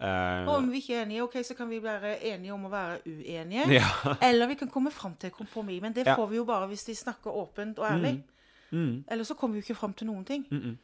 Uh, 0.00 0.42
og 0.48 0.56
om 0.56 0.70
vi 0.72 0.80
ikke 0.82 0.94
er 0.96 1.02
enige, 1.04 1.22
ok, 1.22 1.36
så 1.46 1.54
kan 1.54 1.68
vi 1.70 1.78
være 1.82 2.16
enige 2.26 2.52
om 2.52 2.64
å 2.66 2.68
være 2.68 2.96
uenige. 3.06 3.68
ja. 3.78 3.86
Eller 4.28 4.48
vi 4.50 4.54
kan 4.58 4.68
komme 4.68 4.90
fram 4.90 5.14
til 5.14 5.30
kompromiss. 5.30 5.80
Men 5.82 5.92
det 5.94 6.02
Ja. 6.06 6.16
får 6.16 6.26
vi 6.30 6.36
jo 6.36 6.44
bare 6.44 6.66
hvis 6.66 6.82
de 6.84 6.94
snakker 6.94 7.30
åpent 7.30 7.78
og 7.78 7.86
ærlig. 7.86 8.24
Mm. 8.72 9.04
Eller 9.08 9.24
så 9.24 9.34
kommer 9.34 9.54
vi 9.54 9.60
jo 9.60 9.62
ikke 9.70 9.78
fram 9.78 9.92
til 9.94 10.06
noen 10.06 10.24
ting. 10.24 10.46
Mm 10.50 10.58
-mm. 10.60 10.76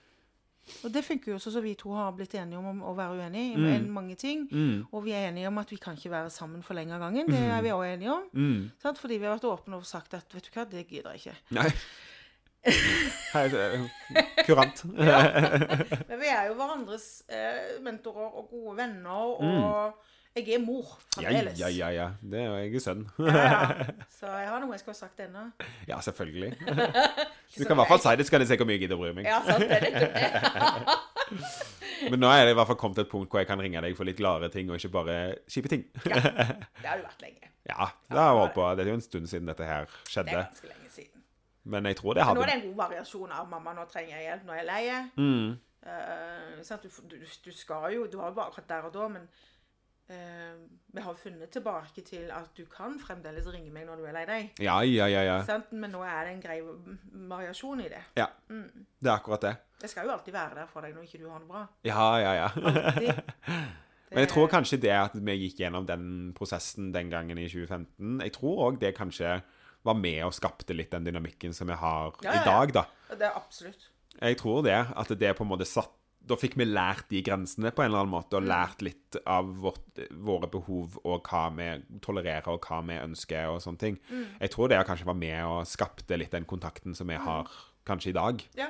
Og 0.85 0.95
det 0.95 1.05
funker 1.05 1.33
jo 1.33 1.35
også 1.35 1.51
så 1.51 1.61
vi 1.61 1.75
to 1.75 1.93
har 1.93 2.13
blitt 2.13 2.35
enige 2.35 2.59
om 2.59 2.83
å 2.83 2.95
være 2.95 3.19
uenige 3.19 3.53
i 3.53 3.79
Mm. 3.79 3.91
mange 3.91 4.15
ting. 4.15 4.49
Mm. 4.53 4.85
Og 4.93 5.05
vi 5.05 5.11
er 5.11 5.29
enige 5.29 5.49
om 5.49 5.59
at 5.59 5.71
vi 5.71 5.77
kan 5.77 5.95
ikke 5.95 6.11
være 6.11 6.31
sammen 6.31 6.63
for 6.63 6.75
lenge 6.75 6.95
av 6.95 7.01
gangen. 7.01 7.27
Det 7.27 7.39
er 7.39 7.63
vi 7.63 7.69
også 7.69 7.95
enige 7.95 8.13
om. 8.13 8.23
Mm. 8.33 8.71
Sant? 8.83 8.99
Fordi 8.99 9.19
vi 9.19 9.25
har 9.25 9.37
vært 9.39 9.45
åpne 9.45 9.75
og 9.77 9.87
sagt 9.87 10.15
at 10.15 10.35
vet 10.35 10.45
du 10.45 10.51
hva, 10.61 10.65
det 10.71 10.87
gidder 10.89 11.11
jeg 11.11 11.17
ikke. 11.27 11.37
Nei. 11.51 11.67
Hei, 12.65 13.47
ja. 13.55 14.23
kurant. 14.45 14.83
Men 16.11 16.21
vi 16.21 16.29
er 16.29 16.49
jo 16.51 16.55
hverandres 16.59 17.07
eh, 17.33 17.79
mentorer 17.85 18.29
og 18.37 18.49
gode 18.51 18.75
venner, 18.83 19.37
og 19.41 20.37
jeg 20.37 20.55
er 20.55 20.61
mor 20.63 20.93
Ja, 21.17 21.25
fremdeles. 21.31 21.59
ja, 21.59 21.69
ja, 21.73 21.89
ja. 21.95 22.09
Det 22.23 22.39
er 22.43 22.45
jo 22.51 22.59
jeg 22.61 22.75
er 22.77 22.85
sønn. 22.85 23.01
Ja, 23.19 23.41
ja. 23.41 23.87
Så 24.21 24.29
jeg 24.29 24.49
har 24.53 24.61
noe 24.63 24.77
jeg 24.77 24.83
skulle 24.85 24.95
ha 24.95 25.01
sagt 25.01 25.23
ennå. 25.25 25.47
Ja, 25.89 25.99
selvfølgelig. 26.05 26.53
Du 26.61 27.65
kan 27.65 27.75
i 27.75 27.79
hvert 27.81 27.91
fall 27.95 28.03
si 28.05 28.13
det, 28.21 28.27
så 28.29 28.35
kan 28.37 28.45
jeg 28.45 28.51
se 28.53 28.59
hvor 28.61 28.69
mye 28.69 28.77
jeg 28.77 28.85
gidder 28.85 29.01
å 29.01 29.03
bry 29.07 29.13
meg. 29.17 29.31
Ja, 29.31 29.41
sant, 29.47 29.65
det 29.65 29.81
er 29.81 29.83
det. 29.89 30.91
Men 32.11 32.21
nå 32.23 32.29
er 32.33 32.45
det 32.47 32.53
i 32.55 32.59
hvert 32.61 32.69
fall 32.71 32.79
kommet 32.81 32.97
til 33.01 33.05
et 33.09 33.11
punkt 33.13 33.33
hvor 33.33 33.41
jeg 33.43 33.49
kan 33.51 33.61
ringe 33.61 33.81
deg 33.85 33.97
for 33.99 34.09
litt 34.09 34.21
gladere 34.21 34.53
ting, 34.53 34.69
og 34.71 34.77
ikke 34.79 34.93
bare 35.01 35.17
kjipe 35.51 35.69
ting. 35.73 35.83
ja, 36.05 36.21
Det 36.21 36.87
har 36.89 37.01
du 37.01 37.09
vært 37.09 37.25
lenge. 37.25 37.51
Ja, 37.71 37.91
det 38.11 38.17
har 38.19 38.31
jeg 38.33 38.39
holdt 38.41 38.55
på. 38.57 38.69
Det 38.79 38.85
er 38.87 38.93
jo 38.93 38.99
en 39.01 39.05
stund 39.05 39.27
siden 39.31 39.51
dette 39.51 39.67
her 39.69 39.91
skjedde. 40.09 40.31
Det 40.31 40.39
er 40.39 40.47
ganske 40.47 40.71
lenge. 40.71 40.80
Men 41.65 41.87
jeg 41.87 41.97
tror 41.97 42.15
det 42.17 42.25
hadde 42.25 42.41
nå 42.41 42.47
er 42.47 42.53
det 42.53 42.59
en 42.61 42.69
god 42.69 42.77
variasjon 42.77 43.33
av 43.33 43.49
'mamma, 43.49 43.75
nå 43.77 43.85
trenger 43.91 44.17
jeg 44.17 44.27
hjelp, 44.29 44.45
nå 44.47 44.53
er 44.53 44.63
jeg 44.63 44.71
lei'. 44.71 45.11
mm. 45.17 45.59
Sant? 46.63 46.83
Du, 46.83 46.89
du, 47.09 47.17
du 47.45 47.53
skal 47.57 47.95
jo 47.95 48.07
Du 48.07 48.19
har 48.21 48.29
jo 48.29 48.35
bare 48.37 48.47
akkurat 48.47 48.69
der 48.69 48.89
og 48.89 48.95
da, 48.95 49.09
men 49.09 49.23
uh, 50.11 50.59
vi 50.93 51.01
har 51.01 51.15
funnet 51.15 51.51
tilbake 51.51 52.03
til 52.05 52.31
at 52.31 52.51
du 52.57 52.65
kan 52.69 52.99
fremdeles 53.01 53.47
ringe 53.49 53.71
meg 53.73 53.87
når 53.87 53.97
du 53.97 54.05
er 54.05 54.13
lei 54.13 54.25
deg. 54.29 54.51
Ja, 54.61 54.81
ja, 54.85 55.07
ja, 55.09 55.23
ja. 55.23 55.61
Men 55.71 55.91
nå 55.91 56.03
er 56.05 56.25
det 56.25 56.35
en 56.35 56.43
grei 56.43 56.61
variasjon 57.31 57.81
i 57.81 57.89
det. 57.89 58.03
Ja, 58.17 58.27
det 58.49 59.09
er 59.09 59.15
akkurat 59.15 59.43
det. 59.43 59.55
Jeg 59.83 59.91
skal 59.91 60.05
jo 60.05 60.13
alltid 60.13 60.33
være 60.33 60.55
der 60.55 60.67
for 60.69 60.85
deg 60.85 60.95
når 60.95 61.07
ikke 61.09 61.23
du 61.23 61.31
har 61.31 61.39
det 61.39 61.49
bra. 61.49 61.67
Ja, 61.85 62.11
ja, 62.21 62.33
ja. 62.43 62.49
Men 64.11 64.25
jeg 64.25 64.29
tror 64.29 64.49
kanskje 64.51 64.81
det 64.83 64.91
at 64.91 65.15
vi 65.15 65.37
gikk 65.45 65.61
gjennom 65.63 65.87
den 65.87 66.33
prosessen 66.35 66.91
den 66.95 67.11
gangen 67.13 67.39
i 67.39 67.47
2015, 67.49 68.21
jeg 68.25 68.33
tror 68.35 68.65
òg 68.67 68.81
det 68.83 68.91
kanskje 68.97 69.37
var 69.85 69.95
med 69.97 70.25
og 70.27 70.35
skapte 70.37 70.75
litt 70.77 70.91
den 70.93 71.05
dynamikken 71.09 71.55
som 71.57 71.67
vi 71.71 71.75
har 71.75 72.13
Ja, 72.23 72.35
ja, 72.35 72.41
i 72.41 72.45
dag, 72.45 72.73
da. 72.73 72.85
Det 73.17 73.23
er 73.29 73.37
absolutt. 73.37 73.89
Jeg 74.21 74.37
tror 74.39 74.63
det. 74.67 74.77
At 74.97 75.09
det 75.19 75.37
på 75.39 75.45
en 75.47 75.49
måte 75.55 75.67
satt 75.67 75.91
Da 76.21 76.37
fikk 76.37 76.53
vi 76.61 76.67
lært 76.69 77.09
de 77.09 77.23
grensene 77.25 77.71
på 77.73 77.81
en 77.83 77.89
eller 77.89 78.03
annen 78.05 78.13
måte, 78.13 78.37
og 78.37 78.45
lært 78.45 78.83
litt 78.85 79.17
av 79.27 79.47
vårt, 79.63 80.03
våre 80.13 80.47
behov 80.53 80.99
og 81.03 81.23
hva 81.27 81.47
vi 81.57 81.99
tolererer 82.05 82.47
og 82.53 82.61
hva 82.69 82.83
vi 82.87 82.99
ønsker 83.01 83.49
og 83.49 83.63
sånne 83.65 83.79
ting. 83.81 83.97
Jeg 84.39 84.51
tror 84.53 84.69
det 84.69 84.83
kanskje 84.87 85.07
var 85.09 85.17
med 85.17 85.41
og 85.49 85.65
skapte 85.67 86.19
litt 86.21 86.31
den 86.37 86.45
kontakten 86.45 86.95
som 86.95 87.09
vi 87.09 87.17
har 87.17 87.49
kanskje 87.89 88.11
i 88.13 88.19
dag. 88.21 88.45
Ja, 88.61 88.69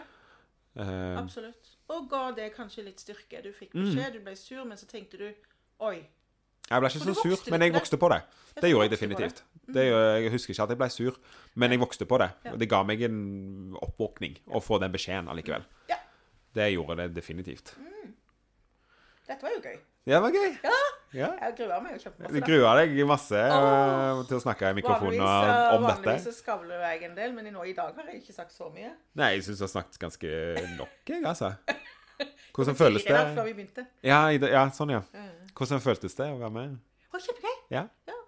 Uh, 0.78 1.18
absolutt. 1.18 1.72
Og 1.90 2.04
ga 2.08 2.30
det 2.30 2.52
kanskje 2.54 2.84
litt 2.86 3.00
styrke. 3.02 3.42
Du 3.42 3.50
fikk 3.52 3.72
Mm. 3.74 3.84
beskjed, 3.90 4.12
du 4.12 4.20
ble 4.20 4.36
sur, 4.36 4.64
men 4.64 4.78
så 4.78 4.86
tenkte 4.86 5.18
du 5.18 5.34
Oi. 5.80 6.06
Jeg 6.70 6.80
ble 6.80 6.88
ikke 6.88 7.02
så 7.02 7.14
sur, 7.18 7.50
men 7.50 7.60
jeg 7.62 7.72
vokste 7.74 7.98
på 7.98 8.08
det. 8.12 8.22
Det 8.60 8.70
gjorde 8.70 8.86
jeg 8.86 8.90
definitivt. 8.94 9.42
Det, 9.70 9.84
jeg 9.86 10.32
husker 10.32 10.54
ikke 10.54 10.64
at 10.64 10.72
jeg 10.74 10.80
ble 10.80 10.88
sur, 10.90 11.18
men 11.60 11.74
jeg 11.74 11.82
vokste 11.82 12.06
på 12.08 12.18
det. 12.22 12.30
Ja. 12.46 12.56
Det 12.58 12.70
ga 12.70 12.80
meg 12.86 13.04
en 13.06 13.20
oppvåkning 13.78 14.40
å 14.50 14.62
få 14.64 14.80
den 14.82 14.94
beskjeden 14.94 15.30
allikevel. 15.30 15.66
Ja. 15.90 16.00
Det 16.56 16.72
gjorde 16.72 16.96
det 17.02 17.12
definitivt. 17.18 17.76
Dette 19.30 19.46
var 19.46 19.52
jo 19.54 19.60
gøy. 19.62 19.76
Ja, 20.08 20.16
det 20.16 20.22
var 20.24 20.34
gøy. 20.34 20.54
Ja. 20.64 20.78
Ja. 21.10 21.28
Jeg 21.42 21.54
gruer 21.58 21.80
meg 21.82 21.94
jo 21.96 22.00
kjempemasse. 22.04 22.34
Du 22.34 22.46
grua 22.46 22.72
deg 22.78 22.92
masse 23.06 23.38
eh, 23.38 23.54
Åh. 23.54 24.20
til 24.30 24.38
å 24.38 24.42
snakke 24.42 24.70
i 24.70 24.76
mikrofonen 24.78 25.18
Vanligvis, 25.18 25.26
eh, 25.26 25.74
om 25.74 25.84
vanligvis 25.84 25.96
dette. 25.96 26.10
Vanligvis 26.10 26.38
skavler 26.42 26.84
jeg 26.86 27.02
en 27.08 27.16
del, 27.18 27.32
men 27.34 27.48
i, 27.50 27.52
nå, 27.54 27.64
i 27.66 27.74
dag 27.74 27.98
har 27.98 28.10
jeg 28.12 28.20
ikke 28.22 28.34
sagt 28.36 28.54
så 28.54 28.68
mye. 28.74 28.92
Nei, 29.18 29.32
jeg 29.36 29.46
syns 29.46 29.62
du 29.62 29.64
har 29.66 29.72
snakket 29.74 29.98
ganske 30.02 30.30
nok, 30.78 30.94
jeg, 31.10 31.24
altså. 31.26 31.50
Hvordan 32.54 32.78
føles 32.78 33.06
Før 33.06 33.18
det? 33.34 33.46
vi 33.48 33.56
begynte. 33.58 33.86
Ja, 34.06 34.20
ja, 34.30 34.64
sånn, 34.76 34.94
ja. 34.94 35.02
Mm. 35.14 35.50
Hvordan 35.58 35.82
føltes 35.82 36.14
det 36.18 36.30
å 36.30 36.38
være 36.42 36.54
med? 36.58 36.78
Å, 37.10 37.22
kjempegøy. 37.26 37.56
Ja? 37.74 37.84
Ja. 38.10 38.19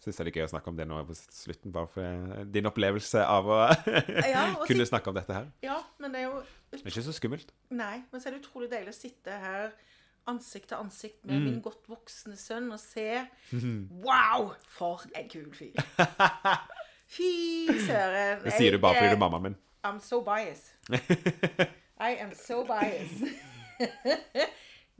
Syns 0.00 0.16
det 0.16 0.26
er 0.26 0.32
gøy 0.38 0.46
å 0.46 0.50
snakke 0.54 0.70
om 0.72 0.76
det 0.78 0.86
nå 0.88 0.96
på 1.04 1.14
slutten, 1.18 1.72
bare 1.74 1.88
for 1.92 2.00
eh, 2.06 2.44
din 2.48 2.64
opplevelse 2.70 3.20
av 3.20 3.44
å 3.52 3.58
Ja, 4.32 4.46
kunne 4.70 4.86
snakke 4.88 5.12
om 5.12 5.16
dette 5.18 5.34
her. 5.36 5.50
Ja, 5.66 5.76
men 6.00 6.14
det 6.14 6.22
er 6.22 6.30
jo 6.30 6.38
Det 6.72 6.80
er 6.80 6.88
ikke 6.94 7.02
så 7.04 7.12
skummelt. 7.12 7.50
Nei, 7.70 7.98
men 8.12 8.20
så 8.22 8.30
er 8.30 8.36
det 8.38 8.42
utrolig 8.46 8.70
deilig 8.72 8.94
å 8.94 8.96
sitte 8.96 9.36
her 9.42 9.74
ansikt 10.30 10.68
til 10.70 10.78
ansikt 10.80 11.24
med 11.26 11.36
Mm. 11.40 11.44
min 11.50 11.60
godt 11.64 11.84
voksne 11.90 12.36
sønn 12.38 12.70
og 12.72 12.78
se 12.80 13.06
Wow, 14.06 14.54
for 14.68 15.04
en 15.16 15.28
kul 15.32 15.48
fyr. 15.56 15.76
Fy 17.10 17.66
søren. 17.86 18.40
Det 18.44 18.52
sier 18.56 18.76
du 18.76 18.78
bare 18.80 18.94
fordi 19.00 19.10
du 19.12 19.16
er 19.18 19.22
mammaen 19.24 19.42
min. 19.50 19.56
I'm 19.84 19.98
so 20.04 20.20
biased. 20.24 20.72
I 22.00 22.16
am 22.20 22.32
so 22.36 22.62
biased. 22.64 23.28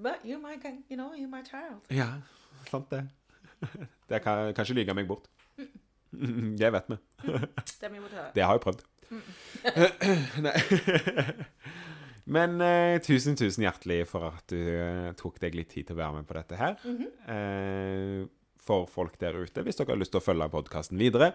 But 0.01 0.25
you're 0.25 0.41
my, 0.41 0.57
you 0.89 0.97
know, 0.97 1.13
you're 1.15 1.29
my 1.29 1.43
child. 1.45 1.85
Ja, 1.93 2.09
sant 2.71 2.89
det. 2.91 3.03
Det 4.11 4.23
kan, 4.25 4.51
kan 4.57 4.67
ikke 4.67 4.79
lyge 4.81 4.97
meg 4.97 5.11
bort. 5.11 5.29
Det 6.61 6.73
vet 6.75 6.91
vi. 6.91 6.97
Det 8.35 8.43
har 8.45 8.57
jeg 8.57 8.65
prøvd. 8.65 8.83
Nei. 10.47 10.55
Men 12.31 12.61
eh, 12.63 12.99
tusen, 13.03 13.37
tusen 13.39 13.65
hjertelig 13.65 14.05
for 14.11 14.29
at 14.29 14.51
du 14.53 14.59
eh, 14.59 15.11
tok 15.19 15.41
deg 15.43 15.57
litt 15.59 15.73
tid 15.75 15.89
til 15.89 15.97
å 15.97 16.01
være 16.01 16.21
med 16.21 16.29
på 16.29 16.37
dette 16.37 16.59
her. 16.59 16.77
eh, 17.31 18.29
for 18.61 18.87
folk 18.91 19.17
der 19.19 19.39
ute, 19.41 19.65
hvis 19.67 19.79
dere 19.79 19.95
har 19.95 19.99
lyst 19.99 20.13
til 20.15 20.21
å 20.21 20.25
følge 20.25 20.51
podkasten 20.53 21.01
videre, 21.01 21.33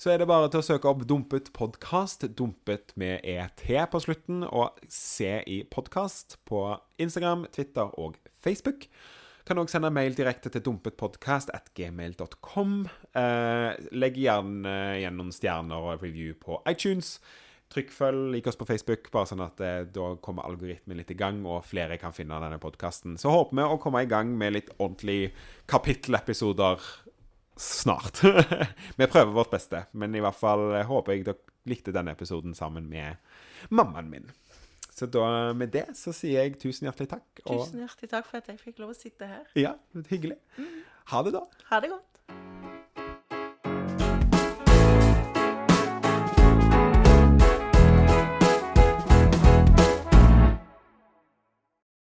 så 0.00 0.10
er 0.10 0.18
det 0.18 0.26
bare 0.26 0.48
til 0.50 0.58
å 0.62 0.66
søke 0.66 0.90
opp 0.90 1.04
Dumpet 1.06 1.52
podkast, 1.54 2.24
dumpet 2.34 2.94
med 2.98 3.22
ET 3.22 3.62
på 3.92 4.00
slutten, 4.02 4.42
og 4.48 4.80
se 4.90 5.36
i 5.46 5.60
podkast 5.70 6.40
på 6.48 6.64
Instagram, 6.98 7.46
Twitter 7.54 7.92
og 8.00 8.18
Facebook. 8.42 8.88
Kan 9.44 9.60
òg 9.60 9.68
sende 9.68 9.90
mail 9.92 10.14
direkte 10.16 10.48
til 10.48 10.62
dumpetpodkast.gmail.com. 10.64 12.70
Eh, 13.20 13.76
legg 13.92 14.16
gjerne 14.16 14.96
igjen 14.96 15.20
noen 15.20 15.28
stjerner 15.36 15.76
og 15.90 16.00
review 16.00 16.32
på 16.40 16.64
iTunes. 16.70 17.20
Trykk 17.74 17.90
følg, 17.92 18.30
lik 18.32 18.46
oss 18.48 18.56
på 18.56 18.64
Facebook, 18.68 19.10
bare 19.12 19.26
sånn 19.28 19.44
at 19.44 19.60
eh, 19.60 19.84
da 19.92 20.16
kommer 20.24 20.48
algoritmen 20.48 20.96
litt 20.96 21.12
i 21.12 21.20
gang, 21.20 21.44
og 21.44 21.68
flere 21.68 22.00
kan 22.00 22.16
finne 22.16 22.40
denne 22.40 22.56
podkasten. 22.62 23.18
Så 23.20 23.28
håper 23.34 23.56
vi 23.58 23.62
å 23.68 23.82
komme 23.82 24.00
i 24.04 24.08
gang 24.08 24.32
med 24.38 24.52
litt 24.56 24.70
ordentlige 24.78 25.32
kapittelepisoder 25.68 26.80
snart. 27.60 28.24
vi 28.98 29.10
prøver 29.10 29.32
vårt 29.34 29.50
beste, 29.52 29.84
men 29.92 30.14
i 30.16 30.20
hvert 30.24 30.40
fall 30.40 30.72
eh, 30.72 30.88
håper 30.88 31.12
jeg 31.12 31.24
dere 31.28 31.40
likte 31.68 31.92
denne 31.96 32.12
episoden 32.16 32.54
sammen 32.56 32.88
med 32.88 33.16
mammaen 33.72 34.08
min. 34.12 34.26
Så 34.94 35.08
da, 35.10 35.52
med 35.58 35.72
det 35.74 35.88
så 35.98 36.12
sier 36.14 36.44
jeg 36.44 36.58
tusen 36.62 36.86
hjertelig 36.86 37.08
takk. 37.16 37.26
Og 37.48 37.64
Tusen 37.64 37.80
hjertelig 37.82 38.10
takk 38.12 38.28
for 38.28 38.38
at 38.38 38.50
jeg 38.52 38.60
fikk 38.62 38.78
lov 38.84 38.92
å 38.94 38.98
sitte 38.98 39.26
her. 39.26 39.42
ja, 39.58 39.74
hyggelig. 40.10 40.36
Ha 41.10 41.22
det, 41.26 41.32
da. 41.34 41.42
Ha 41.72 41.80
det 41.82 41.90
godt. 41.90 42.13